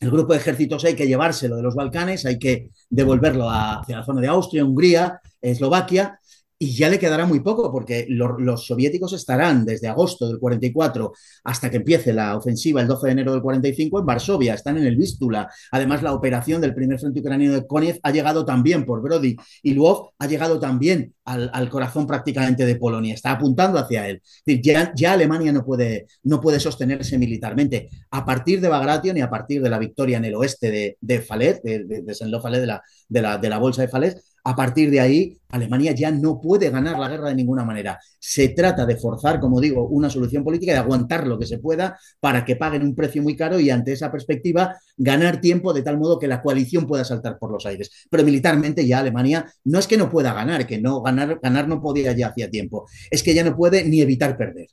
el 0.00 0.10
grupo 0.10 0.32
de 0.32 0.38
ejércitos 0.38 0.84
hay 0.84 0.94
que 0.94 1.06
llevárselo 1.06 1.56
de 1.56 1.62
los 1.62 1.74
Balcanes, 1.74 2.24
hay 2.24 2.38
que 2.38 2.70
devolverlo 2.88 3.48
hacia 3.50 3.98
la 3.98 4.04
zona 4.04 4.22
de 4.22 4.28
Austria, 4.28 4.64
Hungría, 4.64 5.20
Eslovaquia, 5.40 6.19
y 6.62 6.74
ya 6.74 6.90
le 6.90 6.98
quedará 6.98 7.24
muy 7.24 7.40
poco 7.40 7.72
porque 7.72 8.04
los, 8.10 8.66
soviéticos 8.66 9.14
estarán 9.14 9.64
desde 9.64 9.88
agosto 9.88 10.28
del 10.28 10.38
44 10.38 11.10
hasta 11.44 11.70
que 11.70 11.78
empiece 11.78 12.12
la 12.12 12.36
ofensiva 12.36 12.82
el 12.82 12.86
12 12.86 13.06
de 13.06 13.12
enero 13.12 13.32
del 13.32 13.40
45 13.40 14.00
en 14.00 14.04
Varsovia, 14.04 14.52
están 14.52 14.76
en 14.76 14.84
el 14.84 14.94
Vístula. 14.94 15.48
Además, 15.72 16.02
la 16.02 16.12
operación 16.12 16.60
del 16.60 16.74
primer 16.74 17.00
frente 17.00 17.20
ucraniano 17.20 17.54
de 17.54 17.66
Konev 17.66 17.98
ha 18.02 18.10
llegado 18.10 18.44
también 18.44 18.84
por 18.84 19.00
Brody 19.00 19.36
y 19.62 19.72
Lvov 19.72 20.10
ha 20.18 20.26
llegado 20.26 20.60
también 20.60 21.14
al, 21.24 21.70
corazón 21.70 22.06
prácticamente 22.06 22.66
de 22.66 22.76
Polonia, 22.76 23.14
está 23.14 23.30
apuntando 23.30 23.78
hacia 23.78 24.08
él. 24.08 24.20
Ya, 24.44 24.92
ya 24.94 25.12
Alemania 25.12 25.52
no 25.52 25.64
puede, 25.64 26.08
no 26.24 26.42
puede 26.42 26.60
sostenerse 26.60 27.16
militarmente. 27.16 27.88
A 28.10 28.26
partir 28.26 28.60
de 28.60 28.68
Bagration 28.68 29.16
y 29.16 29.22
a 29.22 29.30
partir 29.30 29.62
de 29.62 29.70
la 29.70 29.78
victoria 29.78 30.18
en 30.18 30.26
el 30.26 30.34
oeste 30.34 30.70
de, 30.70 30.98
de 31.00 31.20
Falet, 31.22 31.62
de, 31.62 31.84
de, 31.84 32.02
de 32.02 32.14
Saint-Lô-Falet, 32.14 32.60
de 32.60 32.66
la, 32.66 32.82
de, 33.08 33.22
la, 33.22 33.38
de 33.38 33.48
la 33.48 33.58
bolsa 33.58 33.82
de 33.82 33.88
Falet, 33.88 34.20
a 34.44 34.56
partir 34.56 34.90
de 34.90 35.00
ahí, 35.00 35.36
Alemania 35.50 35.92
ya 35.92 36.10
no 36.10 36.40
puede 36.40 36.70
ganar 36.70 36.98
la 36.98 37.08
guerra 37.08 37.28
de 37.28 37.34
ninguna 37.34 37.64
manera. 37.64 37.98
Se 38.18 38.50
trata 38.50 38.86
de 38.86 38.96
forzar, 38.96 39.40
como 39.40 39.60
digo, 39.60 39.86
una 39.88 40.08
solución 40.08 40.44
política, 40.44 40.72
de 40.72 40.78
aguantar 40.78 41.26
lo 41.26 41.38
que 41.38 41.46
se 41.46 41.58
pueda 41.58 41.98
para 42.20 42.44
que 42.44 42.56
paguen 42.56 42.82
un 42.82 42.94
precio 42.94 43.22
muy 43.22 43.36
caro 43.36 43.58
y 43.60 43.70
ante 43.70 43.92
esa 43.92 44.10
perspectiva 44.10 44.76
ganar 44.96 45.40
tiempo 45.40 45.72
de 45.72 45.82
tal 45.82 45.98
modo 45.98 46.18
que 46.18 46.28
la 46.28 46.42
coalición 46.42 46.86
pueda 46.86 47.04
saltar 47.04 47.38
por 47.38 47.50
los 47.50 47.66
aires. 47.66 47.90
Pero 48.10 48.24
militarmente 48.24 48.86
ya 48.86 49.00
Alemania 49.00 49.50
no 49.64 49.78
es 49.78 49.86
que 49.86 49.96
no 49.96 50.10
pueda 50.10 50.32
ganar, 50.32 50.66
que 50.66 50.80
no 50.80 51.02
ganar, 51.02 51.40
ganar 51.42 51.68
no 51.68 51.80
podía 51.80 52.12
ya 52.12 52.28
hacía 52.28 52.50
tiempo, 52.50 52.88
es 53.10 53.22
que 53.22 53.34
ya 53.34 53.44
no 53.44 53.56
puede 53.56 53.84
ni 53.84 54.00
evitar 54.00 54.36
perder. 54.36 54.68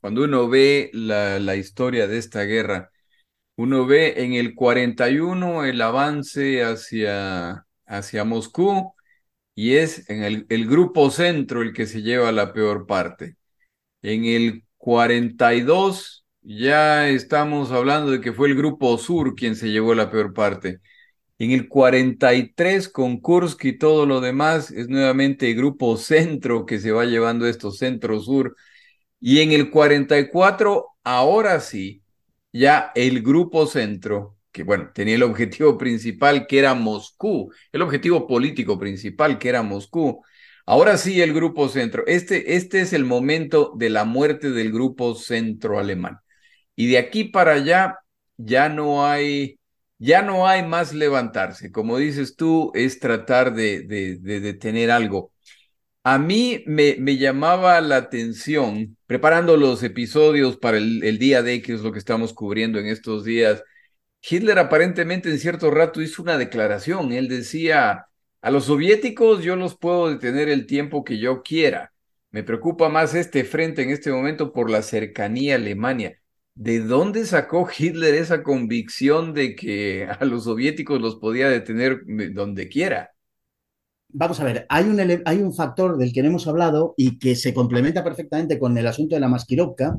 Cuando 0.00 0.24
uno 0.24 0.48
ve 0.48 0.90
la, 0.92 1.38
la 1.38 1.56
historia 1.56 2.06
de 2.06 2.18
esta 2.18 2.42
guerra, 2.42 2.90
uno 3.58 3.86
ve 3.86 4.22
en 4.22 4.34
el 4.34 4.54
41 4.54 5.64
el 5.64 5.80
avance 5.82 6.62
hacia, 6.62 7.66
hacia 7.86 8.24
Moscú, 8.24 8.94
y 9.58 9.76
es 9.76 10.08
en 10.08 10.22
el, 10.22 10.68
grupo 10.68 11.10
centro 11.10 11.62
el 11.62 11.72
que 11.72 11.86
se 11.86 12.02
lleva 12.02 12.30
la 12.30 12.52
peor 12.52 12.86
parte. 12.86 13.36
En 14.02 14.24
el 14.24 14.64
42 14.78 16.26
ya 16.42 17.08
estamos 17.08 17.72
hablando 17.72 18.12
de 18.12 18.20
que 18.20 18.32
fue 18.32 18.48
el 18.48 18.56
grupo 18.56 18.96
sur 18.98 19.34
quien 19.34 19.56
se 19.56 19.70
llevó 19.70 19.94
la 19.94 20.12
peor 20.12 20.32
parte. 20.32 20.80
En 21.38 21.50
el 21.52 21.68
43 21.68 22.88
con 22.90 23.20
Kursk 23.20 23.64
y 23.64 23.78
todo 23.78 24.06
lo 24.06 24.20
demás 24.20 24.70
es 24.70 24.88
nuevamente 24.88 25.50
el 25.50 25.56
grupo 25.56 25.96
centro 25.96 26.66
que 26.66 26.78
se 26.80 26.92
va 26.92 27.04
llevando 27.06 27.46
esto, 27.46 27.72
centro 27.72 28.20
sur. 28.20 28.56
Y 29.20 29.40
en 29.40 29.52
el 29.52 29.70
44, 29.70 30.86
ahora 31.02 31.60
sí, 31.60 32.02
ya 32.52 32.92
el 32.94 33.22
grupo 33.22 33.66
centro 33.66 34.37
que 34.58 34.64
bueno, 34.64 34.90
tenía 34.92 35.14
el 35.14 35.22
objetivo 35.22 35.78
principal 35.78 36.48
que 36.48 36.58
era 36.58 36.74
Moscú, 36.74 37.52
el 37.70 37.80
objetivo 37.82 38.26
político 38.26 38.76
principal 38.76 39.38
que 39.38 39.50
era 39.50 39.62
Moscú. 39.62 40.24
Ahora 40.66 40.96
sí, 40.98 41.22
el 41.22 41.32
grupo 41.32 41.68
centro. 41.68 42.04
Este, 42.08 42.56
este 42.56 42.80
es 42.80 42.92
el 42.92 43.04
momento 43.04 43.72
de 43.76 43.88
la 43.88 44.04
muerte 44.04 44.50
del 44.50 44.72
grupo 44.72 45.14
centro 45.14 45.78
alemán. 45.78 46.18
Y 46.74 46.88
de 46.88 46.98
aquí 46.98 47.22
para 47.24 47.52
allá 47.54 48.00
ya 48.36 48.68
no 48.68 49.06
hay, 49.06 49.60
ya 49.98 50.22
no 50.22 50.48
hay 50.48 50.66
más 50.66 50.92
levantarse. 50.92 51.70
Como 51.70 51.96
dices 51.98 52.34
tú, 52.34 52.72
es 52.74 52.98
tratar 52.98 53.54
de, 53.54 53.82
de, 53.82 54.16
de 54.18 54.40
detener 54.40 54.90
algo. 54.90 55.32
A 56.02 56.18
mí 56.18 56.64
me, 56.66 56.96
me, 56.98 57.16
llamaba 57.16 57.80
la 57.80 57.96
atención, 57.96 58.96
preparando 59.06 59.56
los 59.56 59.82
episodios 59.84 60.56
para 60.56 60.78
el, 60.78 61.04
el 61.04 61.18
día 61.18 61.42
de 61.42 61.62
que 61.62 61.74
es 61.74 61.82
lo 61.82 61.92
que 61.92 61.98
estamos 62.00 62.32
cubriendo 62.32 62.78
en 62.80 62.86
estos 62.86 63.24
días, 63.24 63.62
Hitler 64.22 64.58
aparentemente 64.58 65.30
en 65.30 65.38
cierto 65.38 65.70
rato 65.70 66.02
hizo 66.02 66.22
una 66.22 66.38
declaración. 66.38 67.12
Él 67.12 67.28
decía, 67.28 68.06
a 68.40 68.50
los 68.50 68.66
soviéticos 68.66 69.42
yo 69.42 69.56
los 69.56 69.76
puedo 69.76 70.10
detener 70.10 70.48
el 70.48 70.66
tiempo 70.66 71.04
que 71.04 71.18
yo 71.18 71.42
quiera. 71.42 71.92
Me 72.30 72.42
preocupa 72.42 72.88
más 72.88 73.14
este 73.14 73.44
frente 73.44 73.82
en 73.82 73.90
este 73.90 74.10
momento 74.12 74.52
por 74.52 74.70
la 74.70 74.82
cercanía 74.82 75.54
a 75.54 75.56
Alemania. 75.56 76.18
¿De 76.54 76.80
dónde 76.80 77.24
sacó 77.24 77.68
Hitler 77.76 78.14
esa 78.14 78.42
convicción 78.42 79.32
de 79.32 79.54
que 79.54 80.06
a 80.06 80.24
los 80.24 80.44
soviéticos 80.44 81.00
los 81.00 81.16
podía 81.16 81.48
detener 81.48 82.02
donde 82.32 82.68
quiera? 82.68 83.12
Vamos 84.10 84.40
a 84.40 84.44
ver, 84.44 84.66
hay 84.70 84.84
un, 84.84 85.22
hay 85.24 85.38
un 85.38 85.54
factor 85.54 85.98
del 85.98 86.12
que 86.12 86.22
no 86.22 86.28
hemos 86.28 86.46
hablado 86.48 86.94
y 86.96 87.18
que 87.18 87.36
se 87.36 87.52
complementa 87.52 88.02
perfectamente 88.02 88.58
con 88.58 88.76
el 88.76 88.86
asunto 88.86 89.14
de 89.14 89.20
la 89.20 89.28
masquirovka, 89.28 89.96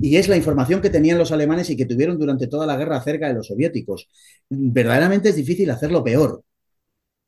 y 0.00 0.16
es 0.16 0.28
la 0.28 0.36
información 0.36 0.80
que 0.80 0.90
tenían 0.90 1.18
los 1.18 1.32
alemanes 1.32 1.70
y 1.70 1.76
que 1.76 1.86
tuvieron 1.86 2.18
durante 2.18 2.46
toda 2.46 2.66
la 2.66 2.76
guerra 2.76 2.96
acerca 2.96 3.28
de 3.28 3.34
los 3.34 3.46
soviéticos. 3.46 4.08
Verdaderamente 4.48 5.30
es 5.30 5.36
difícil 5.36 5.70
hacerlo 5.70 6.02
peor. 6.04 6.42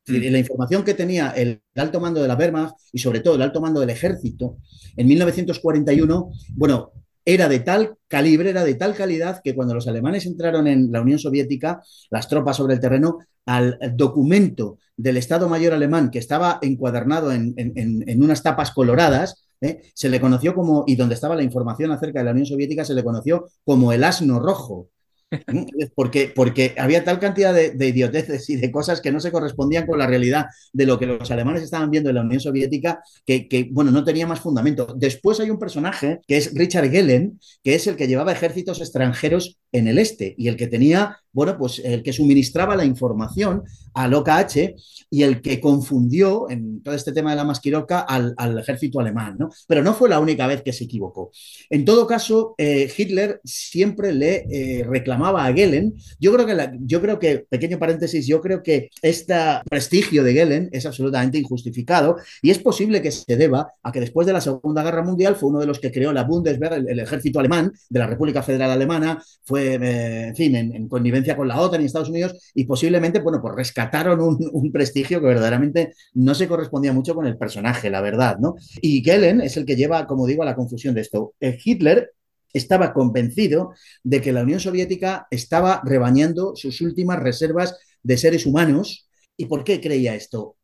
Mm. 0.07 0.31
La 0.31 0.39
información 0.39 0.83
que 0.83 0.93
tenía 0.93 1.31
el 1.31 1.61
alto 1.75 1.99
mando 1.99 2.21
de 2.21 2.27
la 2.27 2.35
Wehrmacht 2.35 2.75
y 2.91 2.99
sobre 2.99 3.19
todo 3.19 3.35
el 3.35 3.41
alto 3.41 3.61
mando 3.61 3.79
del 3.79 3.89
ejército 3.89 4.57
en 4.95 5.07
1941, 5.07 6.31
bueno, 6.55 6.91
era 7.25 7.47
de 7.47 7.59
tal 7.59 7.95
calibre, 8.07 8.49
era 8.49 8.63
de 8.63 8.75
tal 8.75 8.95
calidad 8.95 9.41
que 9.43 9.53
cuando 9.53 9.75
los 9.75 9.87
alemanes 9.87 10.25
entraron 10.25 10.67
en 10.67 10.91
la 10.91 11.01
Unión 11.01 11.19
Soviética, 11.19 11.81
las 12.09 12.27
tropas 12.27 12.57
sobre 12.57 12.73
el 12.73 12.79
terreno, 12.79 13.19
al 13.45 13.77
documento 13.93 14.77
del 14.95 15.17
Estado 15.17 15.47
Mayor 15.49 15.73
alemán 15.73 16.11
que 16.11 16.19
estaba 16.19 16.59
encuadernado 16.61 17.31
en, 17.31 18.23
unas 18.23 18.43
tapas 18.43 18.71
coloradas, 18.71 19.48
¿eh? 19.61 19.81
se 19.93 20.09
le 20.09 20.19
conoció 20.19 20.53
como, 20.53 20.83
y 20.87 20.95
donde 20.95 21.15
estaba 21.15 21.35
la 21.35 21.43
información 21.43 21.91
acerca 21.91 22.19
de 22.19 22.25
la 22.25 22.31
Unión 22.31 22.45
Soviética, 22.45 22.85
se 22.85 22.93
le 22.93 23.03
conoció 23.03 23.47
como 23.63 23.91
el 23.91 24.03
asno 24.03 24.39
rojo. 24.39 24.89
Porque, 25.95 26.31
porque 26.35 26.73
había 26.75 27.03
tal 27.03 27.19
cantidad 27.19 27.53
de, 27.53 27.69
de, 27.69 27.87
idioteces 27.89 28.49
y 28.49 28.55
de 28.55 28.71
cosas 28.71 28.99
que 28.99 29.11
no 29.11 29.19
se 29.19 29.31
correspondían 29.31 29.85
con 29.85 29.99
la 29.99 30.07
realidad 30.07 30.47
de 30.73 30.87
lo 30.87 30.97
que 30.97 31.05
los 31.05 31.29
alemanes 31.29 31.61
estaban 31.61 31.91
viendo 31.91 32.09
en 32.09 32.15
la 32.15 32.23
Unión 32.23 32.39
Soviética, 32.39 33.03
que, 33.27 33.47
que, 33.47 33.69
bueno, 33.71 33.91
no 33.91 34.03
tenía 34.03 34.25
más 34.25 34.39
fundamento. 34.39 34.87
Después 34.97 35.39
hay 35.39 35.51
un 35.51 35.59
personaje 35.59 36.19
que 36.27 36.37
es 36.37 36.51
Richard 36.55 36.89
Gellen, 36.89 37.39
que 37.63 37.75
es 37.75 37.85
el 37.85 37.95
que 37.95 38.07
llevaba 38.07 38.31
ejércitos 38.31 38.81
extranjeros 38.81 39.59
en 39.71 39.87
el 39.87 39.99
este 39.99 40.33
y 40.35 40.47
el 40.47 40.57
que 40.57 40.65
tenía 40.65 41.19
bueno, 41.31 41.57
pues 41.57 41.79
el 41.83 42.03
que 42.03 42.13
suministraba 42.13 42.75
la 42.75 42.85
información 42.85 43.63
al 43.93 44.13
OKH 44.13 44.75
y 45.09 45.23
el 45.23 45.41
que 45.41 45.59
confundió 45.59 46.49
en 46.49 46.81
todo 46.83 46.95
este 46.95 47.11
tema 47.11 47.31
de 47.31 47.37
la 47.37 47.43
masquiroca 47.43 47.99
al, 47.99 48.35
ejército 48.59 48.99
alemán, 48.99 49.35
¿no? 49.39 49.49
Pero 49.67 49.83
no 49.83 49.93
fue 49.93 50.09
la 50.09 50.19
única 50.19 50.47
vez 50.47 50.61
que 50.61 50.73
se 50.73 50.83
equivocó. 50.85 51.31
En 51.69 51.85
todo 51.85 52.05
caso, 52.07 52.55
eh, 52.57 52.91
Hitler 52.95 53.41
siempre 53.43 54.13
le 54.13 54.45
eh, 54.49 54.83
reclamaba 54.83 55.45
a 55.45 55.53
Gelen. 55.53 55.95
Yo 56.19 56.33
creo 56.33 56.45
que, 56.45 56.77
yo 56.81 57.01
creo 57.01 57.19
que, 57.19 57.45
pequeño 57.49 57.79
paréntesis, 57.79 58.27
yo 58.27 58.41
creo 58.41 58.61
que 58.61 58.89
este 59.01 59.35
prestigio 59.69 60.23
de 60.23 60.33
Gelen 60.33 60.69
es 60.71 60.85
absolutamente 60.85 61.37
injustificado 61.37 62.17
y 62.41 62.51
es 62.51 62.59
posible 62.59 63.01
que 63.01 63.11
se 63.11 63.35
deba 63.35 63.73
a 63.81 63.91
que 63.91 63.99
después 63.99 64.27
de 64.27 64.33
la 64.33 64.41
Segunda 64.41 64.83
Guerra 64.83 65.03
Mundial 65.03 65.35
fue 65.35 65.49
uno 65.49 65.59
de 65.59 65.65
los 65.65 65.79
que 65.79 65.91
creó 65.91 66.13
la 66.13 66.23
Bundeswehr, 66.23 66.73
el, 66.87 66.99
ejército 66.99 67.39
alemán 67.39 67.71
de 67.89 67.99
la 67.99 68.07
República 68.07 68.43
Federal 68.43 68.71
Alemana, 68.71 69.21
fue, 69.43 69.75
eh, 69.75 70.27
en 70.27 70.35
fin, 70.35 70.55
en, 70.55 70.75
en 70.75 70.87
connivencia 70.87 71.18
con 71.35 71.47
la 71.47 71.59
OTAN 71.59 71.81
y 71.81 71.85
Estados 71.85 72.09
Unidos 72.09 72.51
y 72.53 72.65
posiblemente, 72.65 73.19
bueno, 73.19 73.41
pues 73.41 73.55
rescataron 73.55 74.19
un, 74.21 74.71
prestigio 74.71 75.19
que 75.19 75.27
verdaderamente 75.27 75.93
no 76.13 76.35
se 76.35 76.47
correspondía 76.47 76.93
mucho 76.93 77.15
con 77.15 77.25
el 77.25 77.37
personaje, 77.37 77.89
la 77.89 78.01
verdad, 78.01 78.37
¿no? 78.39 78.55
Y 78.81 79.01
Kellen 79.01 79.41
es 79.41 79.57
el 79.57 79.65
que 79.65 79.75
lleva, 79.75 80.05
como 80.05 80.27
digo, 80.27 80.43
a 80.43 80.45
la 80.45 80.55
confusión 80.55 80.95
de 80.95 81.01
esto. 81.01 81.33
Eh, 81.39 81.57
Hitler 81.63 82.13
estaba 82.53 82.93
convencido 82.93 83.73
de 84.03 84.21
que 84.21 84.33
la 84.33 84.43
Unión 84.43 84.59
Soviética 84.59 85.27
estaba 85.31 85.81
rebañando 85.83 86.55
sus 86.55 86.81
últimas 86.81 87.19
reservas 87.19 87.77
de 88.03 88.17
seres 88.17 88.45
humanos. 88.45 89.07
¿Y 89.37 89.45
por 89.45 89.63
qué 89.63 89.79
creía 89.79 90.15
esto? 90.15 90.57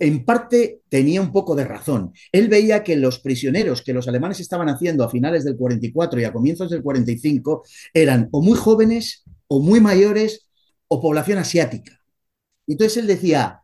en 0.00 0.24
parte 0.24 0.80
tenía 0.88 1.20
un 1.20 1.32
poco 1.32 1.54
de 1.54 1.64
razón. 1.64 2.12
Él 2.32 2.48
veía 2.48 2.84
que 2.84 2.96
los 2.96 3.20
prisioneros 3.20 3.82
que 3.82 3.92
los 3.92 4.08
alemanes 4.08 4.40
estaban 4.40 4.68
haciendo 4.68 5.04
a 5.04 5.10
finales 5.10 5.44
del 5.44 5.56
44 5.56 6.20
y 6.20 6.24
a 6.24 6.32
comienzos 6.32 6.70
del 6.70 6.82
45 6.82 7.64
eran 7.92 8.28
o 8.32 8.42
muy 8.42 8.56
jóvenes 8.56 9.24
o 9.48 9.60
muy 9.60 9.80
mayores 9.80 10.48
o 10.86 11.00
población 11.00 11.38
asiática. 11.38 12.00
Entonces 12.66 12.98
él 12.98 13.06
decía, 13.06 13.62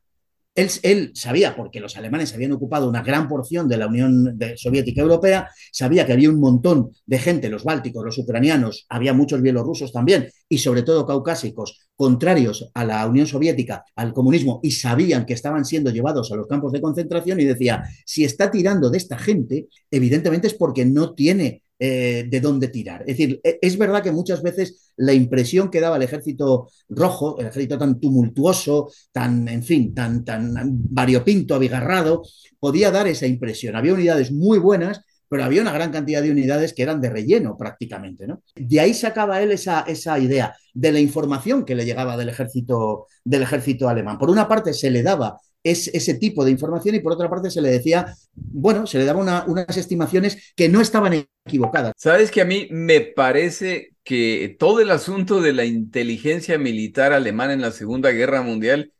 él, 0.54 1.10
sabía, 1.14 1.56
porque 1.56 1.80
los 1.80 1.96
alemanes 1.96 2.32
habían 2.32 2.52
ocupado 2.52 2.88
una 2.88 3.02
gran 3.02 3.28
porción 3.28 3.68
de 3.68 3.76
la 3.76 3.88
Unión 3.88 4.38
Soviética 4.56 5.02
Europea, 5.02 5.48
sabía 5.72 6.06
que 6.06 6.12
había 6.12 6.30
un 6.30 6.38
montón 6.38 6.92
de 7.06 7.18
gente, 7.18 7.48
los 7.48 7.64
bálticos, 7.64 8.04
los 8.04 8.18
ucranianos, 8.18 8.86
había 8.88 9.12
muchos 9.12 9.42
bielorrusos 9.42 9.92
también, 9.92 10.30
y 10.48 10.58
sobre 10.58 10.82
todo 10.82 11.06
caucásicos, 11.06 11.88
contrarios 11.96 12.70
a 12.72 12.84
la 12.84 13.06
Unión 13.06 13.26
Soviética, 13.26 13.84
al 13.96 14.12
comunismo, 14.12 14.60
y 14.62 14.70
sabían 14.70 15.26
que 15.26 15.34
estaban 15.34 15.64
siendo 15.64 15.90
llevados 15.90 16.30
a 16.30 16.36
los 16.36 16.46
campos 16.46 16.72
de 16.72 16.80
concentración, 16.80 17.40
y 17.40 17.44
decía, 17.44 17.82
si 18.06 18.24
está 18.24 18.50
tirando 18.50 18.90
de 18.90 18.98
esta 18.98 19.18
gente, 19.18 19.66
evidentemente 19.90 20.46
es 20.46 20.54
porque 20.54 20.84
no 20.84 21.14
tiene 21.14 21.62
eh, 21.86 22.24
de 22.26 22.40
dónde 22.40 22.68
tirar. 22.68 23.02
Es 23.02 23.18
decir, 23.18 23.40
e, 23.44 23.58
es 23.60 23.76
verdad 23.76 24.02
que 24.02 24.10
muchas 24.10 24.42
veces 24.42 24.92
la 24.96 25.12
impresión 25.12 25.70
que 25.70 25.80
daba 25.82 25.98
el 25.98 26.02
ejército 26.02 26.70
rojo, 26.88 27.38
el 27.38 27.48
ejército 27.48 27.76
tan 27.76 28.00
tumultuoso, 28.00 28.90
tan, 29.12 29.46
en 29.48 29.62
fin, 29.62 29.92
tan, 29.92 30.24
tan 30.24 30.54
variopinto, 30.88 31.54
abigarrado, 31.54 32.22
podía 32.58 32.90
dar 32.90 33.06
esa 33.06 33.26
impresión. 33.26 33.76
Había 33.76 33.92
unidades 33.92 34.32
muy 34.32 34.58
buenas, 34.58 35.02
pero 35.28 35.44
había 35.44 35.60
una 35.60 35.72
gran 35.72 35.92
cantidad 35.92 36.22
de 36.22 36.30
unidades 36.30 36.72
que 36.72 36.84
eran 36.84 37.02
de 37.02 37.10
relleno 37.10 37.54
prácticamente. 37.58 38.26
¿no? 38.26 38.42
De 38.54 38.80
ahí 38.80 38.94
sacaba 38.94 39.42
él 39.42 39.52
esa, 39.52 39.82
esa 39.82 40.18
idea 40.18 40.56
de 40.72 40.90
la 40.90 41.00
información 41.00 41.66
que 41.66 41.74
le 41.74 41.84
llegaba 41.84 42.16
del 42.16 42.30
ejército, 42.30 43.08
del 43.24 43.42
ejército 43.42 43.90
alemán. 43.90 44.16
Por 44.16 44.30
una 44.30 44.48
parte 44.48 44.72
se 44.72 44.90
le 44.90 45.02
daba 45.02 45.38
es 45.64 45.88
ese 45.88 46.14
tipo 46.14 46.44
de 46.44 46.50
información 46.50 46.94
y 46.94 47.00
por 47.00 47.14
otra 47.14 47.28
parte 47.28 47.50
se 47.50 47.62
le 47.62 47.70
decía, 47.70 48.14
bueno, 48.34 48.86
se 48.86 48.98
le 48.98 49.06
daba 49.06 49.44
unas 49.46 49.76
estimaciones 49.76 50.52
que 50.54 50.68
no 50.68 50.80
estaban 50.80 51.26
equivocadas. 51.46 51.94
Sabes 51.96 52.30
que 52.30 52.42
a 52.42 52.44
mí 52.44 52.68
me 52.70 53.00
parece 53.00 53.94
que 54.04 54.54
todo 54.58 54.80
el 54.80 54.90
asunto 54.90 55.40
de 55.40 55.54
la 55.54 55.64
inteligencia 55.64 56.58
militar 56.58 57.14
alemana 57.14 57.54
en 57.54 57.62
la 57.62 57.72
Segunda 57.72 58.10
Guerra 58.10 58.42
Mundial 58.42 58.92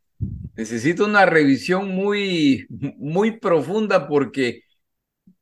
necesita 0.57 1.05
una 1.05 1.27
revisión 1.27 1.91
muy, 1.91 2.67
muy 2.71 3.39
profunda 3.39 4.09
porque 4.09 4.63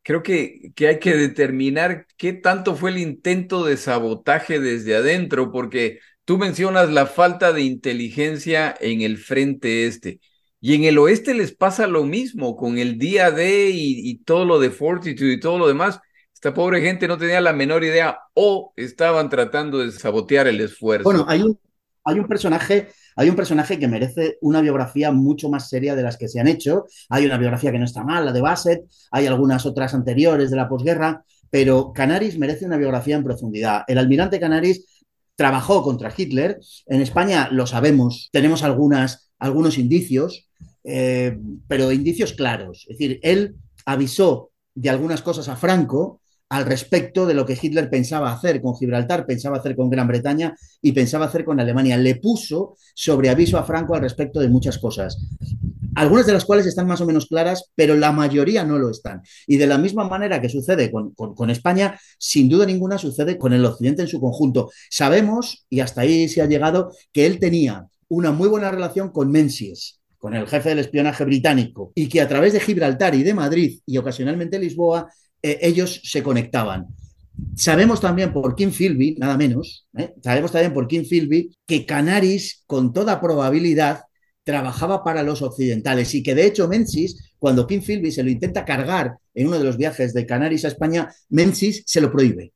creo 0.02 0.24
que, 0.24 0.72
que 0.74 0.88
hay 0.88 0.98
que 0.98 1.14
determinar 1.16 2.06
qué 2.16 2.32
tanto 2.32 2.74
fue 2.74 2.90
el 2.90 2.98
intento 2.98 3.64
de 3.64 3.76
sabotaje 3.76 4.58
desde 4.58 4.96
adentro, 4.96 5.52
porque 5.52 6.00
tú 6.24 6.38
mencionas 6.38 6.90
la 6.90 7.06
falta 7.06 7.52
de 7.52 7.62
inteligencia 7.62 8.74
en 8.80 9.02
el 9.02 9.18
frente 9.18 9.86
este. 9.86 10.20
Y 10.62 10.76
en 10.76 10.84
el 10.84 10.96
oeste 10.96 11.34
les 11.34 11.52
pasa 11.54 11.86
lo 11.86 12.04
mismo 12.04 12.56
con 12.56 12.78
el 12.78 12.96
día 12.96 13.32
D 13.32 13.70
y, 13.74 14.14
todo 14.24 14.44
lo 14.44 14.60
de 14.60 14.70
Fortitude 14.70 15.34
y 15.34 15.40
todo 15.40 15.58
lo 15.58 15.66
demás. 15.66 16.00
Esta 16.32 16.54
pobre 16.54 16.80
gente 16.80 17.08
no 17.08 17.18
tenía 17.18 17.40
la 17.40 17.52
menor 17.52 17.82
idea 17.82 18.18
o 18.32 18.72
estaban 18.76 19.28
tratando 19.28 19.80
de 19.80 19.90
sabotear 19.90 20.46
el 20.46 20.60
esfuerzo. 20.60 21.02
Bueno, 21.04 21.24
hay 21.28 21.42
un, 21.42 21.58
hay 22.04 22.18
un 22.20 22.28
personaje 22.28 22.88
hay 23.16 23.28
un 23.28 23.36
personaje 23.36 23.78
que 23.78 23.88
merece 23.88 24.38
una 24.40 24.60
biografía 24.60 25.12
mucho 25.12 25.50
más 25.50 25.68
seria 25.68 25.94
de 25.94 26.02
las 26.02 26.16
que 26.16 26.28
se 26.28 26.40
han 26.40 26.48
hecho. 26.48 26.86
Hay 27.10 27.26
una 27.26 27.36
biografía 27.38 27.72
que 27.72 27.78
no 27.78 27.84
está 27.84 28.04
mal, 28.04 28.24
la 28.24 28.32
de 28.32 28.40
Bassett, 28.40 28.84
hay 29.10 29.26
algunas 29.26 29.66
otras 29.66 29.92
anteriores 29.94 30.50
de 30.50 30.56
la 30.56 30.68
posguerra, 30.68 31.24
pero 31.50 31.92
Canaris 31.92 32.38
merece 32.38 32.64
una 32.64 32.78
biografía 32.78 33.16
en 33.16 33.24
profundidad. 33.24 33.82
El 33.86 33.98
almirante 33.98 34.40
Canaris 34.40 35.04
trabajó 35.36 35.82
contra 35.82 36.12
Hitler. 36.16 36.58
En 36.86 37.00
España 37.00 37.48
lo 37.50 37.66
sabemos, 37.66 38.30
tenemos 38.32 38.62
algunas, 38.62 39.30
algunos 39.38 39.76
indicios. 39.76 40.48
Eh, 40.84 41.38
pero 41.68 41.92
indicios 41.92 42.32
claros. 42.32 42.86
Es 42.88 42.98
decir, 42.98 43.20
él 43.22 43.56
avisó 43.86 44.50
de 44.74 44.90
algunas 44.90 45.22
cosas 45.22 45.48
a 45.48 45.56
Franco 45.56 46.20
al 46.52 46.66
respecto 46.66 47.24
de 47.24 47.32
lo 47.32 47.46
que 47.46 47.58
Hitler 47.60 47.88
pensaba 47.88 48.30
hacer 48.30 48.60
con 48.60 48.76
Gibraltar, 48.76 49.24
pensaba 49.24 49.56
hacer 49.56 49.74
con 49.74 49.88
Gran 49.88 50.06
Bretaña 50.06 50.54
y 50.82 50.92
pensaba 50.92 51.24
hacer 51.24 51.46
con 51.46 51.58
Alemania. 51.58 51.96
Le 51.96 52.16
puso 52.16 52.76
sobre 52.94 53.30
aviso 53.30 53.56
a 53.56 53.64
Franco 53.64 53.94
al 53.94 54.02
respecto 54.02 54.38
de 54.38 54.48
muchas 54.48 54.76
cosas, 54.76 55.16
algunas 55.94 56.26
de 56.26 56.34
las 56.34 56.44
cuales 56.44 56.66
están 56.66 56.86
más 56.86 57.00
o 57.00 57.06
menos 57.06 57.24
claras, 57.24 57.70
pero 57.74 57.94
la 57.94 58.12
mayoría 58.12 58.64
no 58.64 58.78
lo 58.78 58.90
están. 58.90 59.22
Y 59.46 59.56
de 59.56 59.66
la 59.66 59.78
misma 59.78 60.06
manera 60.06 60.42
que 60.42 60.50
sucede 60.50 60.90
con, 60.90 61.14
con 61.14 61.48
España, 61.48 61.98
sin 62.18 62.50
duda 62.50 62.66
ninguna 62.66 62.98
sucede 62.98 63.38
con 63.38 63.54
el 63.54 63.64
Occidente 63.64 64.02
en 64.02 64.08
su 64.08 64.20
conjunto. 64.20 64.70
Sabemos, 64.90 65.64
y 65.70 65.80
hasta 65.80 66.02
ahí 66.02 66.28
se 66.28 66.42
ha 66.42 66.46
llegado, 66.46 66.92
que 67.12 67.24
él 67.24 67.38
tenía 67.38 67.86
una 68.08 68.30
muy 68.30 68.48
buena 68.48 68.70
relación 68.70 69.08
con 69.08 69.30
Menzies, 69.30 70.01
con 70.22 70.34
el 70.34 70.46
jefe 70.46 70.68
del 70.68 70.78
espionaje 70.78 71.24
británico, 71.24 71.90
y 71.96 72.08
que 72.08 72.20
a 72.20 72.28
través 72.28 72.52
de 72.52 72.60
Gibraltar 72.60 73.12
y 73.16 73.24
de 73.24 73.34
Madrid 73.34 73.80
y 73.84 73.98
ocasionalmente 73.98 74.56
Lisboa, 74.56 75.12
eh, 75.42 75.58
ellos 75.62 76.00
se 76.04 76.22
conectaban. 76.22 76.86
Sabemos 77.56 78.00
también 78.00 78.32
por 78.32 78.54
Kim 78.54 78.70
Philby, 78.70 79.16
nada 79.18 79.36
menos, 79.36 79.88
¿eh? 79.98 80.14
sabemos 80.22 80.52
también 80.52 80.72
por 80.72 80.86
Kim 80.86 81.02
Philby 81.04 81.50
que 81.66 81.84
Canaris, 81.84 82.62
con 82.68 82.92
toda 82.92 83.20
probabilidad, 83.20 84.02
trabajaba 84.44 85.02
para 85.02 85.24
los 85.24 85.42
occidentales 85.42 86.14
y 86.14 86.22
que 86.22 86.36
de 86.36 86.46
hecho 86.46 86.68
Menzies, 86.68 87.32
cuando 87.40 87.66
Kim 87.66 87.82
Philby 87.82 88.12
se 88.12 88.22
lo 88.22 88.30
intenta 88.30 88.64
cargar 88.64 89.16
en 89.34 89.48
uno 89.48 89.58
de 89.58 89.64
los 89.64 89.76
viajes 89.76 90.14
de 90.14 90.24
Canaris 90.24 90.64
a 90.64 90.68
España, 90.68 91.12
Menzies 91.30 91.82
se 91.84 92.00
lo 92.00 92.12
prohíbe. 92.12 92.52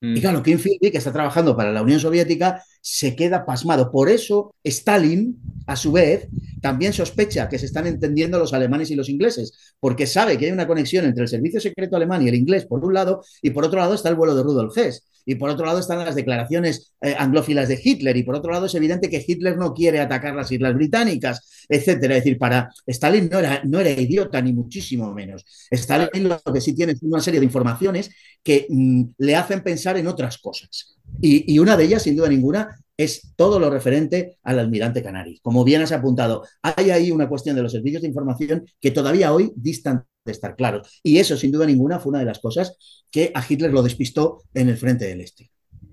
Y 0.00 0.18
mm. 0.18 0.20
claro, 0.20 0.42
Kim 0.42 0.58
Philby, 0.58 0.90
que 0.90 0.98
está 0.98 1.12
trabajando 1.12 1.56
para 1.56 1.70
la 1.70 1.80
Unión 1.80 2.00
Soviética, 2.00 2.60
se 2.82 3.14
queda 3.16 3.46
pasmado. 3.46 3.90
Por 3.90 4.10
eso 4.10 4.54
Stalin, 4.62 5.40
a 5.66 5.76
su 5.76 5.92
vez, 5.92 6.28
también 6.60 6.92
sospecha 6.92 7.48
que 7.48 7.58
se 7.58 7.66
están 7.66 7.86
entendiendo 7.86 8.38
los 8.38 8.52
alemanes 8.52 8.90
y 8.90 8.96
los 8.96 9.08
ingleses, 9.08 9.74
porque 9.80 10.06
sabe 10.06 10.36
que 10.36 10.46
hay 10.46 10.52
una 10.52 10.66
conexión 10.66 11.04
entre 11.04 11.22
el 11.22 11.28
servicio 11.28 11.60
secreto 11.60 11.96
alemán 11.96 12.22
y 12.22 12.28
el 12.28 12.34
inglés, 12.34 12.66
por 12.66 12.84
un 12.84 12.92
lado, 12.92 13.24
y 13.40 13.50
por 13.50 13.64
otro 13.64 13.78
lado 13.78 13.94
está 13.94 14.08
el 14.08 14.16
vuelo 14.16 14.34
de 14.34 14.42
Rudolf 14.42 14.76
Hess. 14.76 15.06
Y 15.24 15.36
por 15.36 15.50
otro 15.50 15.64
lado 15.66 15.78
están 15.78 15.98
las 15.98 16.16
declaraciones 16.16 16.94
eh, 17.00 17.14
anglófilas 17.16 17.68
de 17.68 17.80
Hitler. 17.82 18.16
Y 18.16 18.24
por 18.24 18.34
otro 18.34 18.50
lado 18.50 18.66
es 18.66 18.74
evidente 18.74 19.08
que 19.08 19.24
Hitler 19.24 19.56
no 19.56 19.72
quiere 19.72 20.00
atacar 20.00 20.34
las 20.34 20.50
Islas 20.50 20.74
Británicas, 20.74 21.64
etcétera. 21.68 22.16
Es 22.16 22.24
decir, 22.24 22.38
para 22.38 22.70
Stalin 22.86 23.28
no 23.30 23.38
era, 23.38 23.62
no 23.64 23.78
era 23.78 23.90
idiota, 23.90 24.42
ni 24.42 24.52
muchísimo 24.52 25.12
menos. 25.14 25.44
Stalin 25.70 26.28
lo 26.28 26.40
que 26.52 26.60
sí 26.60 26.74
tiene 26.74 26.92
es 26.94 27.02
una 27.02 27.20
serie 27.20 27.38
de 27.38 27.46
informaciones 27.46 28.10
que 28.42 28.66
mm, 28.68 29.02
le 29.18 29.36
hacen 29.36 29.62
pensar 29.62 29.96
en 29.96 30.08
otras 30.08 30.38
cosas. 30.38 30.96
Y, 31.20 31.58
una 31.58 31.76
de 31.76 31.84
ellas, 31.84 32.02
sin 32.02 32.16
duda 32.16 32.28
ninguna, 32.28 32.76
es 32.96 33.32
todo 33.36 33.58
lo 33.58 33.70
referente 33.70 34.38
al 34.42 34.58
almirante 34.58 35.02
Canaris. 35.02 35.40
Como 35.40 35.64
bien 35.64 35.82
has 35.82 35.92
apuntado, 35.92 36.44
hay 36.62 36.90
ahí 36.90 37.10
una 37.10 37.28
cuestión 37.28 37.56
de 37.56 37.62
los 37.62 37.72
servicios 37.72 38.02
de 38.02 38.08
información 38.08 38.64
que 38.80 38.90
todavía 38.90 39.32
hoy 39.32 39.52
distan 39.56 40.04
de 40.24 40.32
estar 40.32 40.56
claros. 40.56 41.00
Y 41.02 41.18
eso, 41.18 41.36
sin 41.36 41.52
duda 41.52 41.66
ninguna, 41.66 41.98
fue 41.98 42.10
una 42.10 42.20
de 42.20 42.26
las 42.26 42.38
cosas 42.38 42.76
que 43.10 43.30
a 43.34 43.44
Hitler 43.46 43.72
lo 43.72 43.82
despistó 43.82 44.42
en 44.54 44.68
el 44.68 44.76
frente 44.76 45.06
del 45.06 45.20
Este. 45.20 45.50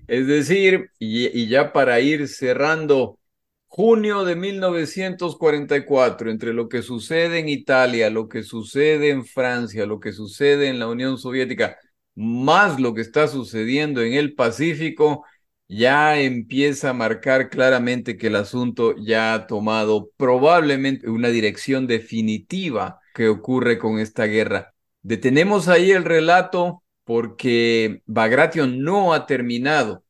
Es 0.08 0.28
decir, 0.28 0.90
y, 0.98 1.28
y 1.40 1.48
ya 1.48 1.72
para 1.72 2.00
ir 2.00 2.28
cerrando, 2.28 3.20
junio 3.68 4.26
de 4.26 4.36
1944, 4.36 6.32
entre 6.32 6.54
lo 6.54 6.68
que 6.68 6.82
sucede 6.82 7.40
en 7.40 7.50
Italia, 7.50 8.10
lo 8.10 8.28
que 8.28 8.42
sucede 8.44 9.10
en 9.10 9.26
Francia, 9.26 9.86
lo 9.86 10.00
que 10.00 10.12
sucede 10.12 10.70
en 10.70 10.80
la 10.80 10.88
Unión 10.88 11.18
Soviética, 11.20 11.78
más 12.20 12.80
lo 12.82 12.94
que 12.94 13.02
está 13.02 13.28
sucediendo 13.30 14.02
en 14.02 14.14
el 14.14 14.36
Pacífico, 14.36 15.26
ya 15.70 16.20
empieza 16.20 16.90
a 16.90 16.94
marcar 16.94 17.50
claramente 17.50 18.18
que 18.18 18.28
el 18.28 18.36
asunto 18.36 18.96
ya 18.98 19.34
ha 19.34 19.48
tomado 19.48 20.10
probablemente 20.18 21.10
una 21.10 21.30
dirección 21.30 21.88
definitiva 21.88 23.00
que 23.14 23.30
ocurre 23.30 23.78
con 23.80 24.00
esta 24.00 24.26
guerra. 24.26 24.74
Detenemos 25.02 25.70
ahí 25.70 25.92
el 25.92 26.04
relato 26.04 26.84
porque 27.06 28.02
Bagration 28.06 28.82
no 28.82 29.14
ha 29.14 29.26
terminado, 29.26 30.04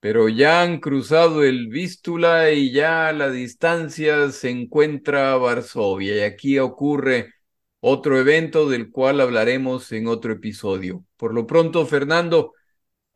pero 0.00 0.28
ya 0.28 0.62
han 0.62 0.80
cruzado 0.80 1.44
el 1.44 1.68
Vístula 1.68 2.50
y 2.50 2.72
ya 2.72 3.08
a 3.08 3.12
la 3.12 3.30
distancia 3.30 4.30
se 4.32 4.50
encuentra 4.50 5.36
Varsovia 5.36 6.16
y 6.16 6.20
aquí 6.22 6.58
ocurre 6.58 7.32
otro 7.84 8.16
evento 8.16 8.68
del 8.68 8.90
cual 8.90 9.20
hablaremos 9.20 9.90
en 9.90 10.06
otro 10.06 10.32
episodio. 10.32 11.04
Por 11.16 11.34
lo 11.34 11.48
pronto, 11.48 11.84
Fernando, 11.84 12.52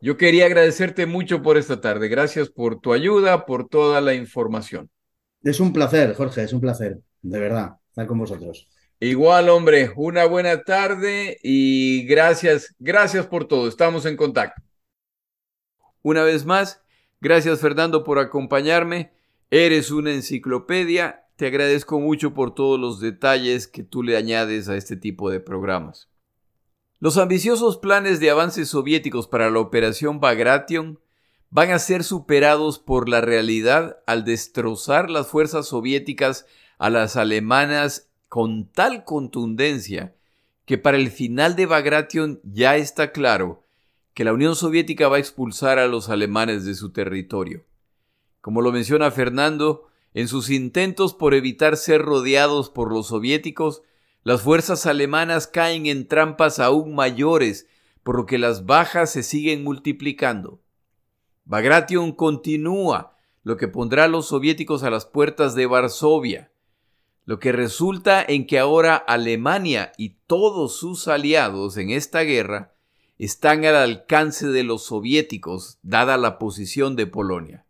yo 0.01 0.17
quería 0.17 0.47
agradecerte 0.47 1.07
mucho 1.07 1.41
por 1.41 1.57
esta 1.57 1.81
tarde. 1.81 2.09
Gracias 2.09 2.51
por 2.51 2.81
tu 2.81 2.93
ayuda, 2.93 3.47
por 3.47 3.69
toda 3.69 4.01
la 4.01 4.15
información. 4.15 4.91
Es 5.45 5.61
un 5.61 5.73
placer, 5.73 6.15
Jorge, 6.15 6.43
es 6.43 6.53
un 6.53 6.61
placer, 6.61 6.99
de 7.23 7.39
verdad, 7.39 7.77
estar 7.91 8.09
con 8.09 8.19
vosotros. 8.19 8.69
Igual, 8.99 9.51
hombre, 9.51 9.93
una 9.95 10.25
buena 10.25 10.65
tarde 10.65 11.39
y 11.45 12.05
gracias, 12.07 12.75
gracias 12.81 13.25
por 13.27 13.47
todo. 13.47 13.69
Estamos 13.69 14.05
en 14.05 14.17
contacto. 14.17 14.61
Una 16.03 16.25
vez 16.25 16.45
más, 16.45 16.83
gracias 17.21 17.61
Fernando 17.61 18.03
por 18.03 18.19
acompañarme. 18.19 19.13
Eres 19.49 19.93
una 19.93 20.13
enciclopedia. 20.13 21.26
Te 21.37 21.47
agradezco 21.47 22.01
mucho 22.01 22.33
por 22.33 22.55
todos 22.55 22.81
los 22.81 22.99
detalles 22.99 23.69
que 23.69 23.83
tú 23.83 24.03
le 24.03 24.17
añades 24.17 24.71
a 24.71 24.77
este 24.77 24.97
tipo 24.97 25.31
de 25.31 25.39
programas. 25.39 26.09
Los 26.99 27.19
ambiciosos 27.19 27.77
planes 27.77 28.21
de 28.21 28.31
avances 28.31 28.71
soviéticos 28.71 29.29
para 29.29 29.51
la 29.51 29.59
operación 29.59 30.19
Bagration 30.19 30.99
van 31.51 31.71
a 31.73 31.79
ser 31.79 32.05
superados 32.05 32.79
por 32.79 33.11
la 33.11 33.21
realidad 33.21 33.99
al 34.07 34.25
destrozar 34.25 35.11
las 35.11 35.27
fuerzas 35.27 35.69
soviéticas 35.69 36.47
a 36.79 36.89
las 36.89 37.17
alemanas 37.17 38.11
con 38.29 38.73
tal 38.73 39.05
contundencia 39.05 40.17
que 40.65 40.79
para 40.79 40.97
el 40.97 41.11
final 41.11 41.55
de 41.55 41.67
Bagration 41.67 42.41
ya 42.45 42.77
está 42.77 43.13
claro 43.13 43.63
que 44.15 44.25
la 44.25 44.33
Unión 44.33 44.57
Soviética 44.57 45.09
va 45.09 45.17
a 45.17 45.21
expulsar 45.21 45.79
a 45.79 45.87
los 45.87 46.09
alemanes 46.09 46.65
de 46.65 46.75
su 46.75 46.93
territorio. 46.93 47.67
Como 48.41 48.63
lo 48.63 48.73
menciona 48.73 49.11
Fernando, 49.11 49.89
en 50.17 50.29
sus 50.29 50.49
intentos 50.49 51.13
por 51.13 51.35
evitar 51.35 51.77
ser 51.77 52.01
rodeados 52.01 52.71
por 52.71 52.91
los 52.91 53.09
soviéticos, 53.09 53.83
las 54.23 54.41
fuerzas 54.41 54.87
alemanas 54.87 55.47
caen 55.47 55.85
en 55.85 56.09
trampas 56.09 56.59
aún 56.59 56.95
mayores, 56.95 57.67
por 58.03 58.17
lo 58.17 58.25
que 58.25 58.39
las 58.39 58.65
bajas 58.65 59.13
se 59.13 59.23
siguen 59.23 59.63
multiplicando. 59.63 60.63
Bagration 61.45 62.13
continúa, 62.13 63.19
lo 63.43 63.59
que 63.59 63.69
pondrá 63.69 64.05
a 64.05 64.09
los 64.09 64.29
soviéticos 64.29 64.85
a 64.85 64.91
las 64.91 65.05
puertas 65.05 65.55
de 65.55 65.67
Varsovia, 65.67 66.51
lo 67.27 67.39
que 67.39 67.53
resulta 67.53 68.25
en 68.27 68.47
que 68.47 68.59
ahora 68.59 68.97
Alemania 68.97 69.93
y 69.99 70.17
todos 70.27 70.79
sus 70.79 71.09
aliados 71.09 71.77
en 71.77 71.91
esta 71.91 72.23
guerra 72.23 72.73
están 73.19 73.67
al 73.67 73.77
alcance 73.77 74.47
de 74.47 74.63
los 74.63 74.87
soviéticos, 74.87 75.79
dada 75.83 76.17
la 76.17 76.39
posición 76.39 76.97
de 76.97 77.07
Polonia. 77.07 77.66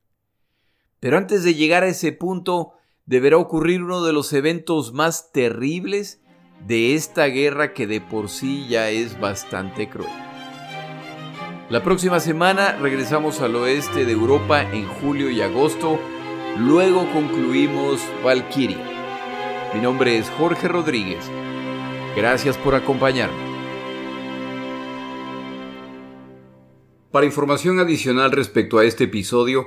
Pero 1.00 1.18
antes 1.18 1.44
de 1.44 1.54
llegar 1.54 1.82
a 1.82 1.88
ese 1.88 2.12
punto, 2.12 2.72
deberá 3.04 3.36
ocurrir 3.38 3.82
uno 3.82 4.04
de 4.04 4.12
los 4.12 4.32
eventos 4.32 4.92
más 4.92 5.32
terribles 5.32 6.20
de 6.66 6.94
esta 6.94 7.26
guerra 7.26 7.74
que 7.74 7.86
de 7.86 8.00
por 8.00 8.28
sí 8.28 8.66
ya 8.68 8.90
es 8.90 9.20
bastante 9.20 9.88
cruel. 9.88 10.10
La 11.68 11.82
próxima 11.82 12.20
semana 12.20 12.76
regresamos 12.76 13.40
al 13.40 13.56
oeste 13.56 14.04
de 14.04 14.12
Europa 14.12 14.62
en 14.62 14.86
julio 14.86 15.30
y 15.30 15.40
agosto, 15.40 15.98
luego 16.58 17.10
concluimos 17.12 18.00
Valkyria. 18.24 18.78
Mi 19.74 19.80
nombre 19.80 20.16
es 20.16 20.30
Jorge 20.30 20.68
Rodríguez. 20.68 21.28
Gracias 22.16 22.56
por 22.56 22.74
acompañarme. 22.74 23.56
Para 27.10 27.26
información 27.26 27.80
adicional 27.80 28.30
respecto 28.30 28.78
a 28.78 28.84
este 28.84 29.04
episodio, 29.04 29.66